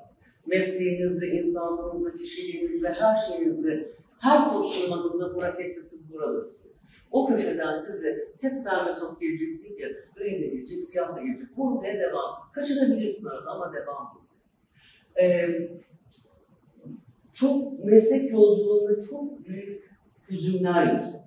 Mesleğinizde, 0.46 1.26
insanlığınızda, 1.28 2.12
kişiliğinizde, 2.16 2.88
her 2.92 3.16
şeyinizde, 3.16 3.92
her 4.20 4.48
koşulmanızda 4.52 5.34
bu 5.34 5.42
rakette 5.42 5.82
siz 5.82 6.12
buradasınız. 6.12 6.78
O 7.10 7.26
köşeden 7.26 7.76
size 7.76 8.28
hep 8.40 8.64
pembe 8.64 8.94
top 9.00 9.20
gelecek 9.20 9.62
değil 9.64 9.78
ya, 9.78 9.88
gri 10.16 10.42
de 10.42 10.46
gelecek, 10.46 10.82
siyah 10.82 11.16
da 11.16 11.22
gelecek. 11.22 11.58
Vurmaya 11.58 12.00
devam. 12.00 12.34
Kaçırabilirsin 12.52 13.28
arada 13.28 13.50
ama 13.50 13.72
devam 13.72 14.18
et. 14.18 14.28
Ee, 15.22 15.70
çok 17.32 17.84
meslek 17.84 18.30
yolculuğunda 18.30 19.00
çok 19.00 19.46
büyük 19.46 19.90
hüzünler 20.30 20.92
yaşadım. 20.92 21.20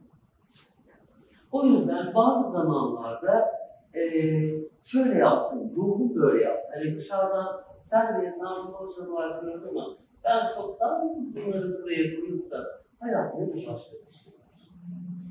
O 1.52 1.66
yüzden 1.66 2.14
bazı 2.16 2.52
zamanlarda 2.52 3.52
eee, 3.96 4.56
şöyle 4.84 5.20
yaptım, 5.20 5.72
ruhum 5.76 6.16
böyle 6.16 6.44
yaptı. 6.44 6.72
Hani 6.74 6.96
dışarıdan 6.96 7.64
sen 7.82 8.22
beni 8.22 8.34
Tanrı 8.36 8.62
Hocam 8.62 9.14
olarak 9.14 9.42
gördün 9.42 9.68
ama 9.68 9.98
ben 10.24 10.48
çoktan 10.56 11.16
bunları 11.36 11.82
buraya 11.82 12.20
koyup 12.20 12.52
da 12.52 12.82
hayat 13.00 13.36
ne 13.36 13.48
de 13.48 13.54
başka 13.54 13.94
bir 14.08 14.14
şey 14.14 14.34
var. 14.34 14.70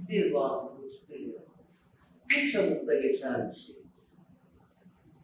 Bir 0.09 0.34
bağımlılık 0.34 1.09
geliyor. 1.09 1.40
Bu 2.24 2.51
çabukta 2.53 2.94
geçen 2.94 3.48
bir 3.48 3.55
şey. 3.55 3.76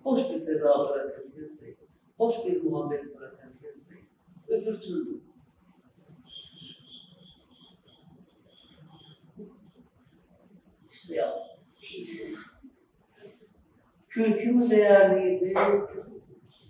Hoş 0.03 0.33
bir 0.33 0.39
seda 0.39 0.89
bırakabilirsek, 0.89 1.79
hoş 2.19 2.47
bir 2.47 2.63
muhabbet 2.63 3.19
bırakabilirsek, 3.19 4.05
öbür 4.49 4.81
türlü 4.81 5.21
İşte 10.91 11.15
ya. 11.15 11.35
Kürkümü 14.17 14.71
değerliydi, 14.71 15.55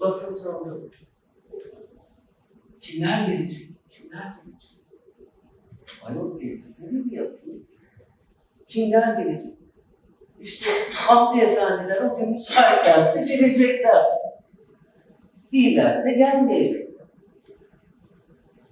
basın 0.00 0.34
sorunu. 0.34 0.90
Kimler 2.80 3.26
gelecek? 3.28 3.70
Kimler 3.90 4.34
gelecek? 4.44 4.78
Ayol 6.04 6.40
elbiseni 6.42 6.98
mi 6.98 7.14
yapıyor? 7.14 7.56
Kimler 8.68 9.22
gelecek? 9.22 9.54
İşte 10.40 10.70
Abdi 11.08 11.40
Efendiler 11.40 12.02
o 12.02 12.16
gün 12.16 12.30
müsaitlerse 12.30 13.24
gelecekler. 13.24 14.04
Değillerse 15.52 16.12
gelmeyecekler. 16.12 17.06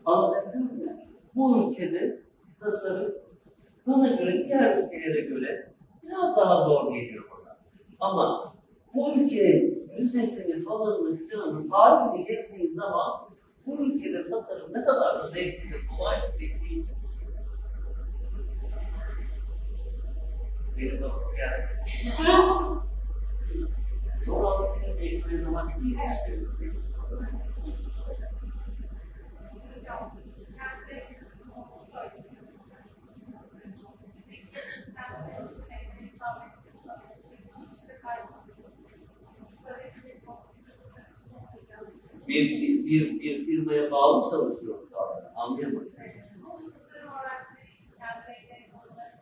Anlatabiliyor 0.05 0.65
muyum? 0.65 0.99
Bu 1.35 1.71
ülkede 1.73 2.21
tasarım 2.61 3.15
bana 3.87 4.09
göre 4.09 4.45
diğer 4.45 4.79
ülkelere 4.79 5.21
göre 5.21 5.73
biraz 6.03 6.37
daha 6.37 6.65
zor 6.65 6.95
geliyor 6.95 7.25
bana. 7.31 7.59
Ama 8.01 8.54
bu 8.95 9.15
ülkenin 9.17 9.91
müzesini 9.99 10.65
falanını 10.65 11.17
filanını 11.17 11.71
tarihini 11.71 12.27
gezdiğin 12.27 12.73
zaman 12.73 13.29
bu 13.67 13.87
ülkede 13.87 14.31
tasarım 14.31 14.75
ne 14.75 14.85
kadar 14.85 15.19
da 15.19 15.27
zevkli 15.27 15.71
ve 15.71 15.87
kolay 15.87 16.17
ve 16.23 16.39
keyifli. 16.39 16.85
Benim 20.77 21.03
lafım 21.03 21.37
geldi. 21.37 21.69
Alıp 24.31 24.99
bir 25.01 25.13
ekmeğe 25.13 25.43
zaman 25.43 25.69
bir 25.69 25.97
Hocam, 29.77 30.17
kendi 30.57 30.95
renklerinin 30.95 31.51
olduğunu 31.57 31.87
söylediniz. 31.93 32.49
Peki, 34.29 34.47
kendi 34.95 35.31
renklerinin 35.31 36.13
hitap 36.13 36.47
ettiğiniz 36.47 36.85
hiç 37.71 37.89
de 37.89 37.99
kaybolmasın. 37.99 38.65
Söylediğiniz 39.63 40.29
o 40.29 40.35
tasarımcı 40.83 41.27
olmayacağım. 42.35 42.85
bir, 42.87 42.87
bir, 42.87 43.21
bir 43.21 43.47
firmaya 43.47 43.91
bağlı 43.91 44.31
çalışıyoruz 44.31 44.89
abi. 44.95 45.29
Anlayamadım. 45.37 45.93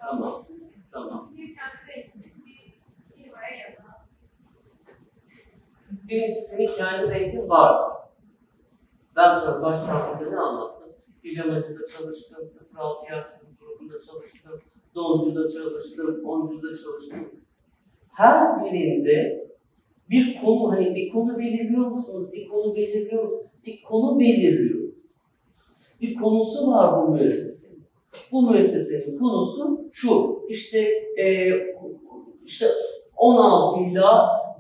Tamam, 0.01 0.47
tamam. 0.93 1.33
Bir 1.37 1.49
bir 1.49 3.33
Birincisinin 6.09 6.77
kendi 6.77 7.11
rengi 7.11 7.49
var. 7.49 7.93
Ben 9.17 9.31
sana 9.31 9.63
başlangıçta 9.63 10.31
ne 10.31 10.37
anlattım? 10.37 10.93
Pijamacıda 11.23 11.87
çalıştım, 11.99 12.49
06 12.77 13.13
yaş 13.13 13.31
grubunda 13.61 14.03
çalıştım, 14.03 14.61
doncuda 14.95 15.51
çalıştım, 15.51 16.25
oncuda 16.25 16.77
çalıştım. 16.77 17.31
Her 18.13 18.65
birinde 18.65 19.52
Bir 20.13 20.35
konu 20.35 20.73
hani 20.73 20.95
bir 20.95 21.09
konu 21.13 21.39
belirliyor 21.39 21.87
musunuz? 21.87 22.33
Bir 22.33 22.49
konu 22.49 22.77
belirliyor 22.77 23.25
musunuz? 23.25 23.47
Bir 23.67 23.83
konu 23.83 24.21
belirliyor. 24.21 24.93
Bir 26.01 26.15
konusu 26.15 26.71
var 26.71 27.03
bu 27.03 27.13
müessesenin. 27.13 27.85
Bu 28.33 28.51
müessesenin 28.51 29.19
konusu 29.19 29.89
şu. 29.93 30.43
İşte 30.49 30.79
e, 31.19 31.51
işte 32.47 32.67
16 33.17 33.81
ile 33.81 34.01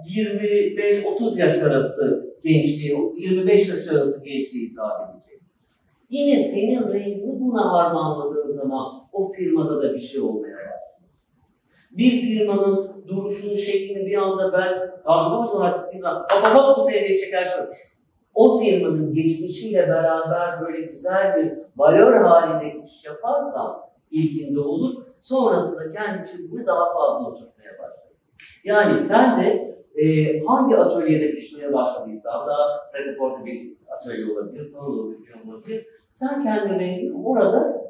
25-30 0.08 1.40
yaş 1.40 1.62
arası 1.62 2.34
gençliği, 2.42 2.96
25 3.16 3.68
yaş 3.68 3.88
arası 3.88 4.24
gençliği 4.24 4.68
hitap 4.68 5.10
edecek. 5.10 5.40
Yine 6.10 6.48
senin 6.48 6.92
rengini 6.92 7.40
buna 7.40 7.72
harmanladığın 7.72 8.50
zaman 8.50 8.86
o 9.12 9.32
firmada 9.32 9.82
da 9.82 9.94
bir 9.94 10.00
şey 10.00 10.20
olmaya. 10.20 10.61
Bir 11.92 12.10
firmanın 12.10 13.04
duruşunun 13.08 13.56
şeklini 13.56 14.06
bir 14.06 14.16
anda 14.16 14.52
ben 14.52 15.02
tarjuma 15.04 15.52
olarak 15.52 15.84
gittiğimde 15.84 16.08
hop 16.08 16.54
hop 16.54 16.76
bu 16.76 16.82
sevdiği 16.82 17.20
şeker 17.20 17.44
şey. 17.44 17.58
O 18.34 18.58
firmanın 18.58 19.14
geçmişiyle 19.14 19.88
beraber 19.88 20.60
böyle 20.60 20.86
güzel 20.86 21.36
bir 21.36 21.52
valör 21.76 22.16
halinde 22.16 22.82
iş 22.84 23.04
yaparsam 23.04 23.90
ilkinde 24.10 24.60
olur. 24.60 24.94
Sonrasında 25.20 25.90
kendi 25.90 26.30
çizgimi 26.30 26.66
daha 26.66 26.94
fazla 26.94 27.28
oturtmaya 27.28 27.72
başlar. 27.72 28.12
Yani 28.64 28.98
sen 28.98 29.38
de 29.40 29.72
e, 30.02 30.38
hangi 30.40 30.76
atölyede 30.76 31.30
pişmeye 31.30 31.72
başladıysan, 31.72 32.46
daha 32.46 32.90
pratiporta 32.92 33.46
bir 33.46 33.76
atölye 33.96 34.32
olabilir, 34.32 34.72
falan 34.72 34.86
olabilir, 34.86 35.34
olabilir. 35.48 35.86
Sen 36.12 36.42
kendi 36.42 36.78
rengini 36.78 37.26
orada 37.26 37.81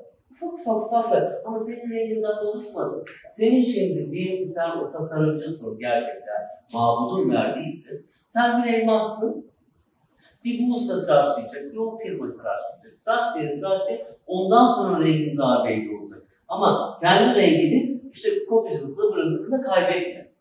ufak 0.47 0.87
ufak 0.87 1.47
ama 1.47 1.61
senin 1.61 1.91
rengin 1.91 2.23
daha 2.23 2.41
oluşmadı. 2.41 3.05
Senin 3.33 3.61
şimdi 3.61 4.11
diyelim 4.11 4.45
ki 4.45 4.51
sen 4.51 4.71
o 4.71 4.89
tasarımcısın 4.89 5.79
gerçekten, 5.79 6.43
mabudun 6.73 7.31
verdiysin. 7.31 8.07
Sen 8.29 8.63
bir 8.63 8.73
elmassın, 8.73 9.47
bir 10.45 10.59
bu 10.59 10.75
usta 10.75 11.01
tıraşlayacak, 11.01 11.73
bir 11.73 11.77
o 11.77 11.99
firma 11.99 12.27
tıraşlayacak. 12.27 13.03
Tıraşlaya 13.05 13.61
tıraşlaya 13.61 14.17
ondan 14.27 14.67
sonra 14.67 15.05
rengin 15.05 15.37
daha 15.37 15.65
belli 15.65 15.99
olacak. 15.99 16.23
Ama 16.49 16.99
kendi 17.01 17.41
rengini 17.41 18.03
işte 18.13 18.31
kopyacılıkla, 18.49 19.13
bırazılıkla 19.13 19.61
kaybetme. 19.61 20.33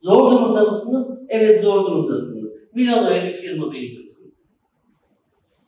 Zor 0.00 0.32
durumda 0.32 0.64
mısınız? 0.64 1.22
Evet 1.28 1.62
zor 1.62 1.86
durumdasınız. 1.86 2.52
Milano'ya 2.74 3.24
bir 3.24 3.32
firma 3.32 3.72
beni 3.72 3.88
götürüyor. 3.88 4.32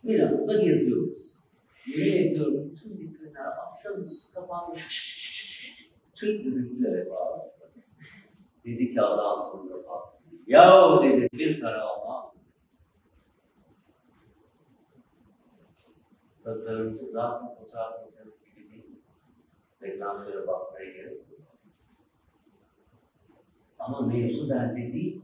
Milano'da 0.02 0.62
geziyoruz. 0.62 1.40
Yemin 1.86 2.28
ediyorum 2.28 2.70
bütün 2.70 2.99
vitrinler 3.40 3.56
akşamüstü 3.72 4.34
kapanmış. 4.34 5.90
Türk 6.14 6.46
bizimkilere 6.46 7.10
bağlı. 7.10 7.50
Dedi 8.64 8.90
ki 8.92 9.02
adam 9.02 9.42
sonunda 9.42 9.88
baktı. 9.88 10.18
Yahu 10.46 11.04
dedi 11.04 11.28
bir 11.32 11.60
para 11.60 11.82
almaz? 11.82 12.26
Tasarımcı 16.44 17.06
zaten 17.12 17.54
fotoğraf 17.54 17.92
makinesi 18.00 18.44
gibi 18.44 18.70
değil. 18.70 19.02
Reklam 19.82 20.24
şöyle 20.24 20.46
basmaya 20.46 20.92
gerek. 20.92 21.18
Ama 23.78 24.00
mevzu 24.00 24.50
bende 24.50 24.92
değil. 24.92 25.22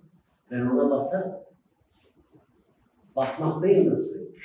Ben 0.51 0.61
ona 0.61 0.91
basarım. 0.91 1.37
Basmaktayım 3.17 3.91
da 3.91 3.97
söyleyeyim. 3.97 4.43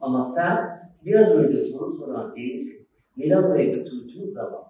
Ama 0.00 0.22
sen 0.22 0.78
biraz 1.04 1.34
önce 1.34 1.56
soru 1.56 1.92
soran 1.92 2.34
genci 2.34 2.87
Milano'ya 3.18 3.64
götürdüğün 3.64 4.26
zaman 4.26 4.64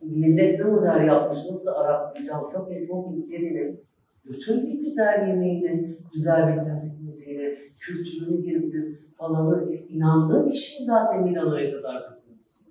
millet 0.00 0.58
ne 0.58 0.64
model 0.64 1.06
yapmış, 1.06 1.38
nasıl 1.50 1.70
aratlayacağım, 1.70 2.44
shopping 2.52 2.90
mobbing 2.90 3.32
yerine 3.32 3.76
götür 4.24 4.62
bir 4.62 4.84
güzel 4.84 5.28
yemeğini, 5.28 5.98
güzel 6.12 6.48
bir 6.48 6.64
klasik 6.64 7.00
müziğini, 7.00 7.58
kültürünü 7.78 8.42
gezdir 8.42 8.98
falanı. 9.18 9.72
inandığın 9.72 10.50
kişiyi 10.50 10.84
zaten 10.84 11.22
Milano'ya 11.22 11.72
kadar 11.72 11.94
götürmüşsün. 11.94 12.66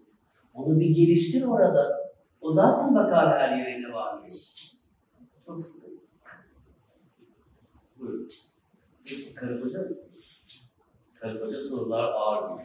Onu 0.54 0.80
bir 0.80 0.90
geliştir 0.90 1.46
orada. 1.46 2.02
O 2.42 2.52
zaten 2.52 2.96
bakar 2.96 3.40
her 3.40 3.58
yerine 3.58 3.94
var. 3.94 4.22
Çok 5.46 5.62
sıkıntı. 5.62 6.02
Buyurun. 8.00 8.28
Siz 9.00 9.36
karı 9.36 9.62
koca 9.62 9.80
mısınız? 9.80 10.32
Karı 11.20 11.40
koca 11.40 11.60
sorular 11.60 12.04
ağır 12.04 12.62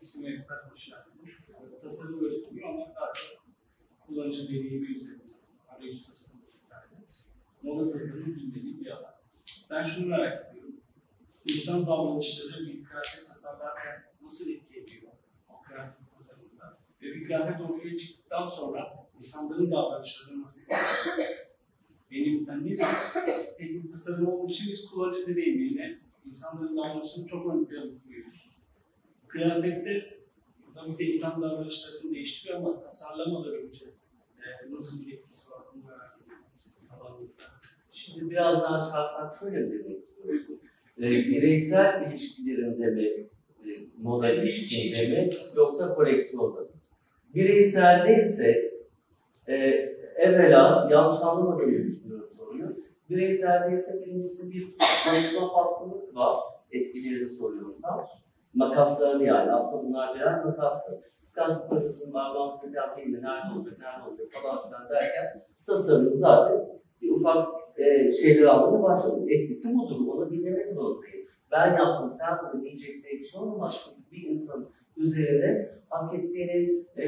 ismi 0.00 0.46
hoş 0.72 0.86
geldiniz. 0.86 1.50
Tasarım 1.82 2.24
öğretimi 2.24 2.66
ama 2.66 2.94
daha 2.94 3.12
çok 3.14 3.46
kullanıcı 4.06 4.48
deneyimi 4.48 4.86
üzerinde. 4.86 5.22
Arayüz 5.68 6.06
tasarımı 6.06 6.42
vesaire. 6.56 6.86
Moda 7.62 7.90
tasarımı 7.90 8.36
bilmediğim 8.36 8.84
bir 8.84 8.90
alan. 8.90 9.14
Ben 9.70 9.84
şunu 9.84 10.06
merak 10.06 10.50
ediyorum. 10.50 10.80
İnsan 11.44 11.86
davranışları 11.86 12.66
bir 12.66 12.84
kıyafet 12.84 13.28
tasarlarken 13.28 14.04
nasıl 14.22 14.50
etki 14.50 14.74
ediyor 14.80 15.12
o 15.48 15.62
kıyafet 15.62 16.14
tasarımında? 16.14 16.78
Ve 17.02 17.14
bir 17.14 17.26
kıyafet 17.26 17.60
ortaya 17.60 17.98
çıktıktan 17.98 18.48
sonra 18.48 19.08
insanların 19.18 19.70
davranışları 19.70 20.42
nasıl 20.42 20.62
ediyor? 20.62 20.80
Benim, 22.10 22.46
ben 22.46 22.64
biz 22.64 22.82
teknik 23.58 23.92
tasarım 23.92 24.28
olduğu 24.28 24.50
için 24.52 24.72
biz 24.72 24.86
kullanıcı 24.86 25.26
deneyimiyle 25.26 25.98
insanların 26.26 26.76
davranışını 26.76 27.28
çok 27.28 27.54
ön 27.54 27.64
plana 27.64 27.90
koyuyoruz. 28.04 28.25
Kıyafette 29.28 30.16
tabii 30.74 30.96
ki 30.96 31.04
insan 31.04 31.42
davranışlarını 31.42 32.14
değiştiriyor 32.14 32.58
ama 32.58 32.82
tasarlamadan 32.82 33.54
önce 33.54 33.84
e, 34.38 34.72
nasıl 34.72 35.06
bir 35.06 35.12
etkisi 35.12 35.52
var 35.52 35.62
bunu 35.74 35.84
merak 35.84 36.18
ediyorum 36.24 36.44
sizin 36.56 36.88
alanınızda. 36.88 37.42
Şimdi 37.92 38.30
biraz 38.30 38.62
daha 38.62 38.90
çarpsak 38.90 39.36
şöyle 39.40 39.70
demek 39.72 39.98
istiyorsun? 40.02 40.60
Ee, 40.98 41.10
bireysel 41.10 42.06
ilişkilerinde 42.10 42.86
mi, 42.86 43.04
e, 43.04 43.86
moda 44.02 44.32
ilişkinde 44.32 45.08
mi, 45.08 45.30
yoksa 45.56 45.94
koleksiyonda 45.94 46.60
mı? 46.60 46.68
Bireyselde 47.34 48.18
ise 48.18 48.72
e, 49.48 49.54
evvela 50.16 50.88
yanlış 50.92 51.20
anlamadığını 51.22 51.84
düşünüyorum 51.84 52.28
soruyu. 52.36 52.76
Bireyselde 53.10 53.76
ise 53.76 54.02
birincisi 54.06 54.50
bir 54.50 54.74
konuşma 55.04 55.52
faslımız 55.52 56.16
var. 56.16 56.36
Etkilerini 56.72 57.30
soruyorsam. 57.30 58.06
Makaslarını 58.56 59.24
yani. 59.24 59.52
Aslında 59.52 59.82
bunlar 59.82 60.14
birer 60.14 60.44
makaslar. 60.44 60.94
Kıskançlık 61.20 61.70
projesinin 61.70 62.14
bağlantı 62.14 62.66
hocam 62.66 62.84
filmi 62.96 63.22
nerede 63.22 63.58
olacak, 63.58 63.78
nerede 63.78 64.08
olacak 64.08 64.26
falan 64.42 64.68
filan 64.68 64.88
derken 64.90 65.42
tasarımımız 65.66 66.20
zaten 66.20 66.66
bir 67.02 67.10
ufak 67.10 67.48
e, 67.76 68.12
şeyler 68.12 68.42
almaya 68.42 68.82
başladı. 68.82 69.24
Etkisi 69.28 69.78
budur. 69.78 70.06
Onu 70.08 70.30
dinlemek 70.30 70.72
zorundayım. 70.74 71.26
Ben 71.52 71.76
yaptım, 71.76 72.12
sen 72.12 72.52
bunu 72.52 72.62
diyeceksin 72.62 73.02
diye 73.02 73.20
bir 73.20 73.24
şey 73.24 73.40
olmaz. 73.40 73.94
Bir 74.12 74.22
insanın 74.22 74.68
üzerine 74.96 75.70
hak 75.88 76.14
ettiğinin 76.14 76.88
e, 76.96 77.06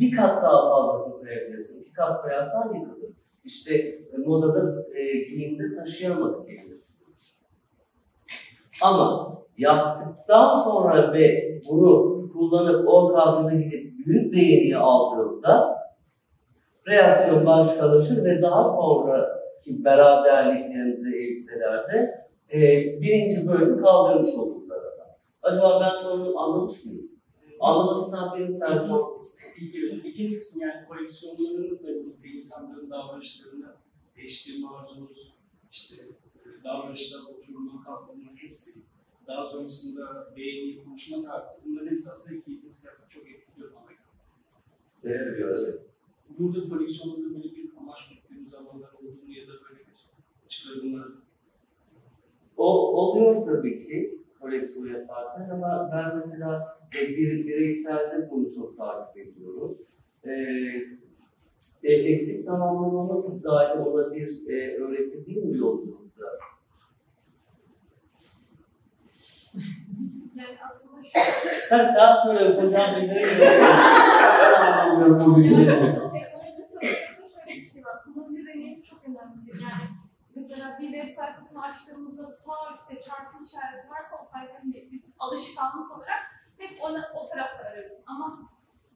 bir 0.00 0.16
kat 0.16 0.42
daha 0.42 0.70
fazlasını 0.70 1.20
koyabilirsin. 1.20 1.80
İki 1.80 1.92
kat 1.92 2.22
koyarsan 2.22 2.74
yıkılır. 2.74 3.10
İşte 3.44 3.74
e, 3.74 4.16
modada, 4.26 4.86
e, 4.94 5.18
giyimde 5.18 5.74
taşıyamadık 5.76 6.50
elimiz. 6.50 6.98
Ama 8.82 9.37
yaptıktan 9.58 10.60
sonra 10.60 11.12
ve 11.12 11.58
bunu 11.70 12.18
kullanıp 12.32 12.88
o 12.88 12.92
okazyona 12.92 13.54
gidip 13.54 14.06
büyük 14.06 14.32
beğeniyi 14.32 14.76
aldığımda 14.76 15.78
reaksiyon 16.86 17.46
başkalaşır 17.46 18.24
ve 18.24 18.42
daha 18.42 18.64
sonraki 18.64 19.84
beraberliklerinizi 19.84 21.16
elbiselerde 21.16 22.28
e, 22.52 22.58
birinci 23.02 23.48
bölümü 23.48 23.82
kaldırmış 23.82 24.34
oluruz 24.34 24.70
arada. 24.70 25.18
Acaba 25.42 25.80
ben 25.80 26.02
sorunu 26.02 26.38
anlamış 26.38 26.84
mıyım? 26.84 27.08
Anlamadıysan 27.60 28.38
beni 28.38 28.52
Sercan. 28.52 29.02
İlk, 29.60 30.06
ikinci 30.06 30.38
kısım 30.38 30.62
yani 30.62 30.86
koleksiyonlarınızla 30.88 31.62
birlikte 31.62 31.88
insanların 32.38 32.90
davranışlarını 32.90 33.76
değiştirme 34.16 34.68
arzunuz, 34.68 35.34
işte 35.72 35.96
e, 35.96 36.64
davranışlar, 36.64 37.20
oturma, 37.20 37.84
kalkma 37.84 38.14
hepsi. 38.36 38.70
Daha 39.28 39.46
sonrasında 39.46 40.32
beğeni, 40.36 40.84
konuşma 40.84 41.22
tarzı. 41.22 41.56
Bunların 41.66 41.86
hepsi 41.86 42.10
aslında 42.10 42.36
ikiniz 42.36 42.84
çok 43.08 43.30
etkiliyor 43.30 43.72
bana. 43.74 43.84
Evet, 45.04 45.40
evet. 45.40 45.80
Burada 46.38 46.68
koleksiyonda 46.68 47.34
böyle 47.34 47.54
bir 47.54 47.70
amaç 47.80 47.98
güttüğünüz 48.08 48.50
zamanlar 48.50 48.92
olduğunu 48.92 49.32
ya 49.32 49.48
da 49.48 49.52
böyle 49.52 49.80
bir 49.80 50.48
çıkarımlar 50.48 51.08
O, 52.56 52.66
oluyor 52.96 53.42
tabii 53.46 53.86
ki 53.86 54.18
koleksiyon 54.40 54.94
yaparken 54.94 55.50
ama 55.50 55.90
ben 55.92 56.16
mesela 56.16 56.78
e, 56.94 57.08
bir 57.08 57.46
bireyselde 57.46 58.30
bunu 58.30 58.50
çok 58.50 58.76
takip 58.76 59.16
ediyorum. 59.16 59.78
E, 60.24 60.32
e, 61.82 61.92
eksik 61.92 62.46
tamamlamamız 62.46 63.44
dahil 63.44 63.80
ona 63.80 64.14
bir 64.14 64.48
e, 64.48 64.76
öğretim 64.76 65.26
değil 65.26 65.44
mi 65.44 65.58
yolculukta? 65.58 66.24
Ben 71.70 71.90
saat 71.94 72.22
şöyle 72.22 72.54
okuyacağım 72.54 72.90
sözleri 72.90 73.20
görüyorum. 73.20 73.76
Ben 74.60 74.72
anlamıyorum 74.72 75.20
bu 75.20 75.36
bilgileri. 75.36 75.98
Mesela 80.34 80.78
bir 80.80 80.92
web 80.92 81.10
sayfasını 81.10 81.62
açtığımızda 81.62 82.30
sağ 82.30 82.74
üstte 82.74 83.10
çarpı 83.10 83.42
işareti 83.44 83.90
varsa 83.90 84.16
o 84.22 84.28
sayfanın 84.32 84.72
bizim 84.72 85.14
alışkanlık 85.18 85.96
olarak 85.96 86.20
hep 86.58 86.82
ona, 86.82 87.12
o 87.14 87.26
tarafta 87.26 87.62
ararız. 87.64 87.92
Ama 88.06 88.38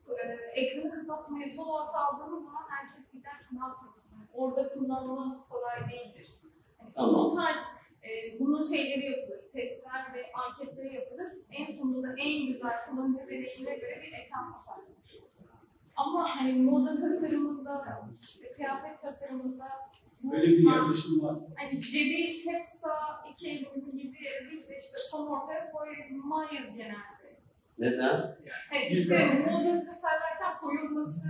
e, 0.08 0.28
ekranı 0.60 1.06
kapatmayı 1.06 1.54
sol 1.54 1.74
alta 1.74 1.98
aldığımız 1.98 2.44
zaman 2.44 2.64
herkes 2.68 3.12
gider 3.12 3.38
ki 3.38 3.46
ne 3.52 3.58
yapıyoruz? 3.58 4.02
Yani 4.12 4.26
orada 4.34 4.74
kullanma 4.74 5.46
kolay 5.48 5.90
değildir. 5.90 6.34
Yani 6.80 6.90
tamam. 6.94 7.14
Bu 7.14 7.34
tarz 7.36 7.56
e, 8.04 8.38
bunun 8.40 8.64
şeyleri 8.64 9.10
yapılır, 9.10 9.40
testler 9.52 10.14
ve 10.14 10.32
anketleri 10.32 10.94
yapılır. 10.94 11.26
En 11.52 11.76
sonunda 11.76 12.08
en 12.18 12.46
güzel 12.46 12.86
kullanıcı 12.90 13.26
deneyimine 13.26 13.76
göre 13.78 14.02
bir 14.02 14.12
ekran 14.18 14.52
tasarlanır. 14.52 14.92
Ama 15.96 16.36
hani 16.36 16.52
moda 16.52 17.00
tasarımında, 17.00 18.00
işte 18.12 18.52
kıyafet 18.56 19.02
tasarımında 19.02 19.68
Böyle 20.22 20.46
bir 20.46 20.66
yaklaşım 20.76 21.22
var. 21.22 21.36
hani 21.56 21.80
cebi 21.80 22.46
hep 22.46 22.68
sağ 22.68 23.24
iki 23.32 23.48
elimizin 23.50 23.92
girdiği 23.98 24.24
yere 24.24 24.40
biz 24.42 24.68
de 24.68 24.78
işte 24.78 24.96
son 24.96 25.26
ortaya 25.26 25.72
koymayız 25.72 26.76
genelde. 26.76 27.36
Neden? 27.78 28.36
Biz 28.90 28.98
işte 29.00 29.26
moda 29.26 29.84
tasarlarken 29.84 30.58
koyulması 30.60 31.22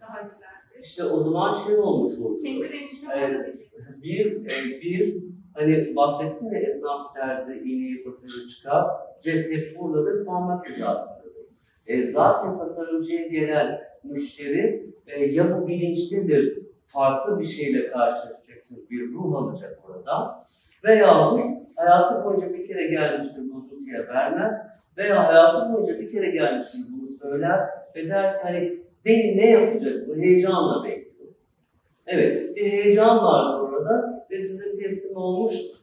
daha 0.00 0.22
güzeldir. 0.22 0.82
İşte 0.82 1.04
o 1.04 1.20
zaman 1.22 1.52
şey 1.52 1.76
olmuş 1.76 2.18
oldu. 2.18 2.42
Kendi 2.42 2.72
rengini 2.72 3.08
Evet. 3.14 3.34
olabilir. 3.36 4.02
Bir, 4.02 4.46
e, 4.46 4.80
bir 4.80 5.16
hani 5.56 5.96
bahsettim 5.96 6.52
ya 6.52 6.60
esnaf 6.60 7.14
terzi 7.14 7.58
iğneyi 7.58 8.06
batırır 8.06 8.48
çıkar. 8.48 8.86
Cep 9.22 9.52
hep 9.52 9.78
buradadır, 9.78 10.26
parmak 10.26 10.68
hizasındadır. 10.70 11.46
E, 11.86 12.02
zaten 12.02 12.58
tasarımcıya 12.58 13.26
gelen 13.26 13.80
müşteri 14.04 14.92
e, 15.06 15.24
ya 15.24 15.60
bu 15.60 15.68
bilinçlidir, 15.68 16.58
farklı 16.86 17.38
bir 17.40 17.44
şeyle 17.44 17.90
karşılaşacak 17.90 18.64
çünkü 18.68 18.90
bir 18.90 19.12
ruh 19.12 19.36
alacak 19.36 19.78
orada. 19.88 20.46
Veya 20.84 21.36
hayatı 21.76 22.24
boyunca 22.24 22.54
bir 22.54 22.66
kere 22.68 22.86
gelmiştir 22.86 23.42
bozuntuya 23.54 24.08
vermez. 24.08 24.54
Veya 24.96 25.28
hayatı 25.28 25.72
boyunca 25.72 26.00
bir 26.00 26.10
kere 26.10 26.30
gelmiştir 26.30 26.80
bunu 26.92 27.10
söyler 27.10 27.60
ve 27.96 28.08
der 28.08 28.32
ki 28.32 28.38
hani 28.42 28.78
beni 29.04 29.36
ne 29.36 29.50
yapacaksın 29.50 30.22
heyecanla 30.22 30.84
bekliyor. 30.84 31.32
Evet, 32.06 32.56
bir 32.56 32.72
heyecan 32.72 33.24
vardır 33.24 33.60
orada 33.60 34.15
ve 34.30 34.40
size 34.40 34.82
teslim 34.82 35.16
olmuştur. 35.16 35.76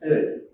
Şey. 0.00 0.10
Evet, 0.10 0.50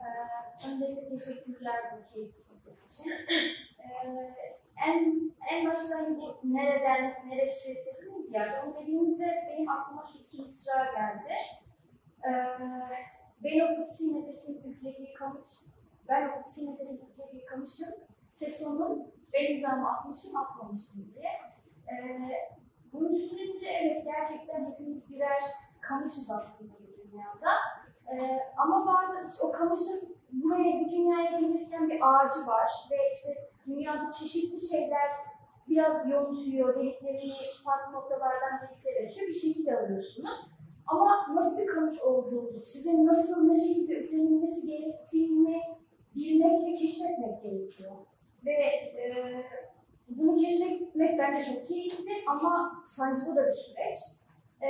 Ee, 0.00 0.68
öncelikle 0.68 1.08
teşekkürler 1.08 1.74
bu 1.92 2.14
keyifli 2.14 2.42
sohbet 2.42 2.92
için. 2.92 3.12
Ee, 3.78 4.34
en, 4.86 5.32
en 5.50 5.70
başta 5.70 5.98
hani 5.98 6.16
bu 6.16 6.36
nereden, 6.44 7.28
neresi 7.28 7.76
dediniz 7.86 8.32
ya, 8.32 8.64
onu 8.66 8.82
dediğinizde 8.82 9.46
benim 9.50 9.68
aklıma 9.68 10.06
şu 10.06 10.18
iki 10.18 10.42
mısra 10.42 10.84
geldi. 10.84 11.34
Ee, 12.24 12.30
ben 13.44 13.60
o 13.60 13.76
kutsi 13.76 14.14
nefesin 14.14 14.70
üflediği 14.70 15.14
kamış, 15.14 15.48
ben 16.08 16.28
o 16.28 16.42
kutsi 16.42 16.72
nefesin 16.72 17.08
üflediği 17.08 17.44
kamışım, 17.44 17.94
ses 18.32 18.66
onun, 18.66 19.12
ben 19.32 19.50
imzamı 19.50 19.90
atmışım, 19.90 20.36
atmamışım 20.36 21.14
diye. 21.14 21.30
Ee, 21.92 22.30
bunu 22.92 23.14
düşününce 23.14 23.66
evet 23.82 24.04
gerçekten 24.04 24.70
hepimiz 24.70 25.10
birer 25.10 25.42
kamışız 25.80 26.30
aslında 26.30 26.72
bu 26.72 27.10
dünyada. 27.10 27.50
Ee, 28.12 28.40
ama 28.56 28.86
bazen 28.86 29.26
işte 29.26 29.46
o 29.46 29.52
kamışın 29.52 30.16
buraya 30.32 30.80
bu 30.80 30.90
dünyaya 30.90 31.40
gelirken 31.40 31.88
bir 31.88 32.00
ağacı 32.00 32.46
var 32.46 32.72
ve 32.90 32.96
işte 33.12 33.50
dünyada 33.66 34.10
çeşitli 34.10 34.60
şeyler 34.60 35.10
biraz 35.68 36.10
yontuyor, 36.10 36.74
deliklerini 36.76 37.32
farklı 37.64 37.92
noktalardan 37.92 38.60
delikler 38.62 39.06
açıyor, 39.06 39.28
bir 39.28 39.32
şekil 39.32 39.78
alıyorsunuz. 39.78 40.40
Ama 40.86 41.34
nasıl 41.34 41.62
bir 41.62 41.66
kamış 41.66 42.02
olduğunuzu, 42.02 42.64
size 42.64 43.06
nasıl, 43.06 43.48
ne 43.48 43.54
şekilde 43.54 43.94
üflenilmesi 43.94 44.66
gerektiğini 44.66 45.60
bilmek 46.14 46.66
ve 46.66 46.74
keşfetmek 46.74 47.42
gerekiyor. 47.42 47.92
Ve 48.46 48.52
e, 48.52 49.34
bunu 50.08 50.36
keşfetmek 50.36 51.18
bence 51.18 51.44
çok 51.44 51.68
keyifli 51.68 52.12
ama 52.26 52.82
sancılı 52.86 53.36
da 53.36 53.46
bir 53.48 53.54
süreç. 53.54 53.98
E, 54.62 54.68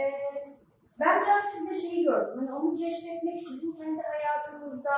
ben 1.00 1.22
biraz 1.22 1.44
sizde 1.44 1.74
şeyi 1.88 2.04
gördüm. 2.04 2.38
Hani 2.38 2.52
onu 2.52 2.76
keşfetmek 2.76 3.40
sizin 3.40 3.72
kendi 3.72 4.02
hayatınızda 4.02 4.90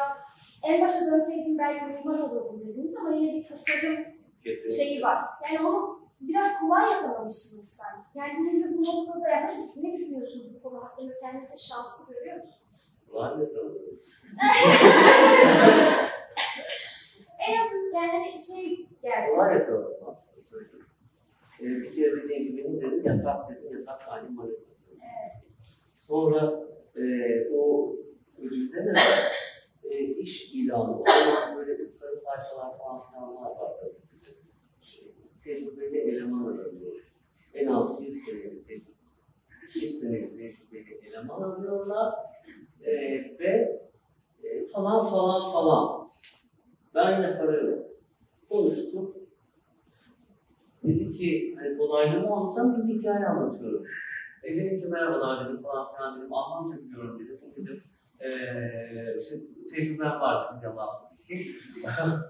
en 0.62 0.80
başa 0.80 1.06
dönseydim 1.06 1.58
belki 1.58 1.84
mimar 1.84 2.18
olurdum 2.18 2.60
dediniz 2.68 2.96
ama 2.96 3.14
yine 3.14 3.34
bir 3.34 3.44
tasarım 3.44 4.04
kesinlikle. 4.44 4.84
şeyi 4.84 5.02
var. 5.02 5.24
Yani 5.52 5.66
onu 5.66 6.00
biraz 6.20 6.60
kolay 6.60 6.92
yakalamışsınız 6.92 7.68
sanki. 7.68 8.08
Kendinizi 8.14 8.78
bu 8.78 8.82
noktada 8.82 9.28
yani 9.28 9.44
nasıl, 9.44 9.82
ne 9.82 9.92
düşünüyorsunuz 9.92 10.46
bu 10.54 10.62
konu 10.62 10.84
hakkında? 10.84 11.12
Kendinizi 11.20 11.68
şanslı 11.68 12.14
görüyor 12.14 12.36
musunuz? 12.36 12.56
Var 13.08 13.36
mı 13.36 13.54
tanıdığınız? 13.54 14.22
Yani 17.95 18.12
hani 18.12 18.41
şey 18.41 18.86
geldi. 19.03 19.30
Kolay 19.34 19.55
yakaladım 19.55 20.09
aslında 20.09 20.41
söyleyeyim. 20.41 20.86
Ee, 21.61 21.64
bir 21.64 21.95
kere 21.95 22.16
dediğim 22.16 22.43
gibi 22.43 22.64
benim 22.64 22.80
dedim 22.80 23.05
yatak 23.05 23.51
dedim 23.51 23.78
yatak 23.78 24.03
halim 24.03 24.34
manifestası. 24.34 24.80
Sonra 25.99 26.61
e, 26.97 27.03
o 27.55 27.97
ödülde 28.38 28.76
de 28.76 28.93
e, 29.91 30.05
iş 30.05 30.55
ilanı, 30.55 31.01
o 31.01 31.05
zaman 31.07 31.57
böyle 31.57 31.88
sarı 31.88 32.16
sayfalar 32.16 32.78
falan 32.78 33.11
filanlar 33.11 33.51
vardı. 33.51 33.97
Tecrübeli 35.45 35.99
eleman 35.99 36.45
aranıyor. 36.47 36.97
En 37.55 37.66
az 37.66 38.01
bir 38.01 38.14
senelik 38.14 38.68
tecrübe. 38.68 38.91
Bir 39.74 39.91
senelik 39.91 40.38
tecrübeli 40.38 41.01
eleman 41.07 41.43
arıyorlar. 41.43 42.14
E, 42.84 42.93
ve 43.38 43.80
e, 44.43 44.66
falan 44.66 45.11
falan 45.11 45.53
falan. 45.53 46.11
Ben 46.95 47.16
yine 47.16 47.38
para 47.38 47.57
yok. 47.57 47.86
Konuştuk. 48.49 49.16
Dedi 50.84 51.11
ki, 51.11 51.57
hani 51.59 51.76
kolaylığımı 51.76 52.34
anlatacağım, 52.34 52.88
bir 52.88 52.95
hikaye 52.95 53.26
anlatıyorum. 53.26 53.84
E 54.43 54.57
dedim 54.57 54.78
ki 54.78 54.86
merhabalar 54.86 55.49
dedim 55.49 55.62
falan 55.62 55.95
filan 55.97 56.18
dedim. 56.18 56.32
Almanca 56.32 56.82
biliyorum 56.82 57.18
dedim. 57.18 57.38
Bu 57.43 57.57
dedim. 57.57 57.82
Eee 58.20 59.16
işte 59.20 59.34
tecrübem 59.70 60.20
var 60.20 60.49
dedim 60.57 60.62
yalan. 60.62 60.88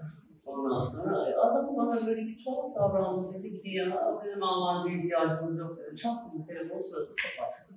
Ondan 0.45 0.85
sonra 0.85 1.17
adam 1.17 1.77
bana 1.77 2.05
böyle 2.07 2.21
bir 2.21 2.43
tuhaf 2.43 2.75
davrandı. 2.75 3.33
Dedi 3.33 3.61
ki 3.61 3.69
ya 3.69 4.19
benim 4.25 4.43
Almanca 4.43 4.93
ihtiyacımız 4.93 5.57
yok 5.57 5.77
dedi. 5.77 5.95
Çat 5.95 6.33
dedi 6.33 6.47
telefon 6.47 6.81
sırasını 6.81 7.15
kapattı. 7.15 7.73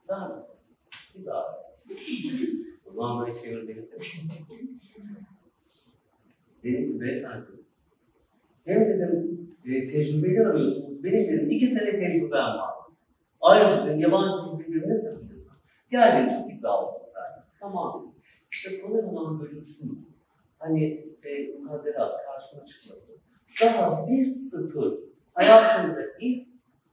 Sağ 0.00 0.28
mısın? 0.28 0.54
Bir 1.14 1.26
daha. 1.26 1.62
O 2.92 2.94
zaman 2.94 3.26
böyle 3.26 3.38
çevirdi 3.38 3.74
getirdim. 3.74 4.06
Dedim 6.64 7.00
ki 7.00 7.26
hem 8.64 8.80
dedim 8.80 9.48
e, 9.66 9.86
tecrübeli 9.86 10.46
arıyorsunuz. 10.46 11.04
Benim 11.04 11.32
dedim 11.32 11.50
iki 11.50 11.66
sene 11.66 11.90
tecrübem 11.90 12.32
var. 12.32 12.74
Ayrıca 13.40 13.86
dedim 13.86 14.00
yabancı 14.00 14.34
dil 14.36 14.58
birbirine 14.58 14.98
sakıncası. 14.98 15.50
Gel 15.90 16.16
dedim 16.16 16.38
çok 16.38 16.52
iddialısın 16.52 17.04
sen. 17.04 17.44
Tamam 17.60 18.02
dedim. 18.02 18.22
İşte 18.52 18.80
kolay 18.80 19.04
olan 19.04 19.40
bölüm 19.40 19.64
şu. 19.64 19.84
Hani 20.58 20.84
e, 21.24 21.58
mukadderat 21.58 22.12
karşına 22.26 22.66
çıkması. 22.66 23.12
Daha 23.60 24.08
bir 24.08 24.26
sıfır 24.28 24.98
hayatımda 25.34 26.02
ilk 26.20 26.48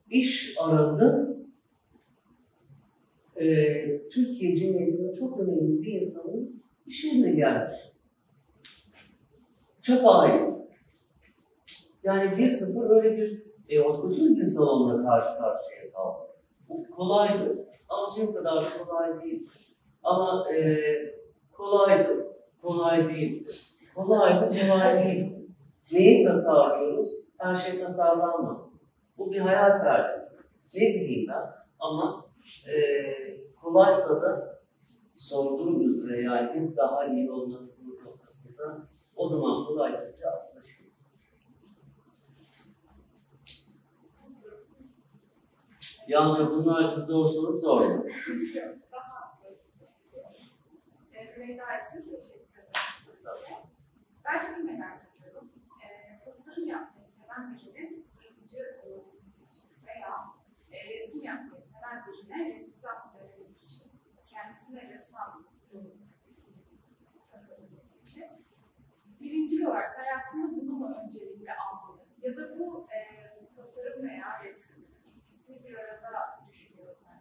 iş 0.10 0.56
aradım. 0.62 1.39
E, 3.40 4.10
Türkiye 4.10 4.56
Cumhuriyeti'nin 4.56 5.14
çok 5.14 5.40
önemli 5.40 5.82
bir 5.82 6.02
insanın 6.02 6.64
iş 6.88 7.06
yerine 7.06 7.32
gelmiş. 7.32 7.78
Çapa 9.82 10.10
ailesi. 10.10 10.70
Yani 12.04 12.38
bir 12.38 12.50
sıfır 12.50 12.90
öyle 12.90 13.18
bir 13.18 13.44
e, 13.70 13.82
oturtun 13.82 14.36
bir 14.36 14.46
salonla 14.46 15.04
karşı 15.04 15.28
karşıya 15.28 15.92
kaldı. 15.94 16.28
Bu 16.70 16.90
kolaydı. 16.90 17.66
Ama 17.90 18.08
o 18.30 18.34
kadar 18.34 18.56
da 18.56 18.70
kolay 18.86 19.24
değil. 19.24 19.48
Ama 20.04 20.54
e, 20.54 20.80
kolaydı. 21.52 22.30
Kolay 22.62 23.10
değildi. 23.10 23.52
Kolaydı, 23.96 24.68
kolay 24.68 25.06
değildi. 25.06 25.48
Neyi 25.92 26.26
tasarlıyoruz? 26.26 27.12
Her 27.38 27.56
şey 27.56 27.80
tasarlanmadı. 27.80 28.60
Bu 29.18 29.32
bir 29.32 29.40
hayal 29.40 29.82
perdesi. 29.82 30.32
Ne 30.76 30.82
bileyim 30.82 31.28
ben 31.30 31.44
ama 31.80 32.26
e, 32.68 32.76
kolaysa 33.62 34.22
da 34.22 34.60
sorduğum 35.16 35.90
üzere 35.90 36.22
yani 36.22 36.78
daha 36.78 37.06
iyi 37.06 37.32
olmasının 37.32 38.00
noktasında 38.06 38.88
o 39.16 39.28
zaman 39.28 39.66
kolaysa 39.66 40.04
aslında 40.38 40.66
şey 40.66 40.80
Yalnızca 46.08 46.50
bunlar 46.50 47.06
zor 47.08 47.28
soru 47.28 47.58
sorma. 47.58 48.04
Ben 54.26 54.40
şimdi 54.40 54.72
merak 54.72 55.02
ediyorum. 55.18 55.50
Ee, 55.84 56.26
tasarım 56.26 56.68
yapmayı 56.68 57.08
seven 57.08 57.54
erkeğin 57.54 58.02
tasarımcı 58.02 58.82
olabilmesi 58.86 59.44
için 59.52 59.70
veya 59.88 60.14
e, 60.72 60.90
resim 60.90 61.22
yapmayı 61.22 61.59
seven 61.90 62.04
birine 62.08 62.60
ressam 62.60 63.14
öğrenmesi 63.20 63.66
için, 63.66 63.92
kendisine 64.28 64.90
ressam 64.90 65.46
takabilmesi 67.32 68.00
için 68.00 68.46
birinci 69.20 69.68
olarak 69.68 69.98
hayatında 69.98 70.56
bunu 70.56 70.72
mu 70.72 70.96
öncelikle 71.06 71.56
almalı? 71.56 72.00
Ya 72.22 72.38
da 72.38 72.60
bu 72.60 72.88
e, 72.92 73.02
tasarım 73.56 74.08
veya 74.08 74.44
resim 74.44 74.88
ikisini 75.06 75.64
bir 75.64 75.76
arada 75.76 76.40
düşünüyorum 76.50 76.98
ben. 77.06 77.20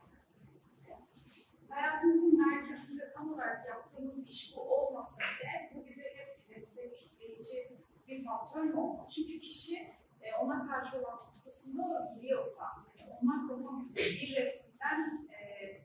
Hayatımızın 1.68 2.48
merkezinde 2.48 3.12
tam 3.12 3.32
olarak 3.32 3.66
yaptığımız 3.66 4.30
iş 4.30 4.56
bu 4.56 4.60
olmasa 4.60 5.16
bile 5.18 5.72
bu 5.74 5.86
bize 5.86 6.02
hep 6.02 6.48
bir 6.48 6.54
destekleyici 6.54 7.78
bir 8.08 8.24
faktör 8.24 8.74
olmalı? 8.74 9.08
Çünkü 9.10 9.40
kişi 9.40 9.76
e, 10.20 10.36
ona 10.40 10.66
karşı 10.66 10.98
olan 10.98 11.18
tutkusunu 11.18 12.16
biliyorsa, 12.16 12.87
olmak 13.18 13.50
yapamıyorsa 13.50 13.96
bir 13.96 14.36
resimden 14.36 15.28
e, 15.32 15.80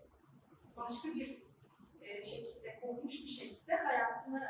başka 0.78 1.10
bir 1.10 1.42
e, 2.02 2.24
şekilde, 2.24 2.80
korkmuş 2.82 3.24
bir 3.24 3.30
şekilde 3.30 3.76
hayatını 3.76 4.44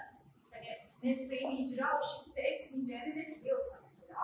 hani 0.51 0.67
mesleğini 1.03 1.61
icra 1.61 1.99
o 1.99 2.03
şekilde 2.07 2.41
etmeyeceğini 2.41 3.15
de 3.15 3.35
biliyorsa 3.35 3.79
mesela 3.83 4.19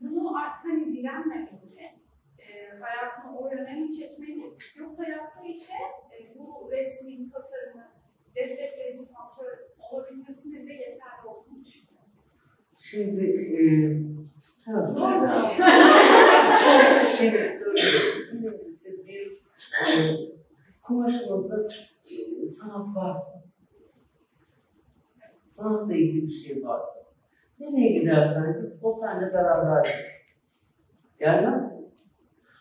bunu 0.00 0.38
artık 0.38 0.64
hani 0.64 0.92
direnmemeli, 0.92 2.00
e, 2.38 2.78
hayatını 2.80 3.38
o 3.38 3.50
yöne 3.50 3.74
mi 3.74 3.90
çekmeli 3.90 4.42
yoksa 4.76 5.04
yaptığı 5.04 5.46
işe 5.46 5.74
e, 6.12 6.38
bu 6.38 6.70
resmin, 6.72 7.30
tasarımın 7.30 7.86
destekleyici 8.34 9.06
faktör 9.06 9.58
olabilmesinin 9.78 10.68
de 10.68 10.72
yeterli 10.72 11.26
olduğunu 11.26 11.64
düşünüyorum. 11.64 11.83
Şimdi 12.90 13.24
e, 13.24 13.60
tamam, 14.64 15.50
şey. 17.18 17.32
Birincisi 18.32 19.06
bir 19.06 19.26
e, 19.86 20.16
kumaşımızda 20.82 21.60
sanat 22.46 22.86
varsa, 22.96 23.42
sanatla 25.50 25.94
ilgili 25.94 26.26
bir 26.26 26.32
şey 26.32 26.64
varsa, 26.64 27.04
nereye 27.60 27.98
gidersen 27.98 28.62
git, 28.62 28.72
o 28.82 28.92
seninle 28.92 29.34
beraber 29.34 30.04
gelmez 31.18 31.72
mi? 31.72 31.84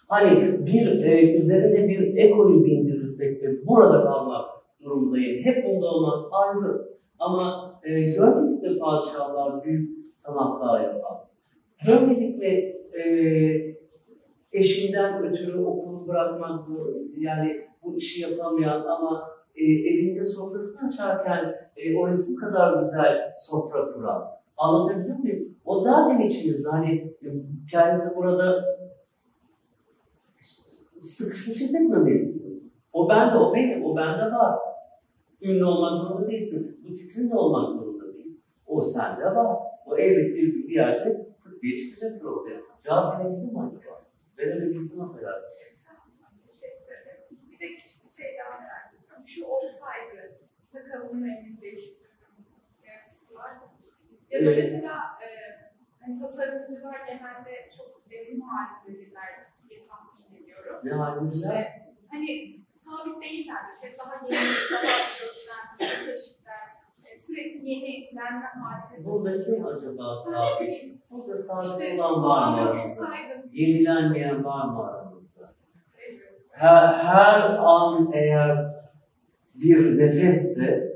Hani 0.08 0.66
bir 0.66 1.04
e, 1.04 1.38
üzerine 1.38 1.88
bir 1.88 2.18
ekoyu 2.18 2.66
bindirirsek 2.66 3.44
ve 3.44 3.68
burada 3.68 4.04
kalmak 4.04 4.46
durumdayım. 4.82 5.46
Hep 5.46 5.66
bunda 5.66 5.86
olmak 5.86 6.32
ayrı. 6.32 6.94
Ama 7.20 7.74
e, 7.84 8.02
görmedik 8.02 8.64
mi 8.64 8.80
padişahlar 8.80 9.64
büyük 9.64 10.03
sanatlar 10.24 10.82
yapan? 10.82 11.18
Görmedik 11.86 12.44
e, 12.44 12.74
eşinden 14.52 15.24
ötürü 15.24 15.58
okulu 15.58 16.08
bırakmak 16.08 16.64
zor, 16.64 16.88
yani 17.18 17.62
bu 17.84 17.98
işi 17.98 18.22
yapamayan 18.22 18.86
ama 18.86 19.28
e, 19.56 19.64
evinde 19.64 20.26
sofrasını 20.26 20.90
açarken 20.90 21.56
e, 21.78 21.98
o 21.98 22.08
kadar 22.40 22.80
güzel 22.82 23.34
sofra 23.38 23.94
kuran. 23.94 24.24
Anlatabiliyor 24.58 25.18
muyum? 25.18 25.56
O 25.66 25.76
zaten 25.76 26.20
içinizde 26.20 26.70
hani 26.70 27.14
kendinizi 27.72 28.16
burada 28.16 28.64
sıkışmış 31.02 31.62
hissetmemelisiniz. 31.62 32.64
O 32.94 33.10
bende, 33.10 33.38
o 33.38 33.54
benim, 33.54 33.86
o 33.86 33.96
bende 33.96 34.24
var. 34.24 34.60
Ünlü 35.42 35.66
olmak 35.66 35.98
zorunda 35.98 36.28
değilsin. 36.28 36.80
Bu 36.84 36.94
titrin 36.94 37.32
olmak 37.32 37.70
zorunda 37.70 38.14
değil. 38.14 38.40
O 38.68 38.82
sende 38.82 39.26
var. 39.26 39.73
O 39.86 39.98
elbet 39.98 40.36
bir, 40.36 40.68
bir 40.68 40.76
yerde 40.76 41.28
pıt 41.44 41.62
diye 41.62 41.78
çıkacaktır 41.78 42.26
ortaya. 42.26 42.62
Cevap 42.84 43.20
verebildim 43.20 43.54
mi 43.54 43.60
acaba? 43.60 44.06
Ben 44.38 44.48
öyle 44.48 44.70
bir 44.70 44.76
insana 44.76 45.04
affedersin. 45.10 45.50
Teşekkür 46.48 46.92
ederim. 47.02 47.24
Bir 47.52 47.60
de 47.60 47.68
küçük 47.76 48.06
bir 48.06 48.10
şey 48.12 48.38
daha 48.40 48.60
merak 48.60 48.94
ediyorum. 48.94 49.24
Şu 49.28 49.46
olsaydı 49.46 50.38
sakalımın 50.68 51.26
rengini 51.28 51.62
değiştirdim. 51.62 52.10
Yazısı 52.88 53.36
var. 53.36 53.52
Ya 54.32 54.40
da 54.46 54.52
Evet. 54.52 54.58
mesela 54.64 54.96
e, 55.26 55.28
hani 56.00 56.20
tasarımcılar 56.22 57.00
genelde 57.08 57.70
çok 57.78 58.10
devrim 58.10 58.42
halindedirler 58.42 59.30
diye 59.70 59.88
tahmin 59.88 60.44
ediyorum. 60.44 60.80
Ne 60.84 60.92
haliniz 60.94 61.44
İşte 61.46 61.82
hani 62.12 62.60
sabit 62.74 63.24
değillerdir. 63.24 63.78
Hep 63.82 64.00
daha 64.00 64.16
yeni, 64.16 64.36
daha 64.72 64.82
gözler, 65.20 65.78
keşifler, 66.06 66.68
sürekli 67.28 67.70
yeni 67.70 68.10
halinde. 68.62 69.06
Burada 69.06 69.44
kim 69.44 69.66
acaba 69.66 70.18
bileyim, 70.62 71.02
Burada 71.12 71.34
işte 71.62 72.02
olan 72.02 72.24
var 72.24 72.52
mı 72.52 72.70
aramızda? 72.70 73.08
Yenilenmeyen 73.52 74.44
var 74.46 74.66
mı 74.66 74.88
aramızda? 74.88 75.54
Her, 76.50 76.94
her 76.94 77.40
an 77.60 78.10
eğer 78.14 78.74
bir 79.56 79.98
nefesse, 79.98 80.94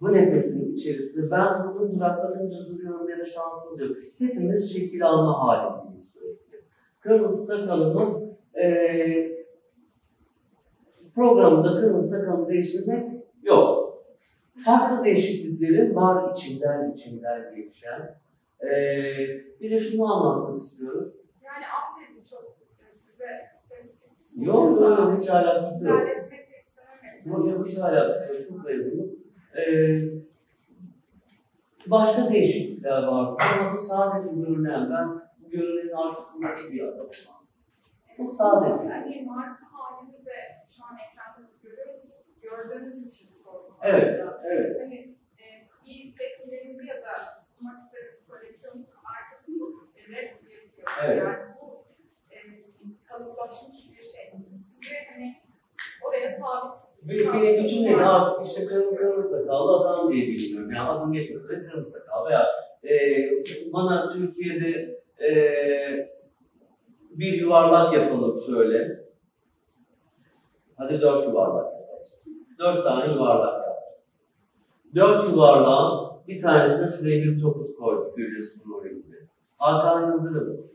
bu 0.00 0.12
nefesin 0.12 0.74
içerisinde 0.74 1.30
ben 1.30 1.74
bunun 1.74 1.96
duraklarınca 1.96 2.58
duruyorum 2.66 3.08
deme 3.08 3.24
şansım 3.24 3.78
yok. 3.78 3.96
Hepimiz 4.18 4.74
şekil 4.74 5.06
alma 5.06 5.38
halindeyiz 5.40 6.12
sürekli. 6.12 6.60
Kırmızı 7.00 7.46
sakalımın 7.46 8.36
eee 8.56 9.46
programında 11.14 11.80
kırmızı 11.80 12.08
sakalımı 12.08 12.48
değiştirmek 12.48 13.04
yok. 13.42 13.85
Farklı 14.64 15.04
değişikliklerim 15.04 15.96
var 15.96 16.32
içinden 16.32 16.92
içinden 16.92 17.54
geçen. 17.54 18.16
Eee 18.62 19.44
bir 19.60 19.70
de 19.70 19.78
şunu 19.78 20.14
anlatmak 20.14 20.60
istiyorum. 20.60 21.14
Yani 21.44 21.64
affedin 21.66 22.22
çok 22.30 22.56
size 22.94 23.26
spesifik 23.64 24.00
soru. 24.34 24.44
Yok 24.44 24.80
yok 24.80 25.20
hiç 25.22 25.28
alakası 25.28 25.84
yok. 25.88 26.02
Yok 27.26 27.46
yok 27.48 27.68
hiç 27.68 27.78
alakası 27.78 28.34
yok. 28.34 28.42
Çok 28.48 28.64
memnunum. 28.64 29.10
Ee, 29.56 30.02
başka 31.86 32.30
değişiklikler 32.30 33.02
var. 33.02 33.36
Ama 33.38 33.74
bu 33.76 33.80
sadece 33.80 34.34
görünen. 34.34 34.90
Ben 34.90 35.08
bu 35.44 35.50
görünenin 35.50 35.92
arkasındaki 35.96 36.72
bir 36.72 36.82
adamım 36.82 37.08
aslında. 37.10 37.56
Bu 38.18 38.30
sadece. 38.30 38.88
Hani 38.88 39.22
marka 39.26 39.66
halini 39.72 40.24
de 40.26 40.32
şu 40.70 40.84
an 40.84 40.96
ekranda 41.10 41.48
biz 41.48 41.62
görüyoruz. 41.62 42.00
Gördüğümüz 42.42 43.06
için. 43.06 43.28
Evet, 43.86 44.24
evet. 44.44 44.80
Hani 44.80 44.96
e, 45.38 45.46
ya 46.86 46.96
da 47.02 47.40
sunmak 47.40 47.76
koleksiyonumuzun 48.28 48.92
arkasında 49.18 49.64
red 50.08 50.30
yazıyor. 50.42 50.88
Evet. 51.04 51.18
Yani 51.18 51.36
bu 51.60 51.84
e, 52.30 52.38
kalıplaşmış 53.08 53.90
bir 53.90 54.04
şey. 54.04 54.32
Size 54.54 54.94
hani 55.12 55.36
oraya 56.08 56.38
sabit 56.38 56.78
Bir, 57.02 57.32
bir 57.32 57.68
cümleyle 57.68 58.04
artık 58.04 58.46
işte 58.46 58.66
kırmızı, 58.66 58.96
kırmızı 58.96 59.38
sakallı 59.38 59.76
adam 59.76 60.12
diye 60.12 60.26
biliniyorum. 60.26 60.70
Yani 60.70 60.88
adım 60.88 61.12
geçmese 61.12 61.48
de 61.48 61.66
kırmızı 61.66 61.98
sakal 61.98 62.26
veya 62.26 62.46
e, 62.84 62.92
bana 63.72 64.12
Türkiye'de 64.12 65.00
e, 65.20 65.30
bir 67.10 67.32
yuvarlak 67.32 67.94
yapalım 67.94 68.40
şöyle. 68.46 69.06
Hadi 70.76 71.00
dört 71.00 71.24
yuvarlak 71.24 71.72
yapalım. 71.72 72.04
Dört 72.58 72.84
tane 72.84 73.12
yuvarlak. 73.12 73.65
Dört 74.96 75.28
yuvarlağın 75.28 76.10
bir 76.28 76.42
tanesine 76.42 76.88
şuraya 76.88 77.22
bir 77.22 77.40
topuz 77.40 77.74
koyduk 77.74 78.16
görüyorsun 78.16 78.62
gibi. 78.62 79.28
Hakan 79.58 80.12
Yıldırım. 80.12 80.70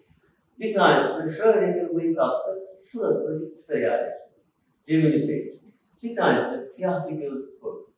Bir 0.59 0.73
tanesine 0.73 1.29
şöyle 1.37 1.75
bir 1.75 1.95
bıyık 1.95 2.19
attık. 2.19 2.57
Şurasına 2.83 3.41
bir 3.41 3.55
küpe 3.55 3.79
yerleştirdik. 3.79 4.43
Cemil 4.85 5.23
İpek. 5.23 5.61
Bir 6.03 6.15
tanesine 6.15 6.59
siyah 6.59 7.09
bir 7.09 7.15
gözlük 7.15 7.61
koyduk. 7.61 7.89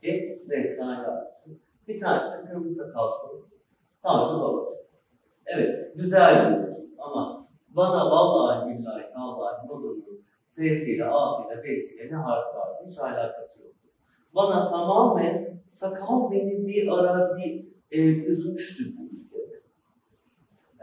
Hep 0.00 0.48
Neslihan 0.48 1.02
Yalçın. 1.02 1.60
Bir 1.88 2.00
tanesine 2.00 2.50
kırmızı 2.50 2.74
sakal 2.74 3.20
koyduk. 3.20 3.48
Tanju 4.02 4.40
Baba. 4.40 4.64
Evet, 5.46 5.92
güzel 5.96 6.50
bir 6.50 6.56
oyuncu 6.56 6.80
ama 6.98 7.48
bana 7.68 8.10
vallahi 8.10 8.68
billahi 8.68 9.04
vallahi 9.16 9.68
Noda'nın 9.68 10.24
S'siyle, 10.44 11.04
A'sıyla, 11.04 11.64
B'siyle 11.64 12.10
ne 12.10 12.16
harf 12.16 12.56
varsa 12.56 12.84
hiç 12.86 12.98
alakası 12.98 13.62
yok. 13.62 13.72
Bana 14.34 14.70
tamamen 14.70 15.60
sakal 15.66 16.30
beni 16.30 16.66
bir 16.66 16.88
ara 16.88 17.36
bir 17.36 17.66
e, 17.90 18.00
üzmüştü 18.24 18.84
bu 18.98 19.04
ülkede. 19.04 19.60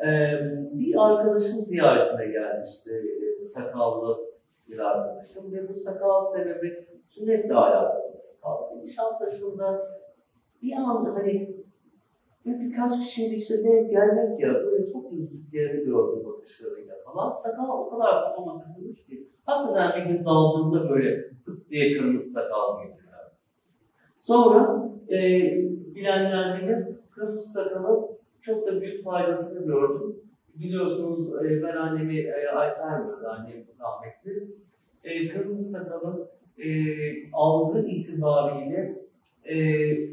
E, 0.06 0.10
bir 0.74 1.08
arkadaşım 1.08 1.66
ziyaretine 1.66 2.28
gelmişti, 2.28 2.92
e, 3.42 3.46
sakallı 3.46 4.18
bir 4.68 4.80
arkadaşım 4.80 5.52
ve 5.52 5.70
bu 5.70 5.80
sakal 5.80 6.26
sebebi 6.26 6.88
sünnetle 7.08 7.54
alakalı 7.54 8.20
sakal. 8.20 8.78
Nişantaşı'nda 8.84 9.88
bir 10.62 10.74
anda 10.74 11.16
hani 11.16 11.58
bir 12.46 12.60
birkaç 12.60 13.00
kişiyle 13.00 13.36
işte 13.36 13.64
denk 13.64 13.92
gelmek 13.92 14.40
ya 14.40 14.54
böyle 14.54 14.86
çok 14.86 15.14
üzdüklerini 15.14 15.86
gördüm 15.86 16.26
bakışlarıyla 16.26 16.96
falan. 17.06 17.34
Sakal 17.34 17.70
o 17.70 17.90
kadar 17.90 18.24
kafama 18.24 18.60
takılmış 18.60 19.06
ki 19.06 19.28
hakikaten 19.46 20.06
bir 20.06 20.10
gün 20.10 20.26
daldığında 20.26 20.90
böyle 20.90 21.30
pıt 21.46 21.70
diye 21.70 21.98
kırmızı 21.98 22.30
sakal 22.30 22.80
geliyor. 22.82 23.07
Sonra 24.20 24.90
e, 25.10 25.42
bilenler 25.96 26.62
bilir 26.62 26.88
kırmızı 27.12 27.52
sakalın 27.52 28.06
çok 28.42 28.68
da 28.68 28.82
büyük 28.82 29.04
faydasını 29.04 29.66
gördüm. 29.66 30.16
Biliyorsunuz 30.56 31.46
e, 31.46 31.64
ben 31.64 31.76
annemi 31.76 32.20
e, 32.20 32.48
Alzheimer'da 32.48 33.32
annem 33.32 33.66
rahmetli. 33.80 34.48
E, 35.04 35.30
kırmızı 35.30 35.64
sakalın 35.64 36.28
e, 36.58 36.68
algı 37.34 37.80
itibariyle 37.80 39.08
e, 39.46 39.56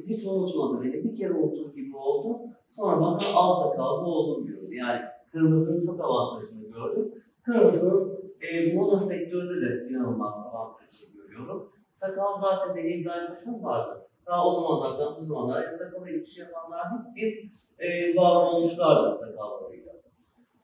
hiç 0.07 0.27
unutmadı 0.27 0.83
beni. 0.85 1.05
Bir 1.05 1.17
kere 1.17 1.33
unutur 1.33 1.75
gibi 1.75 1.97
oldu. 1.97 2.41
Sonra 2.69 3.01
bana 3.01 3.19
al 3.35 3.63
sakallı 3.63 4.07
oldum 4.07 4.47
diyordu. 4.47 4.73
Yani 4.73 5.01
kırmızının 5.33 5.87
çok 5.87 6.05
avantajını 6.05 6.71
gördüm. 6.73 7.13
Kırmızının 7.43 8.19
e, 8.41 8.75
moda 8.75 8.99
sektöründe 8.99 9.67
de 9.67 9.89
inanılmaz 9.91 10.35
avantajını 10.35 11.23
görüyorum. 11.23 11.69
Sakal 11.95 12.37
zaten 12.41 12.77
benim 12.77 13.01
İbrahim 13.01 13.35
Paşa'm 13.35 13.65
vardı. 13.65 14.07
Daha 14.27 14.47
o 14.47 14.51
zamanlardan 14.51 15.17
bu 15.21 15.25
zamanlara 15.25 15.73
sakalı 15.73 16.07
bir 16.07 16.27
şey 16.27 16.45
yapanlar 16.45 16.81
hep 16.91 17.17
bir 17.17 17.51
e, 17.79 18.17
var 18.17 18.37
olmuşlardı 18.37 19.19
sakallarıyla. 19.19 19.93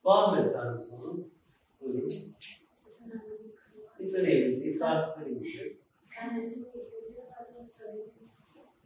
Var 0.04 0.32
mı 0.32 0.48
efendim 0.48 0.80
sorun? 0.80 1.32
Buyurun. 1.80 2.10
Hiç 4.00 4.14
önemli 4.14 4.60
değil. 4.64 4.78
Sadece 4.78 5.24
söyleyeceğiz. 5.24 5.76
Kendisiyle 6.20 6.68
ilgili 6.68 7.20
az 7.40 7.56
önce 7.56 7.68
söylediğiniz 7.68 8.38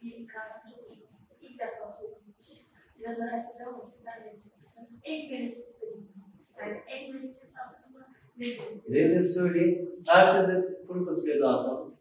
bir 0.03 0.27
kavram 0.29 0.63
gitti. 0.69 1.07
İlk 1.43 1.59
defa 1.61 1.85
olduğum 1.85 2.19
için 2.39 2.59
biraz 3.01 3.21
araştıracağım 3.21 3.75
ama 3.75 3.85
sizden 3.85 4.25
de 4.25 4.27
yapmak 4.27 4.65
istiyorum. 4.65 4.95
En 5.05 5.29
kalitesi 5.31 5.81
dediğiniz. 5.83 6.25
Yani 6.59 6.81
en 6.89 7.13
kalitesi 7.13 7.55
aslında 7.69 8.07
nedir? 8.39 8.61
Nedir 8.89 9.25
söyleyeyim? 9.25 9.91
Herkese 10.07 10.85
kuru 10.87 11.07
fasulye 11.07 11.41
dağıtalım. 11.41 11.94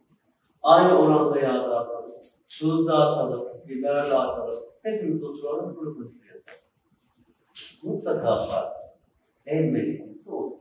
Aynı 0.64 0.99
oranda 0.99 1.40
yağ 1.40 1.53
dağıtalım. 1.53 2.11
Tuz 2.49 2.88
dağıtalım. 2.88 3.48
Biber 3.68 4.10
dağıtalım. 4.10 4.64
Hepimiz 4.84 5.23
oturalım 5.23 5.76
kuru 5.76 5.94
fasulye 5.94 6.27
yapalım. 6.27 6.60
Mutlaka 7.84 8.27
var. 8.27 8.73
En 9.45 9.72
meleklisi 9.72 10.31
odur. 10.31 10.57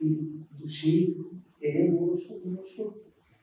Bir 0.00 0.68
şey, 0.68 1.16
elin 1.62 1.98
vuruşu, 1.98 2.34
vuruşu. 2.44 2.94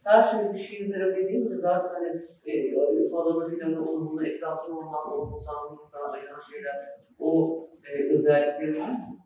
Her 0.03 0.23
şey 0.23 0.53
bir 0.53 0.57
şiirde 0.57 1.03
öyle 1.03 1.27
değil 1.27 1.45
mi? 1.45 1.57
Zaten 1.57 1.93
hani 1.93 2.21
e, 2.45 3.09
falanı 3.09 3.49
filanı 3.49 3.89
onu 3.89 4.11
bunu 4.11 4.27
etrafta 4.27 4.69
bundan 4.69 5.11
bundan 5.11 6.11
ayıran 6.11 6.41
şeyler. 6.51 6.75
O 7.19 7.59
e, 7.83 8.13
özellikleri 8.13 8.79
var 8.79 8.89
mı? 8.89 9.17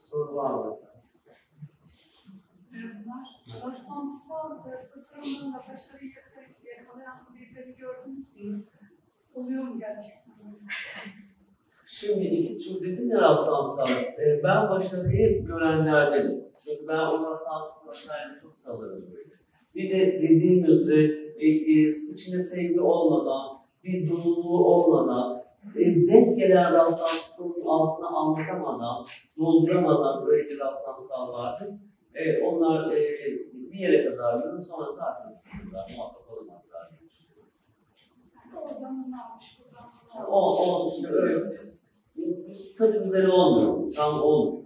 Soru 0.00 0.34
var 0.34 0.50
mı? 0.50 0.78
Merhabalar. 2.72 3.26
Rastlantısal 3.66 4.50
e, 4.68 4.88
tasarımlarında 4.94 5.58
başarıyı 5.58 6.12
yakalayan 6.78 7.18
birileri 7.34 7.76
gördünüz 7.76 8.36
mü? 8.36 8.64
Oluyor 9.34 9.62
mu 9.62 9.78
gerçekten? 9.78 10.34
Şimdi 11.86 12.24
iki 12.24 12.58
tür 12.58 12.82
dedim 12.82 13.10
ya 13.10 13.20
rastlansal. 13.20 13.90
Ee, 13.90 14.40
ben 14.44 14.70
başarıyı 14.70 15.46
görenlerdenim. 15.46 16.44
Çünkü 16.64 16.88
ben 16.88 16.98
o 16.98 17.32
rastlansal 17.32 18.40
çok 18.42 18.56
salarım. 18.56 19.04
Bir 19.74 19.90
de 19.90 20.22
dediğim 20.22 20.64
üzere 20.64 21.04
e, 21.38 21.46
e, 21.46 21.88
içine 21.88 22.42
sevgi 22.42 22.80
olmadan, 22.80 23.58
bir 23.84 24.10
doluluğu 24.10 24.64
olmadan, 24.64 25.42
denk 25.74 26.38
gelen 26.38 26.74
rastlantısının 26.74 27.66
altına 27.66 28.06
anlatamadan, 28.06 29.06
dolduramadan 29.38 30.26
böyle 30.26 30.48
bir 30.48 30.60
rastlansal 30.60 31.32
vardı. 31.32 31.80
E, 32.14 32.42
onlar 32.42 32.92
e, 32.92 32.98
bir 33.52 33.78
yere 33.78 34.10
kadar 34.10 34.44
yürür, 34.44 34.62
sonra 34.62 34.92
zaten 34.92 35.30
sıkılırlar, 35.30 35.94
muhakkak 35.96 36.30
olamazlar. 36.30 36.90
Oradan 38.56 39.04
bunu 39.04 39.14
almış, 39.24 39.60
buradan 39.60 39.82
almış. 39.82 40.28
O, 40.28 40.58
o 40.58 40.88
işte 40.88 41.08
öyle. 41.08 41.60
Tadı 42.78 43.04
güzel 43.04 43.26
olmuyor, 43.26 43.92
tam 43.92 44.22
olmuyor. 44.22 44.64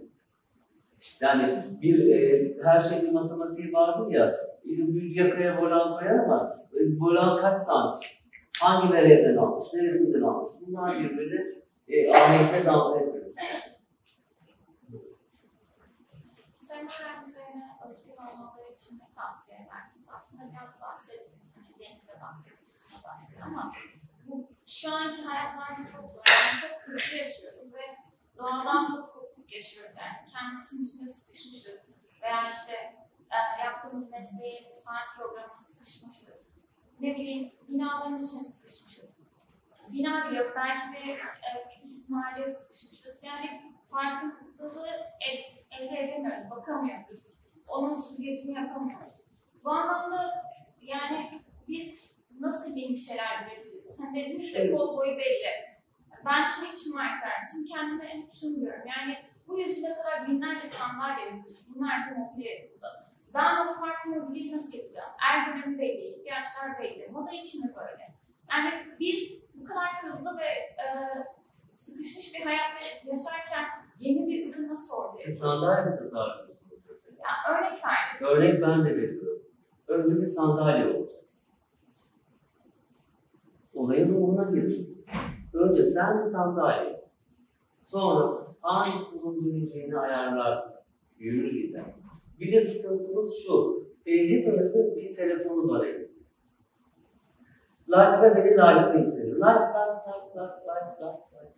Yani 1.21 1.63
bir 1.81 2.09
e, 2.09 2.53
her 2.63 2.79
şeyin 2.79 3.13
matematiği 3.13 3.73
vardır 3.73 4.11
ya, 4.11 4.35
bir 4.65 5.15
yakaya 5.15 5.61
volan 5.61 5.99
koyar 5.99 6.19
ama 6.19 6.55
e, 6.73 6.79
volan 6.99 7.41
kaç 7.41 7.59
santim? 7.59 8.09
Hangi 8.61 8.93
verevden 8.93 9.37
almış, 9.37 9.65
neresinden 9.73 10.21
almış? 10.21 10.51
Bunlar 10.67 10.99
birbirine 10.99 11.41
e, 11.87 12.13
ahenkle 12.13 12.65
dans 12.65 13.01
ediyor. 13.01 13.25
Sen 16.57 16.85
öğrencilerine 16.85 17.69
özgün 17.89 18.11
olmaları 18.11 18.73
için 18.73 18.99
ne 18.99 19.14
tavsiye 19.25 19.59
edersiniz? 19.59 20.09
Aslında 20.09 20.51
biraz 20.51 20.81
bahsettiniz. 20.81 21.55
Hani 21.55 21.79
denize 21.79 22.21
bahsediyor 22.21 22.57
ama 23.45 23.73
şu 24.67 24.95
anki 24.95 25.21
hayatlarda 25.21 25.91
çok 25.91 26.11
zor. 26.11 26.21
Yani 26.27 26.61
çok 26.61 26.81
hızlı 26.81 27.15
yaşıyoruz 27.17 27.73
ve 27.73 27.97
doğadan 28.37 28.85
çok 28.85 29.13
kopuk 29.13 29.53
yaşıyoruz. 29.53 29.95
Yani 29.97 30.31
kendimizin 30.31 30.83
içinde 30.83 31.13
sıkışmışız. 31.13 31.81
Veya 32.21 32.51
işte 32.51 32.73
e, 33.31 33.63
yaptığımız 33.63 34.11
mesleğin 34.11 34.73
saat 34.73 35.15
programına 35.17 35.57
sıkışmışız. 35.57 36.45
Ne 36.99 37.15
bileyim 37.15 37.53
binaların 37.67 38.17
içine 38.17 38.43
sıkışmışız. 38.43 39.15
Bina 39.87 40.29
bile 40.29 40.37
yok. 40.37 40.53
Belki 40.55 40.93
bir 40.93 41.17
e, 41.17 41.69
küçücük 41.75 42.09
mahalleye 42.09 42.49
sıkışmışız. 42.49 43.23
Yani 43.23 43.73
farkındalığı 43.91 44.89
el, 45.21 45.65
elde 45.71 45.99
edemiyoruz, 45.99 46.49
bakamıyoruz. 46.49 47.34
Onun 47.67 47.93
süzgecini 47.93 48.53
yapamıyoruz. 48.53 49.15
Bu 49.63 49.69
anlamda 49.69 50.43
yani 50.81 51.31
biz 51.67 52.15
nasıl 52.39 52.77
yeni 52.77 52.93
bir 52.93 52.97
şeyler 52.97 53.47
üreteceğiz? 53.47 53.99
Hani 53.99 54.19
dediniz 54.19 54.55
ya 54.55 54.71
kol 54.75 54.97
boyu 54.97 55.17
belli. 55.17 55.75
Ben 56.25 56.43
şimdi 56.43 56.71
hiç 56.71 56.87
markarsın 56.93 57.67
kendime 57.73 58.07
hep 58.07 58.33
şunu 58.33 58.55
diyorum. 58.55 58.83
Yani 58.87 59.17
bu 59.47 59.59
yüzyıla 59.59 59.95
kadar 59.95 60.27
binlerce 60.27 60.67
sandalye 60.67 61.25
yapıldı, 61.25 61.53
binlerce 61.75 62.19
mobilya 62.19 62.53
yapıldı. 62.53 62.87
Ben 63.33 63.67
o 63.67 63.79
farklı 63.79 64.11
mobilyayı 64.11 64.55
nasıl 64.55 64.77
yapacağım? 64.77 65.11
Er 65.31 65.47
dönemi 65.47 65.79
belli, 65.79 66.01
ihtiyaçlar 66.01 66.79
belli. 66.79 67.07
Moda 67.11 67.31
için 67.31 67.63
de 67.63 67.75
böyle. 67.75 68.13
Yani 68.51 68.97
biz 68.99 69.31
bu 69.53 69.65
kadar 69.65 70.03
hızlı 70.03 70.37
ve 70.37 70.45
e, 70.45 70.87
sıkışmış 71.75 72.33
bir 72.33 72.41
hayatta 72.41 72.85
yaşarken 73.03 73.65
yeni 73.99 74.27
bir 74.27 74.53
ürün 74.53 74.69
nasıl 74.69 74.95
ortaya 74.95 75.23
Siz 75.23 75.39
sandalye 75.39 75.85
mi 75.85 75.91
tasarlıyorsunuz? 75.91 76.54
Yani 77.23 77.57
örnek 77.57 77.81
verdim. 77.85 78.27
Örnek 78.27 78.61
ben 78.61 78.85
de 78.85 78.97
veriyorum. 78.97 79.41
Önce 79.87 80.21
bir 80.21 80.25
sandalye 80.25 80.97
olacaksın. 80.97 81.53
Olayın 83.73 84.15
ruhuna 84.15 84.51
gireceksin. 84.51 85.05
Önce 85.53 85.83
sen 85.83 86.19
bir 86.19 86.25
sandalye. 86.25 87.05
Sonra 87.83 88.47
hangi 88.61 88.91
döneceğini 89.45 89.97
ayarlarsın. 89.97 90.79
Yürür 91.17 91.51
gider. 91.51 91.83
Bir 92.39 92.51
de 92.51 92.61
sıkıntımız 92.61 93.37
şu. 93.45 93.85
E, 94.05 94.11
hepimizin 94.29 94.95
bir 94.95 95.13
telefonu 95.13 95.67
var 95.67 95.85
elinde. 95.85 96.15
Like'la 97.87 98.35
beni 98.35 98.51
like'layın 98.51 99.09
seni. 99.09 99.25
Like, 99.25 99.35
like, 99.35 100.01
like, 100.07 100.27
like, 100.35 100.55
like, 100.67 101.01
like, 101.01 101.23
like. 101.35 101.55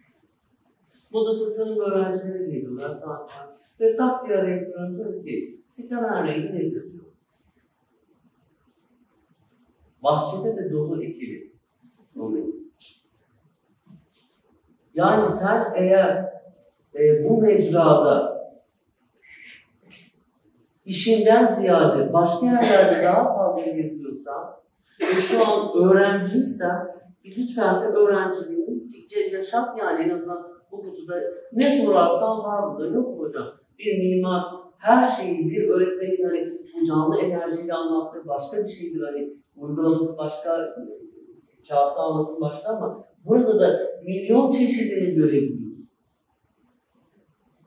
Moda 1.11 1.39
tasarım 1.39 1.79
öğrencileri 1.79 2.51
geliyorlar 2.51 2.89
zaten. 2.89 3.56
Ve 3.79 3.95
tak 3.95 4.27
diye 4.27 4.37
arayıp 4.37 4.73
diyor 4.97 5.23
ki, 5.23 5.61
sikamen 5.67 6.27
rengi 6.27 6.53
nedir 6.53 6.93
diyor. 6.93 7.05
Bahçede 10.03 10.55
de 10.55 10.71
dolu 10.71 11.03
ekili. 11.03 11.51
Dolu. 12.15 12.55
Yani 14.93 15.27
sen 15.27 15.73
eğer 15.75 16.33
e, 16.95 17.23
bu 17.23 17.41
mecrada 17.41 18.37
işinden 20.85 21.45
ziyade 21.45 22.13
başka 22.13 22.45
yerlerde 22.45 23.03
daha 23.03 23.35
fazla 23.35 23.71
geziyorsan 23.71 24.55
ve 25.01 25.05
şu 25.05 25.47
an 25.47 25.77
öğrenciysen 25.77 26.87
lütfen 27.25 27.81
de 27.81 27.85
öğrenciliğini 27.85 28.67
yaşat 29.33 29.77
yani 29.79 30.03
en 30.03 30.09
azından 30.09 30.47
bu 30.71 30.81
kutuda 30.81 31.15
ne 31.53 31.85
sorarsan 31.85 32.43
var 32.43 32.73
burada 32.73 32.87
yok 32.87 33.17
mu 33.17 33.23
hocam? 33.23 33.47
Bir 33.79 33.97
mimar 33.97 34.43
her 34.77 35.11
şeyi 35.11 35.49
bir 35.49 35.69
öğretmenin 35.69 36.23
hani 36.23 36.57
bu 36.73 36.85
canlı 36.85 37.19
enerjiyle 37.19 37.73
anlattığı 37.73 38.27
başka 38.27 38.63
bir 38.63 38.67
şeydir 38.67 39.01
hani 39.01 39.33
uygulaması 39.57 40.17
başka 40.17 40.75
kağıtta 41.69 42.01
anlatım 42.01 42.41
başka 42.41 42.69
ama 42.69 43.05
burada 43.25 43.59
da 43.59 43.79
milyon 44.03 44.49
çeşidini 44.49 45.15
görebiliyoruz. 45.15 45.89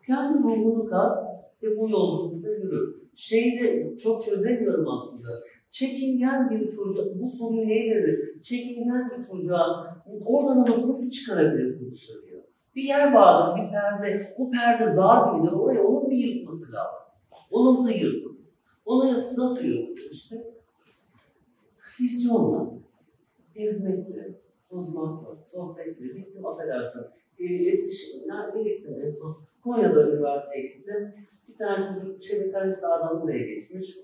Kendi 0.06 0.38
ruhunu 0.38 0.86
kat 0.86 1.18
ve 1.62 1.76
bu 1.76 1.90
yolculukta 1.90 2.48
yürü. 2.48 3.00
Şeyi 3.14 3.60
de 3.60 3.96
çok 3.96 4.24
çözemiyorum 4.24 4.88
aslında. 4.88 5.28
Çekingen 5.70 6.50
bir 6.50 6.70
çocuğa, 6.70 7.04
bu 7.14 7.28
soruyu 7.28 7.68
neye 7.68 7.96
verir? 7.96 8.40
Çekingen 8.40 9.10
bir 9.10 9.22
çocuğa 9.22 9.96
oradan 10.24 10.56
alıp 10.56 10.88
nasıl 10.88 11.10
çıkarabilirsin 11.10 11.92
dışarıya? 11.92 12.29
Bir 12.76 12.82
yer 12.82 13.12
vardır, 13.12 13.62
bir 13.62 13.70
perde. 13.70 14.34
Bu 14.38 14.50
perde 14.50 14.86
zar 14.86 15.34
gibidir. 15.34 15.52
Oraya 15.52 15.82
onun 15.82 16.10
bir 16.10 16.16
yırtması 16.16 16.72
lazım. 16.72 17.00
O 17.50 17.70
nasıl 17.70 17.90
yırtılır? 17.90 18.36
O 18.84 19.08
nasıl, 19.08 19.64
yırtılır 19.64 20.10
işte? 20.12 20.44
Vizyonla, 22.00 22.70
hizmetle, 23.56 24.40
Uzman 24.70 25.26
var, 25.26 25.36
sohbet 25.44 26.00
mi? 26.00 26.14
Gittim 26.14 26.46
affedersin. 26.46 27.06
Ee, 27.38 27.44
Eskişehir, 27.44 28.28
nerede 28.28 28.62
gittim 28.62 29.02
en 29.04 29.10
son? 29.10 29.36
Konya'da 29.64 30.10
üniversiteye 30.10 30.66
gittim. 30.66 31.14
Bir 31.48 31.56
tane 31.56 31.84
çocuk 31.84 32.22
Çevik 32.22 32.52
Kayıslar'dan 32.52 33.22
buraya 33.22 33.54
geçmiş. 33.54 33.98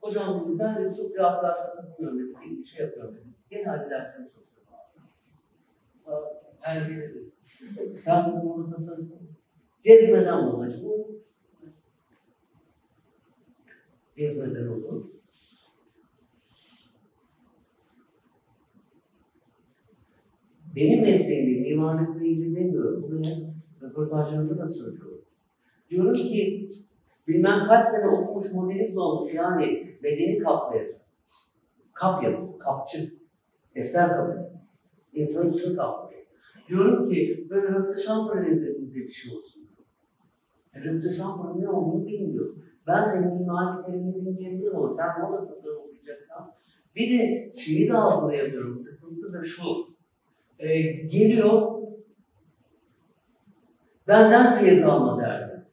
Hocam 0.00 0.40
dedim, 0.40 0.58
ben 0.58 0.84
de 0.84 0.94
çok 0.94 1.20
arkadaşla 1.20 1.74
takılıyorum 1.74 2.18
dedim, 2.18 2.34
bir 2.58 2.64
şey 2.64 2.86
yapıyorum 2.86 3.14
dedim. 3.14 3.34
Genelde 3.50 3.90
dersimi 3.90 4.28
çalışıyorum. 4.30 4.60
Ben 6.66 6.88
dedim, 6.88 7.32
sen 7.98 8.26
dedim 8.26 8.44
moda 8.44 8.70
tasarımcı 8.70 9.14
Gezmeden 9.84 10.32
olur? 10.32 10.72
Gezmeden 14.16 14.66
olur. 14.66 15.06
Benim 20.76 21.02
mesleğimde 21.02 21.68
mimarlıkla 21.68 22.24
ilgili 22.24 22.56
demiyorum. 22.56 23.24
Hep 23.24 23.82
röportajlarımda 23.82 24.58
da 24.58 24.68
söylüyorum. 24.68 25.24
Diyorum 25.90 26.14
ki 26.14 26.70
bilmem 27.28 27.66
kaç 27.68 27.88
sene 27.88 28.08
okumuş 28.08 28.52
modelist 28.52 28.98
olmuş 28.98 29.34
yani 29.34 29.96
bedeni 30.02 30.38
kaplayacak. 30.38 31.00
Kap 31.92 32.24
yapıyor, 32.24 32.58
kapçı. 32.58 33.10
Defter 33.74 34.08
kapıyor. 34.08 34.44
İnsanın 35.12 35.48
üstünü 35.48 35.76
kaplıyor. 35.76 36.19
Diyorum 36.70 37.10
ki 37.10 37.46
böyle 37.50 37.68
röpte 37.68 38.02
şampara 38.02 38.40
lezzetinde 38.40 38.94
bir 38.94 39.10
şey 39.10 39.36
olsun. 39.36 39.68
E, 40.74 40.80
röpte 40.80 41.12
şampara 41.12 41.54
ne 41.54 41.68
olduğunu 41.68 42.06
bilmiyorum. 42.06 42.64
Ben 42.86 43.02
senin 43.02 43.34
mimari 43.34 43.86
terimini 43.86 44.14
bilmeyebilirim 44.14 44.76
ama 44.76 44.88
sen 44.88 45.20
moda 45.20 45.48
tasarım 45.48 45.78
okuyacaksan 45.78 46.52
bir 46.96 47.18
de 47.18 47.52
şeyi 47.56 47.88
de 47.88 47.94
algılayamıyorum. 47.94 48.78
Sıkıntı 48.78 49.32
da 49.32 49.44
şu. 49.44 49.62
E, 50.58 50.82
geliyor 50.92 51.80
benden 54.08 54.58
feyiz 54.58 54.84
alma 54.84 55.22
derdi. 55.22 55.64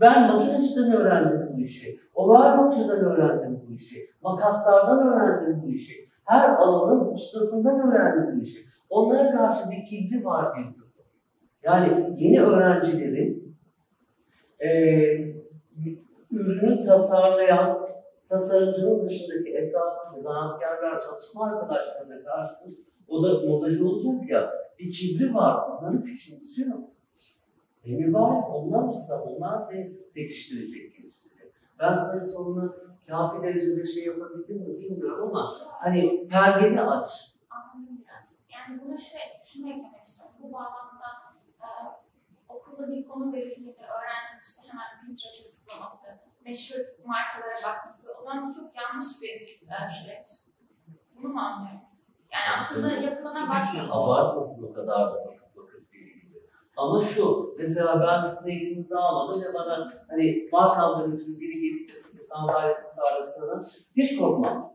Ben 0.00 0.32
makineciden 0.32 0.92
öğrendim 0.92 1.48
bu 1.56 1.60
işi. 1.60 2.00
Overlockçudan 2.14 3.00
öğrendim 3.00 3.60
bu 3.68 3.72
işi. 3.72 4.10
Makaslardan 4.22 5.06
öğrendim 5.06 5.62
bu 5.62 5.70
işi. 5.70 6.08
Her 6.24 6.48
alanın 6.50 7.12
ustasından 7.12 7.88
öğrendim 7.88 8.36
bu 8.36 8.42
işi. 8.42 8.58
Onlara 8.90 9.30
karşı 9.30 9.70
bir 9.70 9.86
kibri 9.86 10.24
var 10.24 10.58
bir 10.58 10.70
zıttı. 10.70 11.02
Yani 11.62 12.14
yeni 12.18 12.42
öğrencilerin 12.42 13.56
e, 14.60 14.70
ürünü 16.30 16.80
tasarlayan 16.80 17.86
tasarımcının 18.28 19.06
dışındaki 19.06 19.50
etrafındaki 19.50 20.22
zanaatkarlar, 20.22 21.02
çalışma 21.02 21.44
arkadaşlarına 21.44 22.24
karşı 22.24 22.54
o 23.08 23.22
da 23.22 23.46
modacı 23.46 23.88
olacak 23.88 24.30
ya 24.30 24.52
bir 24.78 24.92
kibri 24.92 25.34
var. 25.34 25.68
Onları 25.68 26.02
küçümsüyor. 26.02 26.78
E 27.84 27.92
mübarek 27.92 28.44
onlar 28.50 28.88
usta, 28.88 29.22
onlar 29.22 29.58
seni 29.58 29.92
pekiştirecek, 30.14 30.96
geliştirecek. 30.96 31.52
Ben 31.80 31.94
senin 31.94 32.24
sorunu 32.24 32.76
kafi 33.06 33.42
derecede 33.42 33.86
şey 33.86 34.04
yapabildim 34.04 34.56
mi 34.56 34.78
bilmiyorum 34.78 35.28
ama 35.28 35.56
hani 35.80 36.28
perdeni 36.28 36.82
aç. 36.82 37.10
Anladım 37.50 37.98
biraz. 38.04 38.38
Yani 38.52 38.80
buna 38.80 38.98
şöyle, 38.98 39.42
şunu 39.44 39.68
eklemek 39.70 40.06
istiyorum. 40.06 40.34
Bu 40.38 40.52
bağlamda 40.52 41.08
e, 41.60 41.68
okulda 42.48 42.88
bir 42.88 43.08
konu 43.08 43.32
verildiğinde 43.32 43.86
öğrencinin 43.86 44.40
işte 44.42 44.62
hemen 44.68 44.86
Pinterest'e 45.00 45.50
tıklaması, 45.50 46.06
meşhur 46.44 46.80
markalara 47.04 47.54
bakması, 47.66 48.12
o 48.20 48.24
zaman 48.24 48.48
bu 48.48 48.54
çok 48.54 48.76
yanlış 48.76 49.06
bir 49.22 49.40
e, 49.70 49.92
süreç. 49.92 50.28
Bunu 51.16 51.28
mu 51.28 51.40
anlıyorum? 51.40 51.80
Yani 52.32 52.60
aslında 52.60 52.90
yapılana 52.92 53.42
bakmak. 53.42 53.90
Abartmasın 53.90 54.70
o 54.70 54.74
kadar 54.74 55.12
da 55.12 55.24
bakıp 55.26 55.56
bakıp. 55.56 55.93
Ama 56.76 57.00
şu, 57.00 57.54
mesela 57.58 58.00
ben 58.00 58.28
sizin 58.28 58.50
eğitiminizi 58.50 58.96
almadım 58.96 59.40
ve 59.40 59.54
bana 59.54 59.92
hani 60.08 60.48
makamdan 60.52 61.12
ötürü 61.12 61.40
biri 61.40 61.60
gelip 61.60 61.88
de 61.88 61.92
size 61.92 62.22
sandalye 62.22 62.74
tasarlasına 62.82 63.66
hiç 63.96 64.18
korkmam. 64.18 64.74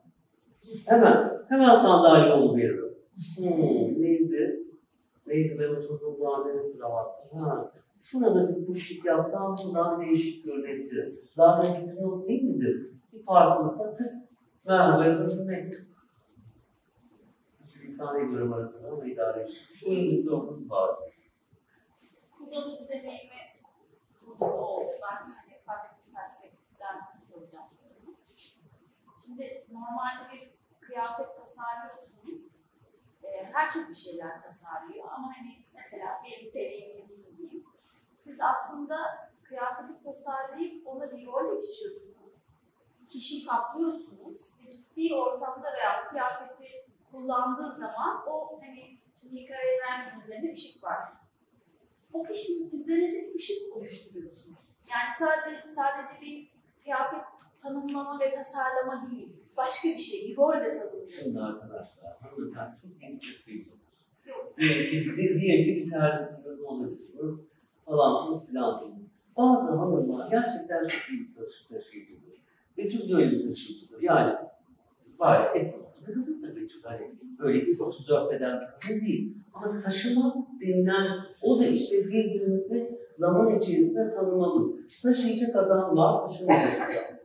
Hemen, 0.85 1.31
hemen 1.49 1.75
sandalye 1.75 2.29
yolu 2.29 2.57
veririm. 2.57 2.95
Hmm, 3.37 4.01
neydi? 4.01 4.59
Neydi 5.27 5.57
ben 5.59 5.75
oturduğum 5.75 6.17
zaman 6.17 6.47
neresi 6.47 6.79
rahattı? 6.79 7.37
Ha, 7.37 7.71
şurada 7.99 8.47
bir 8.47 8.65
kuşluk 8.65 9.05
yapsam 9.05 9.55
buradan 9.65 10.01
değişik 10.01 10.45
görünebilir. 10.45 11.19
Zaten 11.33 11.79
getirin 11.79 12.01
yok 12.01 12.27
değil 12.27 12.43
midir? 12.43 12.91
Bir 13.13 13.23
farklılıkla 13.23 13.93
tık, 13.93 14.13
merhaba 14.67 15.05
yapabilmek. 15.05 15.73
Şu 17.67 17.85
insani 17.85 18.31
görüm 18.31 18.53
arasında 18.53 18.87
ama 18.87 19.05
idare 19.05 19.41
et. 19.41 19.49
Buyurun 19.85 20.11
bir 20.11 20.17
sorunuz 20.17 20.71
var. 20.71 20.89
Kullanıcı 22.39 22.89
deneyimi 22.89 23.41
konusu 24.25 24.57
oldu. 24.57 24.91
Ben 25.01 25.31
hani 25.31 25.59
farklı 25.65 25.97
bir 26.07 26.13
perspektiften 26.13 27.01
soracağım. 27.33 27.65
Şimdi 29.25 29.65
normalde 29.71 30.33
bir 30.33 30.51
kıyafet 30.79 31.37
tasarlıyorsunuz. 31.37 32.51
Ee, 33.23 33.49
herkes 33.53 33.89
bir 33.89 33.95
şeyler 33.95 34.41
tasarlıyor 34.41 35.11
ama 35.11 35.27
hani 35.37 35.63
mesela 35.73 36.21
benim 36.23 36.53
deneyimlediğim 36.53 37.37
diyeyim. 37.37 37.65
Siz 38.15 38.41
aslında 38.41 39.29
kıyafeti 39.43 40.03
tasarlayıp 40.03 40.87
ona 40.87 41.11
bir 41.11 41.27
rol 41.27 41.61
biçiyorsunuz. 41.61 42.33
Kişiyi 43.09 43.45
kaplıyorsunuz. 43.45 44.39
Gittiği 44.71 45.15
ortamda 45.15 45.73
veya 45.73 46.07
kıyafeti 46.09 46.85
kullandığı 47.11 47.75
zaman 47.75 48.27
o 48.27 48.59
hani 48.61 48.97
şimdi 49.19 49.35
Nikara 49.35 49.61
Evren'in 49.61 50.21
üzerinde 50.21 50.51
ışık 50.51 50.83
var 50.83 51.18
o 52.13 52.23
kişinin 52.23 52.79
üzerine 52.81 53.11
bir 53.13 53.35
ışık 53.35 53.77
oluşturuyorsunuz. 53.77 54.57
Yani 54.91 55.09
sadece 55.19 55.61
sadece 55.75 56.21
bir 56.21 56.47
kıyafet 56.83 57.19
tanımlama 57.61 58.19
ve 58.19 58.35
tasarlama 58.35 59.09
değil. 59.11 59.29
Başka 59.57 59.89
bir 59.89 59.97
şey, 59.97 60.29
bir 60.29 60.37
rol 60.37 60.53
de 60.53 60.63
Şimdi 60.63 61.33
tanımlıyorsunuz. 61.33 61.37
arkadaşlar, 61.37 62.17
hanımefendi 62.21 62.75
çok 63.19 63.47
bir 63.47 63.53
şey 63.53 63.65
Diyelim 64.57 64.91
ki, 64.91 65.17
di- 65.17 65.39
diyelim 65.41 65.65
ki 65.75 65.81
bir 65.85 65.91
terzisiniz, 65.91 66.59
modacısınız, 66.59 67.41
falansınız, 67.85 68.45
filansınız. 68.47 68.99
Bazı 69.37 69.75
hanımlar 69.75 70.29
gerçekten 70.31 70.87
çok 70.87 71.09
iyi 71.09 71.19
bir 71.29 71.35
taşı, 71.35 71.67
taşıyıcıdır. 71.67 72.33
Betül 72.77 73.09
de 73.09 73.15
öyle 73.15 73.31
bir 73.31 73.47
taşıyıcıdır. 73.47 74.01
Yani 74.01 74.35
gayet 75.19 75.55
etkili 75.55 75.83
da 76.15 76.55
Betül. 76.55 76.83
Hani 76.83 77.11
öyle 77.39 77.65
bir 77.65 77.79
34 77.79 78.31
beden 78.31 78.59
kadın 78.81 79.01
değil. 79.01 79.37
Ama 79.53 79.79
taşımak 79.79 80.35
denilen 80.61 81.07
o 81.41 81.59
da 81.59 81.65
işte 81.65 82.07
birbirimizi 82.07 82.99
zaman 83.19 83.59
içerisinde 83.59 84.09
tanımamız. 84.09 84.71
Taşıyacak 85.01 85.55
adam 85.55 85.97
var, 85.97 86.27
taşımayacak 86.27 86.81
adam. 86.81 87.19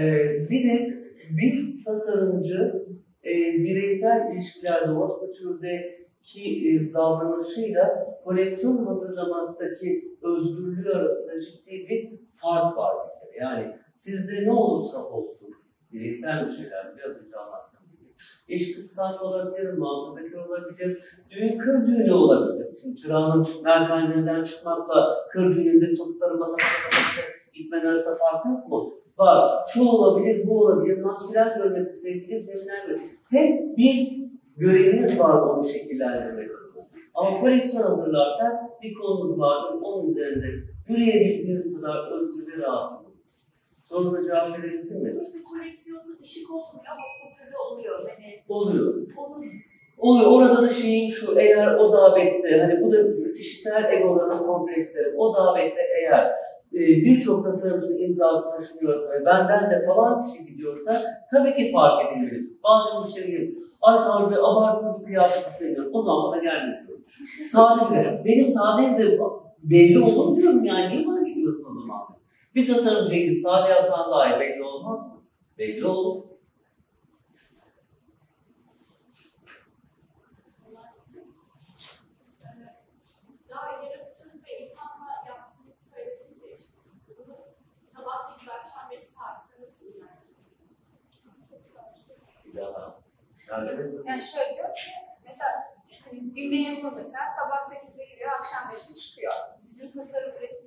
Ee, 0.00 0.46
bir 0.50 0.64
de 0.64 1.02
bir 1.30 1.84
tasarımcı 1.84 2.86
e, 3.24 3.34
bireysel 3.58 4.32
ilişkilerde 4.32 4.90
o 4.90 5.32
türdeki 5.32 6.68
e, 6.68 6.92
davranışıyla 6.94 8.16
koleksiyon 8.24 8.86
hazırlamaktaki 8.86 10.18
özgürlüğü 10.22 10.92
arasında 10.92 11.40
ciddi 11.40 11.70
bir 11.70 12.18
fark 12.34 12.76
var. 12.76 12.96
Yani 13.40 13.76
sizde 13.94 14.44
ne 14.44 14.52
olursa 14.52 15.04
olsun 15.04 15.54
bireysel 15.92 16.46
bir 16.46 16.52
şeyler 16.52 16.96
biraz 16.96 17.16
önce 17.16 17.36
anlattığım 17.36 17.75
gibi. 17.75 17.75
Eş 18.48 18.76
kıskanç 18.76 19.16
olabilir, 19.22 19.72
muhafazakar 19.78 20.46
olabilir, 20.46 21.02
düğün 21.30 21.58
kır 21.58 21.86
düğünü 21.86 22.12
olabilir. 22.12 22.66
Şimdi 22.82 22.96
çırağının 22.96 23.46
merdivenlerinden 23.64 24.44
çıkmakla 24.44 25.16
kır 25.32 25.56
düğününde 25.56 25.94
topları 25.94 26.34
matematikte 26.34 27.22
gitmen 27.54 27.80
arasında 27.80 28.16
fark 28.16 28.46
yok 28.46 28.68
mu? 28.68 28.94
Var. 29.18 29.64
Şu 29.74 29.88
olabilir, 29.88 30.46
bu 30.46 30.60
olabilir, 30.60 31.02
maskülen 31.02 31.58
görmek 31.58 31.92
isteyebilir, 31.92 32.46
feminen 32.46 32.86
görmek. 32.86 33.02
Hep 33.30 33.76
bir 33.76 34.16
göreviniz 34.56 35.20
var 35.20 35.40
onu 35.42 35.68
şekillendirmek. 35.68 36.50
Ama 37.14 37.40
koleksiyon 37.40 37.82
hazırlarken 37.82 38.70
bir 38.82 38.94
konumuz 38.94 39.38
vardır, 39.38 39.78
onun 39.82 40.08
üzerinde 40.10 40.46
yürüyebildiğiniz 40.88 41.74
kadar 41.74 42.12
özgür 42.12 42.46
ve 42.46 42.62
rahatsınız. 42.62 42.95
Sorunuza 43.88 44.22
cevap 44.24 44.58
verebildim 44.58 45.02
mi? 45.02 45.16
İşte 45.22 45.38
koleksiyonda 45.42 46.12
ışık 46.22 46.50
olmuyor 46.50 46.84
ama 46.92 47.02
türlü 47.38 47.56
oluyor. 47.56 48.10
Hani 48.10 48.42
Oluyor. 48.48 48.94
onun 49.16 49.48
Oluyor. 49.98 50.30
Orada 50.30 50.62
da 50.62 50.70
şeyin 50.70 51.10
şu, 51.10 51.38
eğer 51.38 51.74
o 51.74 51.92
davette, 51.92 52.60
hani 52.60 52.82
bu 52.82 52.92
da 52.92 52.98
kişisel 53.32 53.92
egoların 53.92 54.38
kompleksleri, 54.38 55.16
o 55.16 55.34
davette 55.34 55.80
eğer 56.00 56.26
e, 56.74 56.80
birçok 56.80 57.44
tasarımcının 57.44 57.98
imzası 57.98 58.56
taşınıyorsa 58.56 59.14
ve 59.14 59.24
benden 59.24 59.70
de 59.70 59.86
falan 59.86 60.22
kişi 60.22 60.46
gidiyorsa 60.46 61.02
tabii 61.30 61.54
ki 61.54 61.72
fark 61.72 62.12
edilmeli. 62.12 62.46
Bazı 62.64 63.00
müşterilerim, 63.00 63.58
ay 63.82 63.98
Tanju 63.98 64.30
Bey 64.30 64.38
abartılı 64.38 65.00
bir 65.00 65.06
kıyafet 65.06 65.46
istemiyorum. 65.46 65.90
O 65.94 66.00
zaman 66.00 66.32
bana 66.32 66.42
gelme 66.42 66.84
diyorum. 66.86 67.04
Sade 67.48 67.94
bir 67.94 68.24
Benim 68.24 68.48
sadem 68.48 68.98
de 68.98 69.18
belli 69.62 69.98
olur 69.98 70.40
diyorum 70.40 70.64
yani. 70.64 70.96
Niye 70.96 71.06
bana 71.06 71.28
gidiyorsun 71.28 71.66
o 71.70 71.74
zaman? 71.74 72.00
Bir 72.56 72.66
tasarımcı 72.66 73.14
insan 73.14 73.68
yazsan 73.68 74.10
dahi 74.10 74.40
belli 74.40 74.62
olmaz 74.62 74.98
mı? 74.98 75.22
Belli 75.58 75.86
olur. 75.86 76.24
Yani 94.06 94.22
şöyle 94.22 94.54
diyor 94.56 94.74
ki, 94.74 94.90
mesela 95.24 95.50
hani 96.04 96.34
bir 96.34 96.50
memur 96.50 96.92
mesela 96.92 97.24
sabah 97.36 97.56
8'de 97.56 98.04
giriyor, 98.04 98.30
akşam 98.40 98.70
5'te 98.70 98.94
çıkıyor. 98.94 99.32
Sizin 99.60 99.92
tasarım 99.92 100.36
üretim 100.36 100.65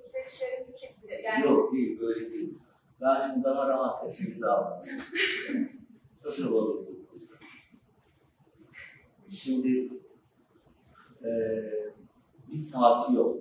bu 0.68 0.78
şekilde. 0.78 1.14
Yani 1.14 1.44
Yok 1.44 1.72
değil, 1.72 2.00
öyle 2.02 2.30
değil. 2.32 2.58
Ben 3.00 3.30
şimdi 3.30 3.44
daha 3.44 3.68
rahat 3.68 4.16
şey 4.16 4.40
davranıyorum. 4.40 5.02
Çok 6.24 6.38
havalı. 6.38 6.86
Şimdi 9.30 9.68
eee 11.24 11.94
bir 12.52 12.58
saati 12.58 13.14
yok. 13.14 13.36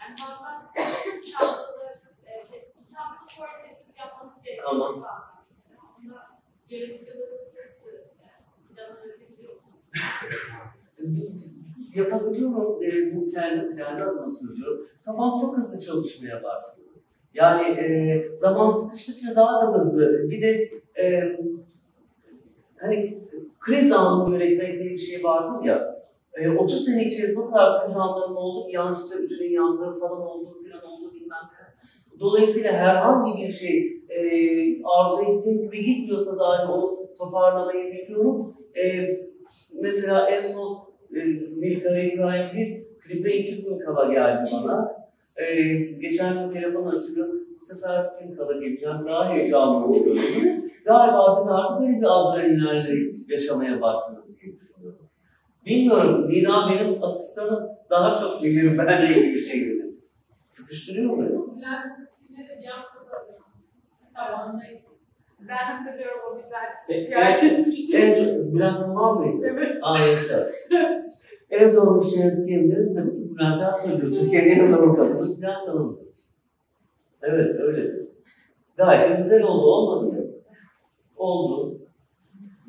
Yani 0.00 0.14
bazen 0.20 1.18
iki 1.18 1.32
haftada, 1.32 1.92
e, 2.26 2.46
kes- 2.50 2.72
iki 2.84 2.94
hafta 2.94 3.34
sonra 3.34 3.68
kesim 3.68 3.94
yapmanız 3.98 4.42
gerekiyor. 4.44 4.68
Tamam. 4.70 4.94
Onda 5.98 6.26
yöneticileriniz 6.68 7.54
nasıl 7.54 7.88
e, 7.88 8.12
planı 8.74 9.06
üretebiliyor 9.06 9.54
musunuz? 9.54 9.80
Yapabiliyorum, 11.94 12.82
eee, 12.82 13.12
bu 13.16 13.28
kendi, 13.28 13.76
kendi 13.76 14.02
adıma 14.02 14.30
söylüyorum. 14.30 14.86
Kafam 15.04 15.38
çok 15.40 15.56
hızlı 15.58 15.80
çalışmaya 15.80 16.34
başlıyor. 16.42 16.88
Yani 17.34 17.68
eee, 17.68 18.28
zaman 18.40 18.70
sıkıştıkça 18.70 19.36
daha 19.36 19.62
da 19.62 19.78
hızlı. 19.78 20.30
Bir 20.30 20.42
de 20.42 20.70
eee, 20.98 21.40
hani 22.80 23.18
kriz 23.60 23.92
anını 23.92 24.34
yönetmek 24.34 24.72
diye 24.80 24.90
bir 24.92 24.98
şey 24.98 25.24
vardır 25.24 25.64
ya. 25.66 26.04
E, 26.34 26.50
30 26.50 26.84
sene 26.84 27.04
içerisinde 27.04 27.40
o 27.40 27.50
kadar 27.50 27.86
kriz 27.86 27.96
anlarım 27.96 28.36
oldu 28.36 28.66
ki 28.66 28.76
yanlışlıkla 28.76 29.16
ödülün 29.16 29.50
yandığı 29.52 30.00
falan 30.00 30.22
oldu 30.22 30.58
filan 30.64 30.84
oldu 30.84 31.12
bilmem 31.14 31.38
ne. 31.52 31.74
Dolayısıyla 32.20 32.72
herhangi 32.72 33.46
bir 33.46 33.52
şey 33.52 34.02
e, 34.08 34.18
arzu 34.84 35.22
ettiğim 35.22 35.62
gibi 35.62 35.84
gitmiyorsa 35.84 36.38
dahi 36.38 36.72
onu 36.72 36.98
toparlamayı 37.18 37.92
biliyorum. 37.92 38.54
E, 38.84 38.84
mesela 39.80 40.30
en 40.30 40.42
son 40.42 40.72
e, 40.72 40.93
Nilkara 41.56 41.98
İbrahim 41.98 42.56
bir 42.58 42.84
klipe 43.00 43.36
iki 43.36 43.64
gün 43.64 43.78
kala 43.78 44.12
geldi 44.12 44.50
bana. 44.52 44.92
E, 45.36 45.74
geçen 45.76 46.34
gün 46.34 46.54
telefon 46.54 46.86
açıyor. 46.86 47.28
Bu 47.60 47.64
sefer 47.64 48.06
bir 48.20 48.28
gün 48.28 48.36
kala 48.36 48.52
geleceğim. 48.52 48.96
Daha 49.06 49.34
heyecanlı 49.34 49.86
oluyorum. 49.86 50.22
Galiba 50.84 51.38
biz 51.40 51.48
artık 51.48 51.80
böyle 51.80 52.00
bir 52.00 52.06
adrenalinlerle 52.06 53.12
yaşamaya 53.28 53.80
başlıyoruz 53.80 54.40
diye 54.40 54.56
düşünüyorum. 54.56 55.08
Bilmiyorum, 55.66 56.28
Nida 56.30 56.68
benim 56.70 57.04
asistanım 57.04 57.68
daha 57.90 58.20
çok 58.20 58.42
bilir 58.42 58.78
benle 58.78 59.18
ilgili 59.18 59.40
şeyleri. 59.46 59.84
Sıkıştırıyor 60.50 61.10
mu? 61.10 61.56
Bülent 61.56 61.86
yine 62.30 62.48
de 62.48 62.60
bir 62.62 62.66
haftada 62.66 63.16
hazırlamıştım. 63.16 63.80
Tavandaydı. 64.14 64.83
Ben 65.48 65.56
hatırlıyorum 65.56 66.20
o 66.32 66.36
güzel 66.36 66.64
E, 66.88 67.06
ziyaret 67.06 67.44
etmiştim. 67.44 68.00
En 68.02 68.14
çok 68.14 68.54
Bülent 68.54 68.76
Hanım 68.78 68.96
var 68.96 69.12
mıydı? 69.12 69.46
Evet. 69.50 69.82
Yaşa. 70.12 70.48
en 71.50 71.68
zor 71.68 71.96
müşteriniz 71.96 72.46
kimdir? 72.46 72.94
Tabii 72.94 73.10
ki 73.10 73.34
Bülent 73.36 73.62
Ersoy'dur. 73.62 74.12
Türkiye'nin 74.12 74.50
en 74.60 74.66
zor 74.66 74.96
kadını 74.96 75.38
Bülent 75.38 75.68
Hanım'dır. 75.68 76.04
Evet, 77.22 77.60
öyledir. 77.60 78.08
Gayet 78.76 79.18
güzel 79.18 79.42
oldu, 79.42 79.66
olmadı 79.66 80.12
mı? 80.12 80.24
Oldu. 81.16 81.78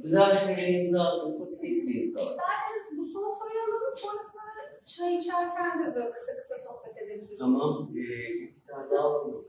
Güzel 0.04 0.38
şeyler 0.38 0.84
imza 0.84 1.02
attım, 1.04 1.38
çok 1.38 1.62
keyifli 1.62 2.04
imza 2.04 2.20
attım. 2.20 2.32
İsterseniz 2.32 2.98
bu 2.98 3.06
son 3.06 3.32
soruyu 3.40 3.60
alalım, 3.60 3.96
sonrasında 3.96 4.44
da 4.44 4.86
çay 4.86 5.16
içerken 5.16 5.80
de 5.80 5.96
böyle 5.96 6.12
kısa 6.12 6.32
kısa 6.42 6.56
sohbet 6.58 6.98
edebiliriz. 6.98 7.40
Tamam, 7.40 7.90
ee, 7.92 7.96
bir 7.96 8.54
tane 8.68 8.90
daha 8.92 9.14
var 9.14 9.26
mı? 9.26 9.42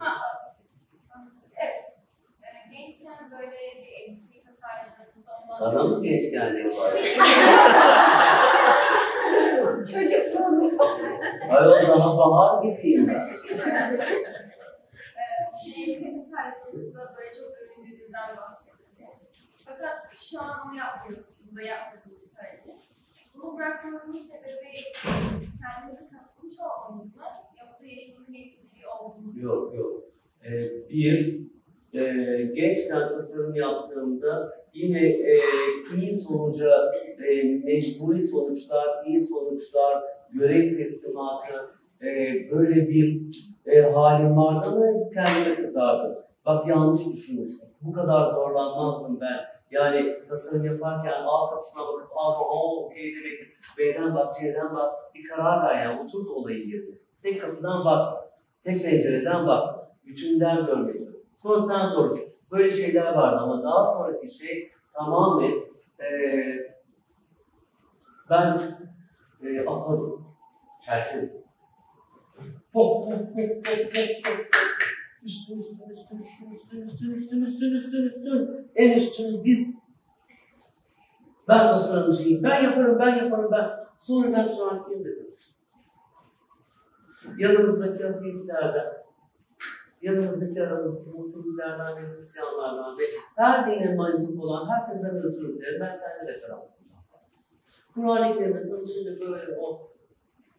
Gençken 2.77 3.31
böyle 3.31 3.51
bir 3.51 3.93
elbiseyi 3.93 4.43
tasarladığınızda 4.45 5.33
Adam 5.61 5.89
mı 5.89 6.03
gençkenliği 6.03 6.77
var? 6.77 6.93
Çocukluğumuz. 9.93 10.73
Ayol 11.51 11.89
daha 11.89 12.19
bahar 12.19 12.63
gibiyim 12.65 13.09
ben. 13.09 13.29
Ee, 15.17 15.81
elbise 15.81 16.15
tasarladığınızda 16.15 17.15
böyle 17.19 17.33
çok 17.35 17.51
övündüğünüzden 17.59 18.37
bahsettiniz. 18.37 19.29
Fakat 19.65 20.15
şu 20.15 20.41
an 20.43 20.69
onu 20.69 20.77
yapmıyorsunuz 20.79 21.57
da 21.57 21.63
yapmadığınızı 21.63 22.29
söylediniz. 22.29 22.83
Bunu 23.35 23.57
bırakmanızın 23.59 24.13
sebebi 24.13 24.73
kendinizi 25.63 26.11
kanıtlamış 26.11 26.57
olmanız 26.61 27.17
mı? 27.17 27.23
Yoksa 27.61 27.87
yaşamın 27.87 28.33
getirdiği 28.33 28.87
oldu 28.87 29.19
mu? 29.21 29.33
Yok 29.37 29.75
yok. 29.75 30.03
Ee, 30.45 30.89
bir, 30.89 31.41
e, 31.97 32.43
gençken 32.55 33.09
tasarım 33.09 33.55
yaptığımda 33.55 34.53
yine 34.75 35.07
e, 35.07 35.41
iyi 35.97 36.13
sonuca, 36.13 36.93
e, 37.29 37.45
mecburi 37.45 38.23
sonuçlar, 38.23 39.05
iyi 39.07 39.21
sonuçlar, 39.21 40.03
görev 40.33 40.77
teslimatı, 40.77 41.55
e, 42.03 42.07
böyle 42.51 42.89
bir 42.89 43.23
e, 43.67 43.81
halim 43.81 44.37
vardı 44.37 44.69
ama 44.73 45.11
kendime 45.15 45.67
kızardım. 45.67 46.15
Bak 46.47 46.69
yanlış 46.69 47.01
düşünmüşüm. 47.07 47.69
Bu 47.81 47.93
kadar 47.93 48.35
zorlanmazdım 48.35 49.21
ben. 49.21 49.57
Yani 49.71 50.15
tasarım 50.29 50.65
yaparken 50.65 51.13
A 51.27 51.51
kapısına 51.51 51.83
bakıp 51.83 52.09
A, 52.17 52.33
A 52.33 52.77
okey 52.77 53.15
demek, 53.15 53.39
B'den 53.79 54.15
bak, 54.15 54.37
C'den 54.41 54.75
bak, 54.75 54.95
bir 55.15 55.25
karar 55.29 55.69
ver 55.69 55.85
yani 55.85 56.01
otur 56.01 56.27
olayı 56.27 56.69
yerine. 56.69 56.95
Tek 57.23 57.41
kapıdan 57.41 57.85
bak, 57.85 58.25
tek 58.65 58.83
pencereden 58.83 59.47
bak, 59.47 59.75
bütünden 60.07 60.67
görmek. 60.67 61.06
Sonra 61.37 61.63
sen 61.63 61.89
sor. 61.89 62.19
Böyle 62.53 62.71
şeyler 62.71 63.15
vardı 63.15 63.37
ama 63.41 63.63
daha 63.63 63.93
sonraki 63.93 64.31
şey 64.31 64.73
tamamen 64.93 65.53
eee 66.01 66.77
ben 68.31 68.79
eee 69.43 69.65
apazım, 69.67 70.25
çerkezim. 70.87 71.41
Hop 72.73 73.07
hop 73.07 73.13
hop 73.13 73.39
hop 73.39 73.69
hop 73.69 74.27
hop. 74.27 74.47
Üstün 75.23 75.59
üstün 75.61 75.91
üstün 75.91 76.19
üstün 76.23 76.51
üstün 76.53 76.83
üstün 76.83 77.13
üstün 77.15 77.43
üstün 77.45 77.75
üstün 77.75 78.07
üstün. 78.09 78.71
En 78.75 78.93
üstün 78.93 79.45
biziz. 79.45 79.97
Ben 81.49 81.59
tasarımcıyım. 81.59 82.43
Ben 82.43 82.63
yaparım, 82.63 82.99
ben 82.99 83.15
yaparım, 83.15 83.51
ben. 83.53 83.71
Sonra 84.01 84.33
ben 84.33 84.49
Kur'an-ı 84.57 84.89
Kerim'de 84.89 85.15
tanıştım. 85.19 85.57
Yanımızdaki 87.39 88.07
ateistlerden, 88.07 88.87
yanımızdaki 90.03 90.63
aramızdaki 90.63 91.11
Musevilerden 91.11 91.97
ve 91.97 92.17
Hristiyanlardan 92.17 92.99
ve 92.99 93.03
her 93.37 93.71
dine 93.71 93.95
mensup 93.95 94.41
olan 94.41 94.69
herkesten 94.69 95.17
özür 95.17 95.49
dilerim. 95.49 95.81
Ben 95.81 96.01
kendi 96.01 96.33
referansımdan 96.33 96.87
Kur'an-ı 97.95 98.39
Kerim'e 98.39 98.69
tanışınca 98.69 99.21
böyle 99.21 99.59
o 99.59 99.93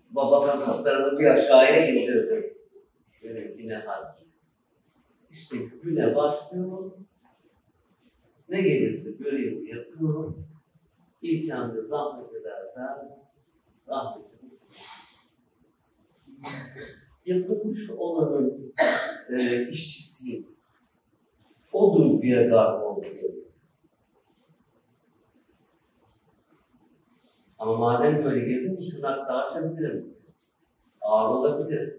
baba 0.09 0.47
kanatlarını 0.47 1.19
bir 1.19 1.26
aşağıya 1.26 1.88
indirdim. 1.88 2.57
Böyle 3.23 3.53
yine 3.57 3.76
hal. 3.76 4.03
İşte 5.30 5.57
güne 5.84 6.15
başlıyorum. 6.15 7.07
Ne 8.49 8.61
gelirse 8.61 9.11
görevimi 9.11 9.69
yapıyorum. 9.69 10.47
İlk 11.22 11.53
anda 11.53 11.81
zahmet 11.81 12.34
edersen 12.34 13.19
rahmetim. 13.88 14.38
Yapılmış 17.27 17.89
olanın 17.89 18.73
e, 19.29 19.67
işçisiyim. 19.69 20.47
O 21.73 21.97
duyguya 21.97 22.41
garip 22.41 22.83
oluyorum. 22.83 23.35
Ama 27.59 27.77
madem 27.77 28.23
böyle 28.23 28.45
girdim, 28.45 28.77
tırnak 28.77 29.29
daha 29.29 29.43
açabilirim. 29.43 30.13
Ağır 31.01 31.35
olabilir. 31.35 31.97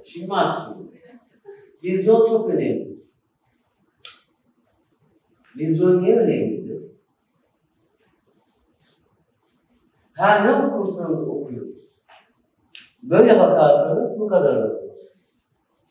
Açayım 0.00 0.28
mı 0.28 0.36
açmayayım? 0.36 0.92
Vizyon 1.84 2.26
çok 2.26 2.50
önemli. 2.50 2.96
Vizyon 5.56 6.02
niye 6.02 6.16
önemlidir? 6.16 6.82
Her 10.12 10.46
ne 10.46 10.66
okursanız 10.66 11.28
okuyunuz. 11.28 11.61
Böyle 13.02 13.38
bakarsanız 13.38 14.20
bu 14.20 14.28
kadar 14.28 14.62
okursunuz. 14.62 15.12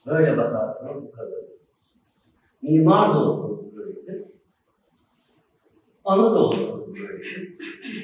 Böyle 0.07 0.37
bakarsanız 0.37 1.03
bu 1.03 1.11
kadar 1.11 1.37
okursunuz. 1.37 1.61
Mimar 2.61 3.13
da 3.13 3.19
olsanız 3.19 3.75
böyledir. 3.75 4.25
Ana 6.05 6.35
da 6.35 6.45
olsanız 6.45 6.95
böyledir. 6.95 7.57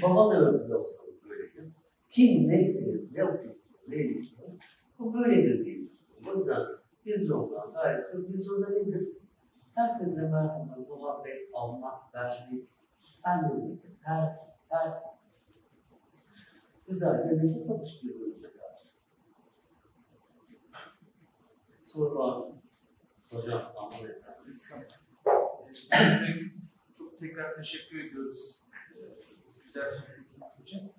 Baba 0.04 0.32
da 0.32 0.40
öğretmen 0.40 0.76
olsanız 0.76 1.16
böyledir. 1.30 1.72
Kim 2.10 2.48
neyseniz, 2.48 3.12
ne 3.12 3.24
okuyorsunuz, 3.24 3.88
ne 3.88 3.96
ediyorsunuz, 3.96 4.58
bu 5.00 5.14
böyledir 5.14 5.66
diye 5.66 5.76
düşünüyorum. 5.76 6.28
O 6.28 6.40
yüzden 6.40 6.62
vizyondan 7.06 7.74
gayet 7.74 8.12
çok 8.12 8.34
vizyonda 8.34 8.70
nedir? 8.70 9.08
Herkese 9.76 10.22
merhamet, 10.22 10.90
muhabbet, 10.90 11.50
almak, 11.54 12.16
vermek, 12.16 12.64
her 13.24 13.42
memleket, 13.42 13.92
her, 14.02 14.36
her 14.70 14.94
güzel 16.88 17.30
bir 17.30 17.38
nefes 17.38 17.70
alış 17.70 18.04
birbirimize 18.04 18.48
karşı. 18.48 18.88
Soru 21.98 22.16
var? 22.16 22.44
Hocam, 23.30 23.74
çok 26.98 27.20
tekrar 27.20 27.56
teşekkür 27.56 28.00
ediyoruz. 28.00 28.62
Ee, 28.96 29.00
Güzel 29.66 29.88
sohbetiniz 29.88 30.62
için. 30.64 30.92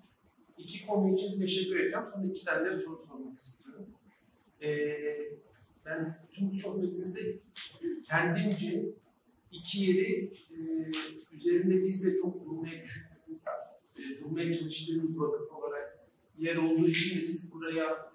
İki 0.57 0.87
konu 0.87 1.13
için 1.13 1.39
teşekkür 1.39 1.79
edeceğim. 1.79 2.05
Sonra 2.13 2.27
iki 2.27 2.45
tane 2.45 2.69
de 2.71 2.77
soru 2.77 2.99
sormak 2.99 3.39
istiyorum. 3.39 3.85
Ee, 4.61 5.37
ben 5.85 6.27
tüm 6.31 6.51
sohbetimizde 6.51 7.39
kendimce 8.09 8.85
iki 9.51 9.83
yeri 9.83 10.33
e, 10.51 10.57
üzerinde 11.33 11.85
biz 11.85 12.05
de 12.05 12.15
çok 12.17 12.45
durmaya 12.45 12.81
düşündüğümüz, 12.81 13.41
e, 13.99 14.23
durmaya 14.23 14.53
çalıştığımız 14.53 15.19
vakıf 15.19 15.51
olarak 15.51 15.99
yer 16.37 16.55
olduğu 16.55 16.87
için 16.87 17.17
de 17.17 17.21
siz 17.21 17.53
buraya 17.53 18.09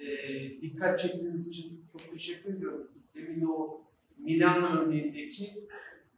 e, 0.00 0.60
dikkat 0.60 1.00
çektiğiniz 1.00 1.48
için 1.48 1.84
çok 1.92 2.12
teşekkür 2.12 2.54
ediyorum. 2.54 2.88
Demin 3.14 3.40
de 3.40 3.46
o 3.46 3.80
Milano 4.18 4.66
örneğindeki 4.66 5.68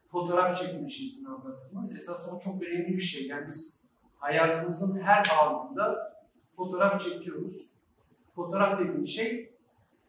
fotoğraf 0.07 0.57
çekme 0.57 0.91
şeysini 0.91 1.29
anlattınız. 1.29 1.97
Esasında 1.97 2.37
o 2.37 2.41
çok 2.41 2.63
önemli 2.63 2.97
bir 2.97 3.01
şey. 3.01 3.27
Yani 3.27 3.47
biz 3.47 3.89
hayatımızın 4.17 5.01
her 5.01 5.27
anında 5.43 6.17
fotoğraf 6.57 7.01
çekiyoruz. 7.01 7.71
Fotoğraf 8.35 8.81
dediğim 8.81 9.07
şey 9.09 9.53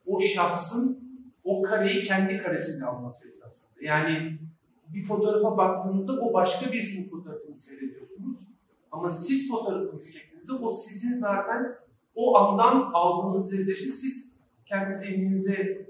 o 0.05 0.19
şahsın 0.19 1.03
o 1.43 1.61
kareyi 1.61 2.03
kendi 2.03 2.37
karesiyle 2.37 2.85
alması 2.85 3.29
esasında. 3.29 3.85
Yani 3.85 4.39
bir 4.87 5.03
fotoğrafa 5.03 5.57
baktığınızda 5.57 6.21
o 6.21 6.33
başka 6.33 6.71
birisinin 6.71 7.09
fotoğrafını 7.09 7.55
seyrediyorsunuz. 7.55 8.37
Ama 8.91 9.09
siz 9.09 9.51
fotoğrafınızı 9.51 10.11
çektiğinizde 10.11 10.53
o 10.53 10.71
sizin 10.71 11.15
zaten 11.15 11.75
o 12.15 12.37
andan 12.37 12.91
aldığınız 12.93 13.53
lezzeti 13.53 13.91
siz 13.91 14.43
kendi 14.65 14.95
zihninize 14.95 15.87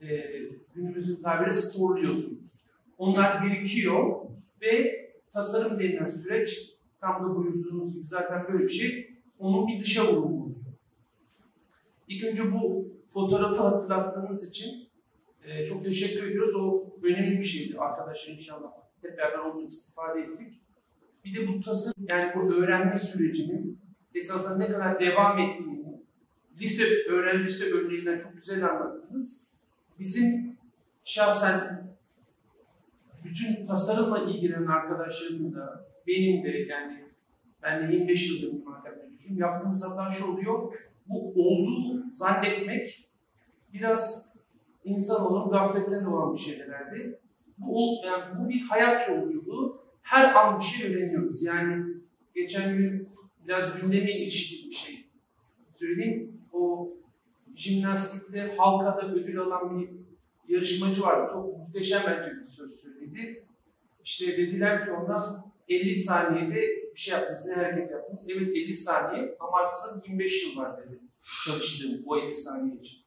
e, 0.00 0.06
günümüzün 0.74 1.22
tabiri 1.22 1.52
storeluyorsunuz. 1.52 2.52
Onlar 2.98 3.44
birikiyor 3.44 4.20
ve 4.62 5.02
tasarım 5.30 5.78
denilen 5.78 6.08
süreç 6.08 6.72
tam 7.00 7.24
da 7.24 7.36
buyurduğunuz 7.36 7.94
gibi 7.94 8.06
zaten 8.06 8.46
böyle 8.52 8.64
bir 8.64 8.72
şey 8.72 9.14
onun 9.38 9.66
bir 9.66 9.80
dışa 9.80 10.12
vurumu 10.12 10.42
oluyor. 10.42 10.56
İlk 12.08 12.24
önce 12.24 12.52
bu 12.52 12.88
fotoğrafı 13.08 13.62
hatırlattığınız 13.62 14.48
için 14.48 14.88
e, 15.44 15.66
çok 15.66 15.84
teşekkür 15.84 16.30
ediyoruz. 16.30 16.54
O 16.54 16.84
önemli 17.02 17.38
bir 17.38 17.44
şeydi 17.44 17.78
arkadaşlar 17.78 18.34
inşallah. 18.34 18.72
Hep 19.02 19.18
beraber 19.18 19.38
onu 19.38 19.62
istifade 19.62 20.20
ettik. 20.20 20.60
Bir 21.24 21.34
de 21.34 21.48
bu 21.48 21.60
tasarım 21.60 22.06
yani 22.08 22.32
bu 22.36 22.52
öğrenme 22.52 22.96
sürecinin 22.96 23.81
esasında 24.14 24.58
ne 24.58 24.72
kadar 24.72 25.00
devam 25.00 25.38
ettiğini 25.38 25.82
lise 26.60 26.84
öğrencisi 27.08 27.74
örneğinden 27.74 28.18
çok 28.18 28.34
güzel 28.34 28.70
anlattınız. 28.70 29.52
Bizim 29.98 30.56
şahsen 31.04 31.86
bütün 33.24 33.66
tasarımla 33.66 34.18
ilgilenen 34.18 34.66
arkadaşlarımın 34.66 35.54
da 35.54 35.86
benim 36.06 36.44
de 36.44 36.48
yani 36.48 37.04
ben 37.62 37.88
de 37.88 37.92
25 37.92 38.30
yıldır 38.30 38.52
mimar 38.52 38.80
mezunuyum. 38.82 39.40
Yaptığımız 39.40 39.84
hata 39.84 40.10
şu 40.10 40.26
oluyor. 40.26 40.74
Bu 41.06 41.32
olduğu 41.36 42.04
zannetmek 42.12 43.08
biraz 43.72 44.36
insanoğlunun 44.84 45.50
gafletten 45.50 46.04
olan 46.04 46.34
bir 46.34 46.38
şey 46.38 46.60
herhalde. 46.60 47.18
Bu, 47.58 48.00
yani 48.06 48.24
bu 48.38 48.48
bir 48.48 48.60
hayat 48.60 49.08
yolculuğu. 49.08 49.82
Her 50.02 50.34
an 50.34 50.60
bir 50.60 50.64
şey 50.64 50.94
öğreniyoruz. 50.94 51.42
Yani 51.42 51.84
geçen 52.34 52.76
gün 52.76 53.08
biraz 53.46 53.80
gündeme 53.80 54.12
ilişkili 54.12 54.70
bir 54.70 54.74
şey 54.74 55.06
söyleyeyim. 55.74 56.40
O 56.52 56.88
jimnastikte 57.56 58.54
halkada 58.56 59.12
ödül 59.12 59.38
alan 59.38 59.80
bir 59.80 59.88
yarışmacı 60.54 61.02
vardı. 61.02 61.32
Çok 61.32 61.58
muhteşem 61.58 62.02
bence 62.06 62.36
bir 62.40 62.44
söz 62.44 62.70
söyledi. 62.70 63.44
İşte 64.04 64.26
dediler 64.38 64.84
ki 64.84 64.90
ona 64.90 65.44
50 65.68 65.94
saniyede 65.94 66.60
bir 66.94 67.00
şey 67.00 67.14
yaptınız, 67.14 67.46
ne 67.46 67.54
hareket 67.54 67.90
yaptınız? 67.90 68.30
Evet 68.30 68.48
50 68.48 68.74
saniye 68.74 69.36
ama 69.40 69.58
arkasında 69.58 70.02
25 70.06 70.46
yıl 70.46 70.56
var 70.56 70.78
dedi 70.78 71.00
çalıştığım 71.44 72.02
o 72.06 72.16
50 72.16 72.34
saniye 72.34 72.76
için. 72.76 72.98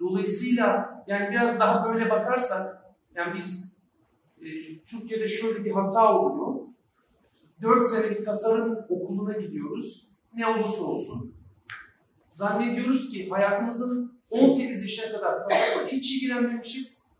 Dolayısıyla 0.00 1.04
yani 1.06 1.30
biraz 1.30 1.60
daha 1.60 1.88
böyle 1.88 2.10
bakarsak, 2.10 2.84
yani 3.14 3.34
biz 3.34 3.78
e, 4.40 4.44
Türkiye'de 4.86 5.28
şöyle 5.28 5.64
bir 5.64 5.70
hata 5.70 6.18
oluyor. 6.18 6.65
4 7.62 7.86
senelik 7.86 8.24
tasarım 8.24 8.78
okuluna 8.88 9.32
gidiyoruz. 9.32 10.12
Ne 10.34 10.46
olursa 10.46 10.82
olsun. 10.82 11.34
Zannediyoruz 12.32 13.10
ki 13.10 13.28
hayatımızın 13.28 14.12
18 14.30 14.82
yaşına 14.82 15.12
kadar 15.12 15.48
tasarımla 15.48 15.88
hiç 15.88 16.16
ilgilenmemişiz. 16.16 17.12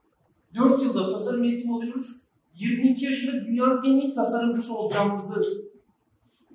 4 0.55 0.83
yılda 0.83 1.11
tasarım 1.11 1.45
eğitimi 1.45 1.75
alıyoruz. 1.75 2.23
22 2.55 3.05
yaşında 3.05 3.47
dünyanın 3.47 3.85
en 3.85 4.01
iyi 4.01 4.13
tasarımcısı 4.13 4.75
olacağımızı 4.75 5.65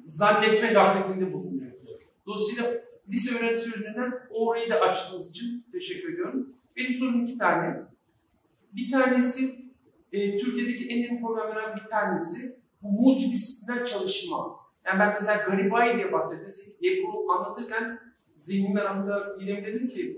zannetme 0.06 0.74
gafletinde 0.74 1.34
bulunuyoruz. 1.34 1.88
Dolayısıyla 2.26 2.72
lise 3.10 3.40
öğrencisi 3.40 3.70
üzerinden 3.70 4.14
orayı 4.30 4.70
da 4.70 4.80
açtığınız 4.80 5.30
için 5.30 5.66
teşekkür 5.72 6.14
ediyorum. 6.14 6.54
Benim 6.78 6.92
sorum 6.92 7.26
iki 7.26 7.38
tane. 7.38 7.82
Bir 8.74 8.92
tanesi 8.92 9.44
e, 10.12 10.38
Türkiye'deki 10.38 10.88
en 10.88 11.00
önemli 11.00 11.22
problemlerden 11.22 11.76
bir 11.76 11.88
tanesi 11.90 12.61
bu 12.84 12.92
multidisipliner 12.92 13.86
çalışma. 13.86 14.56
Yani 14.86 15.00
ben 15.00 15.14
mesela 15.14 15.44
Garibay 15.46 15.98
diye 15.98 16.12
bahsettim. 16.12 16.76
Ebru 16.84 17.32
anlatırken 17.32 18.00
zihnimden 18.38 18.86
anda 18.86 19.40
dilem 19.40 19.66
dedim 19.66 19.88
ki 19.88 20.18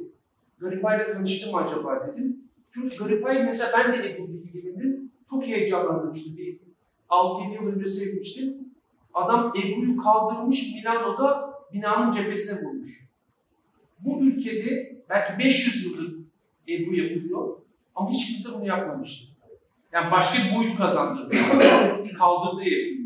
Garibay'la 0.60 1.10
tanıştım 1.10 1.56
acaba 1.56 2.08
dedim. 2.08 2.38
Çünkü 2.72 2.98
Garibay 2.98 3.44
mesela 3.44 3.72
ben 3.78 3.94
de 3.94 4.14
Ebru 4.14 4.28
bilgilendim. 4.28 5.12
Çok 5.30 5.44
heyecanlanmıştım. 5.44 6.38
Bir 6.38 6.60
6-7 7.10 7.54
yıl 7.54 7.68
önce 7.68 7.88
sevmiştim. 7.88 8.74
Adam 9.14 9.54
Ebru'yu 9.58 9.98
kaldırmış 9.98 10.74
Milano'da 10.76 11.54
binanın 11.74 12.12
cephesine 12.12 12.62
vurmuş. 12.62 13.10
Bu 14.00 14.22
ülkede 14.22 14.96
belki 15.10 15.40
500 15.40 15.86
yıldır 15.86 16.16
Ebru 16.70 16.96
yapılıyor 16.96 17.58
ama 17.96 18.10
hiç 18.10 18.28
kimse 18.28 18.60
bunu 18.60 18.68
yapmamıştı. 18.68 19.33
Yani 19.94 20.12
başka 20.12 20.38
bir 20.44 20.56
boyut 20.56 20.78
kazandırdı. 20.78 21.36
Kaldırdı 22.18 22.62
Ebru'yu. 22.62 23.04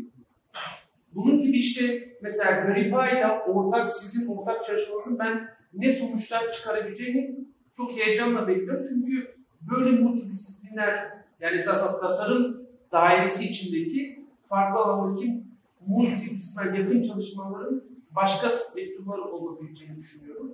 Bunun 1.14 1.42
gibi 1.42 1.58
işte 1.58 2.08
mesela 2.22 2.60
Garipay'la 2.60 3.44
ortak, 3.44 3.92
sizin 3.92 4.36
ortak 4.36 4.64
çalışmanızın 4.64 5.18
ben 5.18 5.48
ne 5.74 5.90
sonuçlar 5.90 6.52
çıkarabileceğini 6.52 7.38
çok 7.76 7.96
heyecanla 7.96 8.48
bekliyorum. 8.48 8.84
Çünkü 8.88 9.34
böyle 9.70 9.90
multidisipliner 10.00 11.18
yani 11.40 11.54
esasen 11.54 12.00
tasarım 12.00 12.62
dairesi 12.92 13.44
içindeki 13.44 14.24
farklı 14.48 14.80
alandaki 14.80 15.42
multidisipliner 15.86 16.78
yakın 16.78 17.02
çalışmaların 17.02 17.82
başka 18.10 18.48
spektrumlar 18.48 19.18
olabileceğini 19.18 19.96
düşünüyorum. 19.96 20.52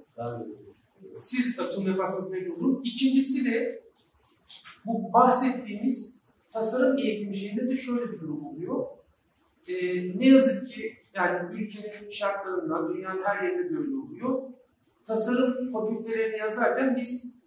Siz 1.16 1.61
açılım 1.61 1.89
yaparsanız 1.89 2.31
memnun 2.31 2.55
olurum. 2.55 2.81
İkincisi 2.85 3.52
de 3.52 3.82
bu 4.85 5.12
bahsettiğimiz 5.12 6.23
tasarım 6.55 6.98
eğitimi 6.98 7.36
şeyinde 7.36 7.68
de 7.68 7.76
şöyle 7.76 8.12
bir 8.12 8.20
durum 8.20 8.47
oluyor. 8.47 8.86
Ee, 9.68 9.74
ne 10.18 10.26
yazık 10.26 10.68
ki 10.68 10.97
yani 11.14 11.60
ülkenin 11.60 12.10
şartlarından 12.10 12.94
dünyanın 12.94 13.22
her 13.22 13.43
yerinde 13.43 13.70
de 13.70 13.78
öyle 13.78 13.97
oluyor. 13.97 14.43
Tasarım 15.05 15.68
fakültelerini 15.68 16.36
yazarken 16.36 16.97
biz 16.97 17.43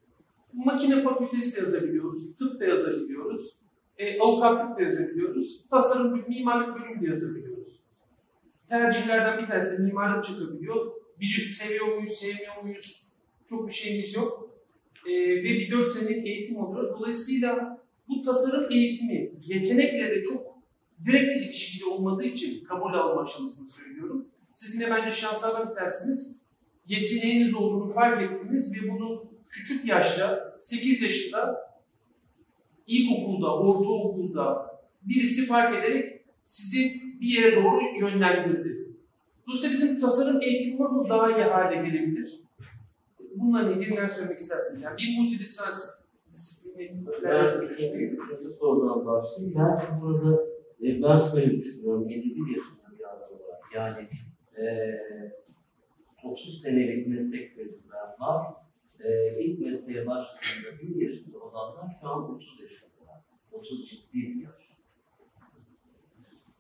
makine 0.54 1.02
fakültesi 1.02 1.56
de 1.56 1.60
yazabiliyoruz, 1.60 2.36
tıp 2.36 2.60
da 2.60 2.66
yazabiliyoruz, 2.66 3.60
e, 3.98 4.20
avukatlık 4.20 4.78
da 4.78 4.82
yazabiliyoruz, 4.82 5.68
tasarım, 5.70 6.26
mimarlık 6.30 6.80
bölümü 6.80 7.02
de 7.02 7.08
yazabiliyoruz. 7.08 7.80
Tercihlerden 8.70 9.42
bir 9.42 9.48
tanesi 9.48 9.78
de 9.78 9.84
mimarlık 9.84 10.24
çıkabiliyor. 10.24 10.92
Bir 11.20 11.48
seviyor 11.48 11.96
muyuz, 11.96 12.10
sevmiyor 12.10 12.64
muyuz? 12.64 13.14
Çok 13.50 13.68
bir 13.68 13.74
şeyimiz 13.74 14.16
yok. 14.16 14.50
E, 15.06 15.12
ve 15.14 15.44
bir 15.44 15.72
dört 15.72 15.92
senelik 15.92 16.28
eğitim 16.28 16.58
oluyor. 16.58 16.94
Dolayısıyla 16.94 17.77
bu 18.10 18.22
tasarım 18.22 18.72
eğitimi 18.72 19.32
yetenekle 19.42 20.12
de 20.12 20.24
çok 20.24 20.58
direkt 21.06 21.36
ilişkili 21.36 21.86
olmadığı 21.86 22.24
için 22.24 22.64
kabul 22.64 22.94
alma 22.94 23.22
aşamasını 23.22 23.70
söylüyorum. 23.70 24.28
Sizin 24.54 24.86
de 24.86 24.92
bence 24.92 25.12
şanslardan 25.12 25.70
bir 25.70 25.76
tanesiniz. 25.76 26.42
Yeteneğiniz 26.88 27.56
olduğunu 27.56 27.94
fark 27.94 28.22
ettiniz 28.22 28.76
ve 28.76 28.90
bunu 28.90 29.26
küçük 29.50 29.86
yaşta, 29.86 30.58
8 30.60 31.02
yaşında 31.02 31.68
ilkokulda, 32.88 33.56
ortaokulda 33.56 34.68
birisi 35.02 35.46
fark 35.46 35.78
ederek 35.78 36.22
sizi 36.44 37.02
bir 37.22 37.28
yere 37.28 37.56
doğru 37.56 37.82
yönlendirdi. 38.00 38.88
Dolayısıyla 39.48 39.74
bizim 39.74 40.02
tasarım 40.02 40.42
eğitimi 40.42 40.82
nasıl 40.82 41.10
daha 41.10 41.32
iyi 41.32 41.44
hale 41.44 41.76
gelebilir? 41.76 42.42
Bununla 43.36 43.72
ilgili 43.72 43.92
neler 43.92 44.10
söylemek 44.10 44.38
istersiniz? 44.38 44.82
Yani 44.82 44.98
bir 44.98 45.18
multidisipliner 45.18 45.72
Ben 47.24 47.48
ikinci, 47.74 48.06
ikinci 48.06 48.50
sorudan. 48.60 49.06
Ben 49.56 50.02
burada 50.02 50.44
e, 50.84 51.02
ben 51.04 51.18
şöyle 51.18 51.58
düşünüyorum. 51.58 52.10
51 52.10 52.56
yaşında 52.56 53.00
bir 53.00 53.04
adam 53.04 53.30
olarak. 53.40 53.64
Yani 53.76 54.08
e, 54.58 54.66
30 56.24 56.62
senelik 56.62 57.08
meslek 57.08 57.56
tecrübem 57.56 58.16
var. 58.20 58.54
E, 59.00 59.40
ilk 59.44 59.60
mesleğe 59.60 60.08
başladığımda 60.08 60.82
1 60.82 61.02
yaşında 61.02 61.40
olanlar 61.40 61.96
şu 62.02 62.10
an 62.10 62.36
30 62.36 62.62
yaşında. 62.62 63.24
30 63.52 63.90
ciddi 63.90 64.18
bir 64.18 64.44
yaş. 64.44 64.68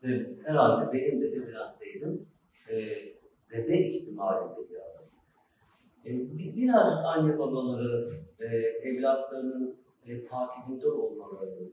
ve 0.03 0.27
herhalde 0.45 0.93
benim 0.93 1.21
de 1.21 1.27
evlenseydim 1.27 2.27
e, 2.69 2.75
dede 3.51 3.89
ihtimalinde 3.89 4.69
bir 4.69 4.75
adam. 4.75 5.06
E, 6.05 6.09
bir- 6.37 6.55
biraz 6.55 6.93
anne 7.05 7.39
babaları 7.39 8.13
e, 8.39 8.45
evlatlarının 8.89 9.75
e, 10.05 10.23
takibinde 10.23 10.87
olmalarını 10.87 11.67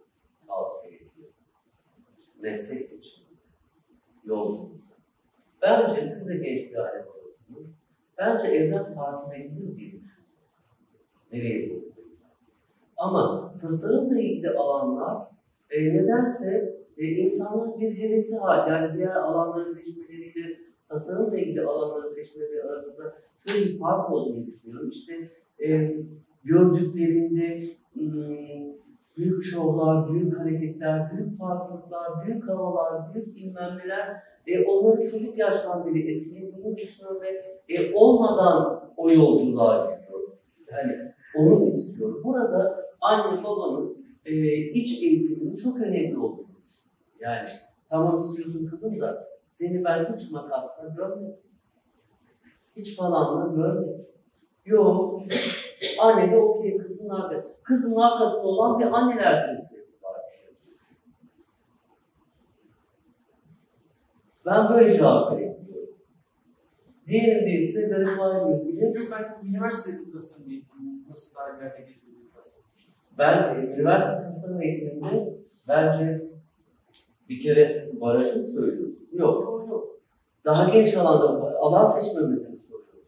tavsiye 0.47 0.95
ediyor. 0.97 1.29
Meslek 2.41 2.85
seçimi, 2.85 3.27
yolculuk. 4.25 4.85
Bence 5.63 6.07
siz 6.07 6.29
de 6.29 6.35
genç 6.37 6.71
bir 6.71 6.77
aile 6.77 7.07
babasınız. 7.07 7.75
Bence 8.19 8.49
evlat 8.49 8.95
takip 8.95 9.35
edilir 9.35 9.77
diye 9.77 9.93
düşünüyorum. 9.93 10.35
Nereye 11.33 11.71
doğru? 11.71 11.85
Ama 12.97 13.55
tasarımla 13.61 14.21
ilgili 14.21 14.51
alanlar 14.51 15.29
e, 15.71 15.95
nedense 15.95 16.77
e, 16.99 17.05
insanların 17.05 17.81
bir 17.81 17.99
hevesi 17.99 18.41
var. 18.41 18.71
Yani 18.71 18.97
diğer 18.99 19.17
alanları 19.17 19.71
seçmeleriyle 19.71 20.44
tasarımla 20.95 21.39
ilgili 21.39 21.67
alanları 21.67 22.11
seçmeleri 22.11 22.63
arasında 22.63 23.15
şöyle 23.39 23.67
bir 23.67 23.79
fark 23.79 24.13
olduğunu 24.13 24.47
düşünüyorum. 24.47 24.91
İşte 24.91 25.31
e, 25.65 25.97
gördüklerinde 26.45 27.77
hmm, 27.95 28.75
büyük 29.17 29.45
şovlar, 29.45 30.13
büyük 30.13 30.39
hareketler, 30.39 31.13
büyük 31.13 31.39
farklılıklar, 31.39 32.27
büyük 32.27 32.49
havalar, 32.49 33.15
büyük 33.15 33.37
bilmem 33.37 33.79
neler 33.79 34.23
e, 34.47 34.65
onları 34.65 35.05
çocuk 35.11 35.39
yaştan 35.39 35.87
beri 35.87 35.99
etkilediğini 35.99 36.77
düşünüyorum 36.77 37.23
ve 37.23 37.29
e, 37.75 37.95
olmadan 37.95 38.91
o 38.97 39.11
yolculuğa 39.11 39.85
gidiyor. 39.85 40.21
Yani 40.73 41.13
onu 41.37 41.67
istiyorum. 41.67 42.21
Burada 42.25 42.87
anne 43.01 43.45
babanın 43.45 43.97
e, 44.25 44.57
iç 44.57 45.03
eğitiminin 45.03 45.57
çok 45.57 45.77
önemli 45.77 46.19
olduğunu 46.19 46.47
düşünüyorum. 46.69 47.19
Yani 47.21 47.49
tamam 47.91 48.19
istiyorsun 48.19 48.67
kızım 48.67 49.01
da 49.01 49.34
seni 49.55 49.85
ben 49.85 50.17
hiç 50.17 50.31
makasla 50.31 50.89
görmedim. 50.89 51.37
Hiç 52.77 52.97
falanla 52.97 53.55
görmedim. 53.55 54.07
Yok. 54.65 55.23
Anne 56.01 56.33
de 56.33 56.37
okey 56.37 56.79
kızın 56.79 57.09
arkasında. 57.09 57.55
Kızın 57.63 58.01
arkasında 58.01 58.43
olan 58.43 58.81
bir 58.81 58.85
anneler 58.85 59.41
silsilesi 59.41 60.05
var. 60.05 60.21
Ben 64.47 64.69
böyle 64.69 64.97
cevap 64.97 65.33
veriyorum. 65.33 65.65
Diğerinde 67.07 67.51
ise 67.51 67.83
garibanla 67.83 68.57
ilgili 68.57 69.11
ben 69.11 69.49
üniversite 69.49 70.13
tasarım 70.13 70.51
eğitimi 70.51 71.09
nasıl 71.11 71.39
daha 71.39 71.57
ileride 71.57 71.95
bahsedeyim. 72.37 72.91
Ben 73.19 73.57
üniversite 73.57 74.29
tasarım 74.29 74.63
eğitiminde 74.63 75.35
bence 75.69 76.34
bir 77.29 77.43
kere 77.43 77.91
barajı 78.01 78.39
mı 78.39 78.47
söylüyorsun? 78.47 79.09
Yok, 79.13 79.43
yok, 79.43 79.69
yok. 79.69 80.01
Daha 80.45 80.75
geniş 80.75 80.95
alanda 80.97 81.59
alan 81.59 81.87
seçmemizi 81.87 82.49
mi 82.49 82.59
soruyorsun? 82.59 83.01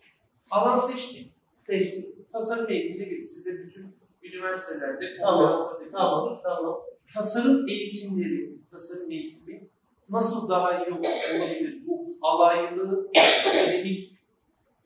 Alan 0.50 0.76
seçtim. 0.76 1.28
Seçtik. 1.66 2.32
Tasarım 2.32 2.70
eğitimine 2.70 3.04
girdik. 3.04 3.28
Siz 3.28 3.46
de 3.46 3.50
bütün 3.58 3.86
üniversitelerde 4.22 5.16
Tamam, 5.20 5.58
Tamam, 5.92 6.36
tamam. 6.42 6.80
Tasarım 7.14 7.68
eğitimleri, 7.68 8.50
tasarım 8.70 9.10
eğitimi 9.12 9.62
nasıl 10.10 10.48
daha 10.48 10.84
iyi 10.84 10.94
olabilir? 10.94 11.82
Bu 11.86 12.06
alaylı 12.22 13.08
akademik 13.46 14.12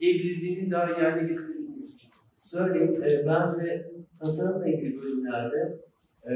evliliğini 0.01 0.70
daha 0.70 0.86
hale 0.86 1.20
getirebilmek 1.20 1.90
için. 1.94 2.11
Söyleyeyim, 2.39 3.02
e, 3.05 3.27
bence 3.27 3.90
tasarımla 4.20 4.69
ilgili 4.69 5.02
bölümlerde 5.02 5.78
e, 6.27 6.32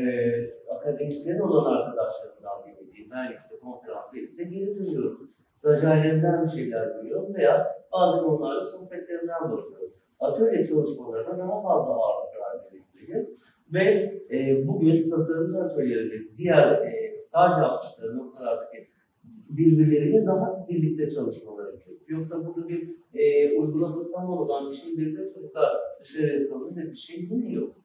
akademisyen 0.75 1.41
olan 1.41 1.73
arkadaşlarımdan 1.73 2.63
dinlediğim, 2.63 2.74
ben 3.11 3.33
işte 3.33 3.59
konferans 3.63 4.15
verip 4.15 4.39
geri 4.39 4.77
dönüyorum. 4.77 5.31
Stajyerlerimden 5.53 6.45
bir 6.45 6.49
şeyler 6.49 7.01
duyuyorum 7.01 7.35
veya 7.35 7.77
bazen 7.93 8.25
onlarla 8.25 8.65
sohbetlerimden 8.65 9.43
bakıyorum. 9.43 9.93
Atölye 10.21 10.65
çalışmalarına 10.65 11.39
daha 11.39 11.63
fazla 11.63 11.93
ağırlıklar 11.93 12.73
veriliyor. 12.73 13.27
Ve 13.73 14.15
e, 14.31 14.69
bugün 14.69 15.11
tasarımcı 15.11 15.59
atölyeleri 15.59 16.37
diğer 16.37 16.73
e, 16.73 17.19
staj 17.19 17.63
yaptıkları 17.63 18.19
noktalardaki 18.19 18.89
birbirleriyle 19.51 20.27
daha 20.27 20.67
birlikte 20.69 21.11
çalışmaları 21.11 21.71
gerekiyor. 21.71 22.19
Yoksa 22.19 22.47
burada 22.47 22.69
bir 22.69 22.91
e, 23.15 23.53
uygulamasından 23.59 24.29
olan 24.29 24.71
bir 24.71 24.77
şey 24.77 24.97
birlikte 24.97 25.35
çocuklar 25.35 25.77
dışarıya 26.01 26.41
salınır 26.41 26.77
ve 26.77 26.91
bir 26.91 26.97
şey 26.97 27.29
yok. 27.53 27.77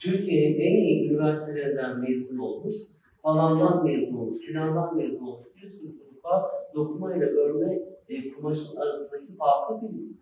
Türkiye'nin 0.00 0.60
en 0.60 0.84
iyi 0.84 1.10
üniversitelerinden 1.10 2.00
mezun 2.00 2.38
olmuş, 2.38 2.74
falandan 3.22 3.84
mezun 3.84 4.16
olmuş, 4.16 4.38
filandan 4.38 4.96
mezun 4.96 5.26
olmuş 5.26 5.44
bir 5.56 5.70
sürü 5.70 5.92
çocuk. 5.92 6.16
Dokuma 6.74 7.16
ile 7.16 7.24
örme 7.24 7.78
e, 8.08 8.32
kumaşın 8.32 8.80
arasındaki 8.80 9.36
farkı 9.38 9.82
bilmiyor. 9.82 10.14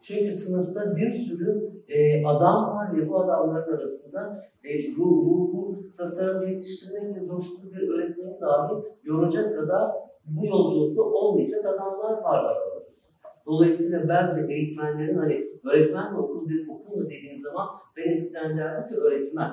Çünkü 0.00 0.32
sınıfta 0.32 0.96
bir 0.96 1.10
sürü 1.10 1.70
e, 1.88 2.26
adam 2.26 2.76
var 2.76 2.96
ve 2.96 3.08
bu 3.08 3.20
adamların 3.20 3.76
arasında 3.76 4.44
e, 4.64 4.92
ruh, 4.96 5.24
ruhu, 5.24 5.78
tasarım 5.96 6.48
yetiştirmek 6.48 7.16
ve 7.16 7.26
coşkulu 7.26 7.72
bir 7.72 7.88
öğretmeni 7.88 8.40
dahi 8.40 8.74
yoracak 9.04 9.56
kadar 9.56 9.90
bu 10.26 10.46
yolculukta 10.46 11.02
olmayacak 11.02 11.64
adamlar 11.64 12.22
var. 12.22 12.56
Dolayısıyla 13.46 14.08
bence 14.08 14.54
eğitmenlerin 14.54 15.18
hani 15.18 15.46
öğretmen 15.64 16.12
mi 16.12 16.18
okul, 16.46 16.74
okul 16.74 16.96
mu 16.96 17.04
dediğin 17.04 17.38
zaman 17.38 17.68
ben 17.96 18.10
eskiden 18.10 18.58
derdim 18.58 18.88
ki 18.88 18.94
öğretmen. 19.00 19.52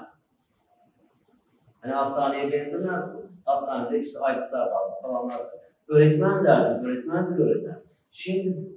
Hani 1.82 1.94
hastaneye 1.94 2.52
benzemez 2.52 3.02
bu. 3.14 3.24
Hastanede 3.46 4.00
işte 4.00 4.20
aygıtlar 4.20 4.66
var 4.66 5.02
falanlar 5.02 5.34
var. 5.34 5.52
Öğretmen 5.88 6.44
derdim, 6.44 6.86
öğretmendir 6.86 7.46
öğretmen. 7.46 7.84
Şimdi 8.12 8.74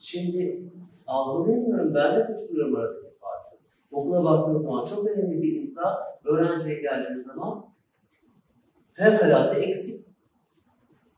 Şimdi 0.00 0.62
algılayamıyorum, 1.06 1.94
ben 1.94 2.16
de 2.16 2.38
düşünüyorum 2.38 2.76
aradaki 2.76 3.18
farkı. 3.20 3.56
Okula 3.90 4.24
baktığınız 4.24 4.62
zaman 4.62 4.84
çok 4.84 5.06
önemli 5.06 5.42
bir 5.42 5.62
imza, 5.62 5.98
öğrenciye 6.24 6.80
geldiği 6.80 7.22
zaman 7.22 7.64
fevkalade 8.92 9.60
eksik. 9.60 10.06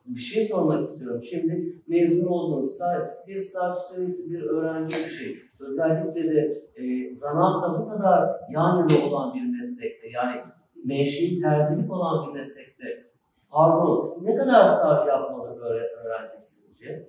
Bir 0.07 0.21
şey 0.21 0.45
sormak 0.45 0.85
istiyorum. 0.85 1.23
Şimdi 1.23 1.83
mezun 1.87 2.27
olduğunuz 2.27 2.75
staj, 2.75 3.03
bir 3.27 3.39
staj 3.39 3.75
süresi, 3.75 4.31
bir 4.31 4.43
öğrenci 4.43 4.95
bir 4.95 5.11
şey. 5.11 5.39
Özellikle 5.67 6.35
de 6.35 6.63
e, 6.77 7.15
zanaatla 7.17 7.81
bu 7.81 7.89
kadar 7.89 8.41
yan 8.51 8.79
yana 8.79 9.07
olan 9.09 9.35
bir 9.35 9.59
meslekte, 9.59 10.09
yani 10.09 10.41
menşei 10.85 11.41
terzilik 11.41 11.93
olan 11.93 12.27
bir 12.29 12.39
meslekte, 12.39 13.07
pardon, 13.51 14.19
ne 14.23 14.35
kadar 14.37 14.65
staj 14.65 15.09
yapmalı 15.09 15.49
öğre- 15.61 15.91
öğrenci 15.97 16.43
sizce? 16.47 17.07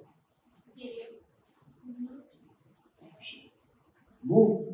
Bu 4.24 4.66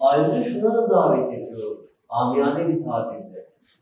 ayrıca 0.00 0.44
şuna 0.44 0.74
da 0.74 0.90
davet 0.90 1.32
ediyor. 1.32 1.76
Amiyane 2.08 2.68
bir 2.68 2.84
tabirle. 2.84 3.27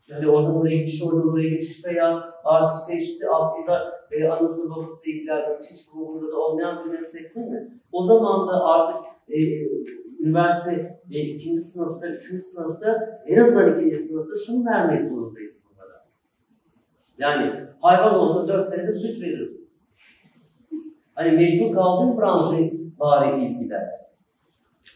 Yani 0.07 0.27
oradan 0.27 0.55
oraya 0.55 0.77
geçiş, 0.77 1.03
oradan 1.03 1.29
oraya 1.29 1.49
geçiş 1.49 1.85
veya 1.85 2.33
artık 2.43 2.79
seçti 2.79 3.25
aslında 3.29 4.01
e, 4.11 4.27
anası 4.27 4.69
babası 4.69 5.09
ilgilenmiş, 5.09 5.65
hiç 5.71 5.87
ruhunda 5.95 6.31
da 6.31 6.37
olmayan 6.37 6.85
bir 6.85 6.89
meslek 6.89 7.35
değil 7.35 7.47
mi? 7.47 7.79
O 7.91 8.03
zaman 8.03 8.47
da 8.47 8.65
artık 8.65 9.05
e, 9.29 9.37
üniversite 10.19 10.99
e, 11.11 11.19
ikinci 11.19 11.61
sınıfta, 11.61 12.07
üçüncü 12.07 12.41
sınıfta, 12.41 13.21
en 13.27 13.41
azından 13.41 13.79
ikinci 13.79 13.97
sınıfta 13.97 14.33
şunu 14.45 14.65
vermek 14.65 15.07
zorundayız 15.07 15.55
bunlara. 15.63 16.05
Yani 17.17 17.65
hayvan 17.81 18.15
olsa 18.15 18.47
dört 18.47 18.69
senede 18.69 18.93
süt 18.93 19.21
verirsiniz. 19.21 19.81
Hani 21.13 21.31
mecbur 21.31 21.75
kaldığın 21.75 22.17
branşı 22.17 22.73
bari 22.99 23.45
ilgilen. 23.45 23.87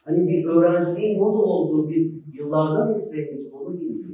Hani 0.06 0.28
bir 0.28 0.46
öğrenciliğin 0.46 1.20
moda 1.20 1.38
olduğu 1.38 1.90
bir 1.90 2.12
yıllardan 2.34 2.94
nispetmiş 2.94 3.54
onu 3.54 3.80
bilmiyor. 3.80 4.11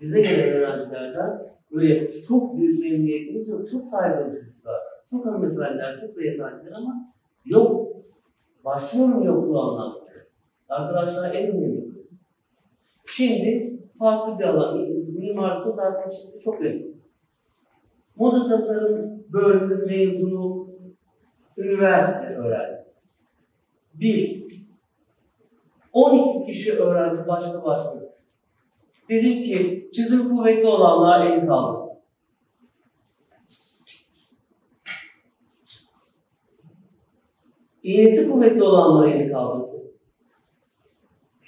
Bize 0.00 0.20
gelen 0.20 0.48
öğrencilerden 0.48 1.42
böyle 1.72 2.22
çok 2.22 2.56
büyük 2.56 2.80
memnuniyetimiz 2.80 3.48
yok. 3.48 3.68
Çok 3.70 3.86
saygılı 3.86 4.32
çocuklar, 4.32 4.80
çok 5.10 5.26
hanımefendiler, 5.26 5.96
çok 6.00 6.16
beyefendiler 6.16 6.72
ama 6.76 7.12
yok. 7.44 7.88
Başlıyorum 8.64 9.22
yokluğu 9.22 9.60
anlatmaya. 9.60 10.26
Arkadaşlar 10.68 11.34
en 11.34 11.50
önemli. 11.50 11.88
Şimdi 13.06 13.78
farklı 13.98 14.38
bir 14.38 14.44
alan. 14.44 14.78
Mimarlıkta 15.18 15.70
zaten 15.70 16.08
çizgi 16.08 16.40
çok 16.40 16.60
önemli. 16.60 16.94
Moda 18.16 18.44
tasarım 18.44 19.24
bölümü 19.32 19.86
mezunu 19.86 20.68
üniversite 21.56 22.26
öğrencisi. 22.26 23.08
Bir, 23.94 24.44
12 25.92 26.52
kişi 26.52 26.72
öğrenci 26.72 27.28
başka 27.28 27.64
başka. 27.64 27.97
Dedim 29.08 29.44
ki 29.44 29.90
çizim 29.94 30.28
kuvvetli 30.28 30.66
olanlar 30.66 31.26
elini 31.26 31.46
kaldırsın. 31.46 31.98
İğnesi 37.82 38.30
kuvvetli 38.30 38.62
olanlar 38.62 39.08
elini 39.08 39.32
kaldırsın. 39.32 39.82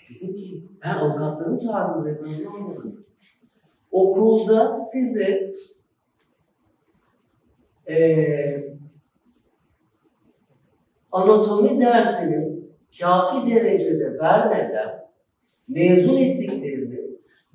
Dedim 0.08 0.36
ki 0.36 0.64
ben 0.84 0.94
avukatlarımı 0.94 1.58
çağırdım 1.58 2.02
buraya 2.02 2.14
ben 2.14 2.24
bunu 2.24 2.56
anladım. 2.56 3.04
okulda 3.90 4.80
size 4.92 5.52
eee 7.88 8.74
anatomi 11.12 11.80
dersini 11.80 12.60
kafi 13.00 13.50
derecede 13.50 14.18
vermeden 14.18 15.10
mezun 15.68 16.16
ettiklerini 16.16 16.69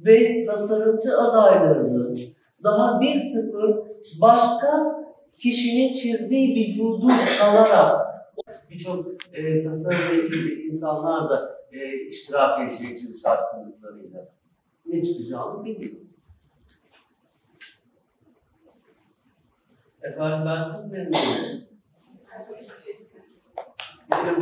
ve 0.06 0.44
tasarımcı 0.46 1.18
adaylarının 1.18 2.16
daha 2.64 3.02
bir 3.02 3.18
sıfır 3.18 3.76
başka 4.22 4.96
kişinin 5.40 5.94
çizdiği 5.94 6.56
vücudu 6.56 7.08
kalarak 7.40 8.06
birçok 8.70 9.06
e, 9.34 9.64
ilgili 10.14 10.68
insanlar 10.68 11.30
da 11.30 11.58
e, 11.72 12.08
iştirak 12.08 12.62
edecek 12.62 13.00
aşkınlıklarıyla 13.26 14.30
ne 14.86 15.04
çıkacağını 15.04 15.66
biliyorum. 15.66 16.00
Efendim 20.02 20.46
ben 20.46 20.72
çok 20.72 20.92
memnunum. 20.92 21.66
Bizim 24.12 24.42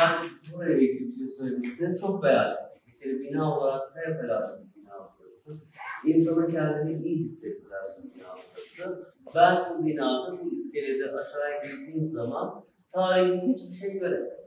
Ben 0.00 0.30
buraya 0.54 0.78
ilgili 0.78 1.06
bir 1.06 1.12
şey 1.12 1.28
söylemek 1.28 1.66
istedim. 1.66 1.94
Çok 2.00 2.22
beğendim. 2.22 2.56
Bir 2.86 2.98
kere 2.98 3.20
bina 3.20 3.58
olarak 3.58 3.94
fevkalade 3.94 4.62
bir 4.62 4.82
bina 4.82 5.08
burası. 5.18 5.60
İnsana 6.04 6.46
kendini 6.46 7.02
iyi 7.06 7.18
hissettiren 7.18 7.86
bina 8.14 8.26
burası. 8.56 9.12
Ben 9.34 9.78
bu 9.78 9.86
binada, 9.86 10.38
bu 10.44 10.54
iskelede 10.54 11.12
aşağıya 11.12 11.62
girdiğim 11.62 12.08
zaman 12.08 12.64
tarihi 12.92 13.42
hiçbir 13.46 13.74
şey 13.76 13.92
göremedim. 13.92 14.38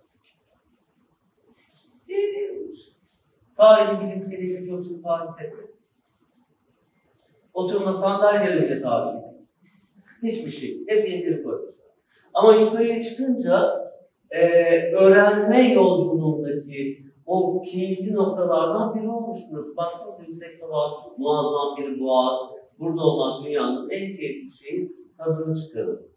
Değilmiş. 2.08 2.80
Tarihi 3.58 4.06
bir 4.06 4.14
iskeleyi 4.14 4.66
görüşüm 4.66 5.02
Paris 5.02 5.42
etmedim. 5.42 5.76
Oturma 7.54 7.94
sandalyeleri 7.94 8.62
bile 8.62 8.70
değil. 8.70 9.24
Hiçbir 10.24 10.52
şey. 10.52 10.88
Hep 10.88 11.10
indirip 11.10 11.44
koymuşlar. 11.44 11.74
Ama 12.34 12.54
yukarıya 12.54 13.02
çıkınca 13.02 13.83
eee, 14.34 14.94
öğrenme 14.94 15.74
yolculuğundaki 15.74 17.04
o 17.26 17.62
keyifli 17.62 18.14
noktalardan 18.14 18.96
biri 18.96 19.10
olmuş 19.10 19.40
burası. 19.52 19.78
Baksana 19.78 20.26
yüksek 20.28 20.60
tavan, 20.62 20.92
muazzam 21.18 21.78
bir 21.78 22.00
boğaz. 22.00 22.40
Burada 22.80 23.02
olmak 23.02 23.46
dünyanın 23.46 23.90
en 23.90 24.18
keyifli 24.18 24.52
şeyi 24.58 24.92
tadını 25.18 25.56
çıkarın. 25.62 26.08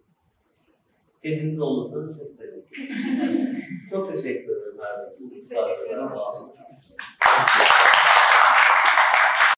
Kediniz 1.23 1.61
olmasını 1.61 2.15
çok 2.19 2.33
sevindim. 2.37 2.65
çok 3.91 4.09
teşekkür 4.09 4.57
ederim. 4.57 4.79
her 4.81 5.11
teşekkür 5.11 5.57
olun. 5.97 6.51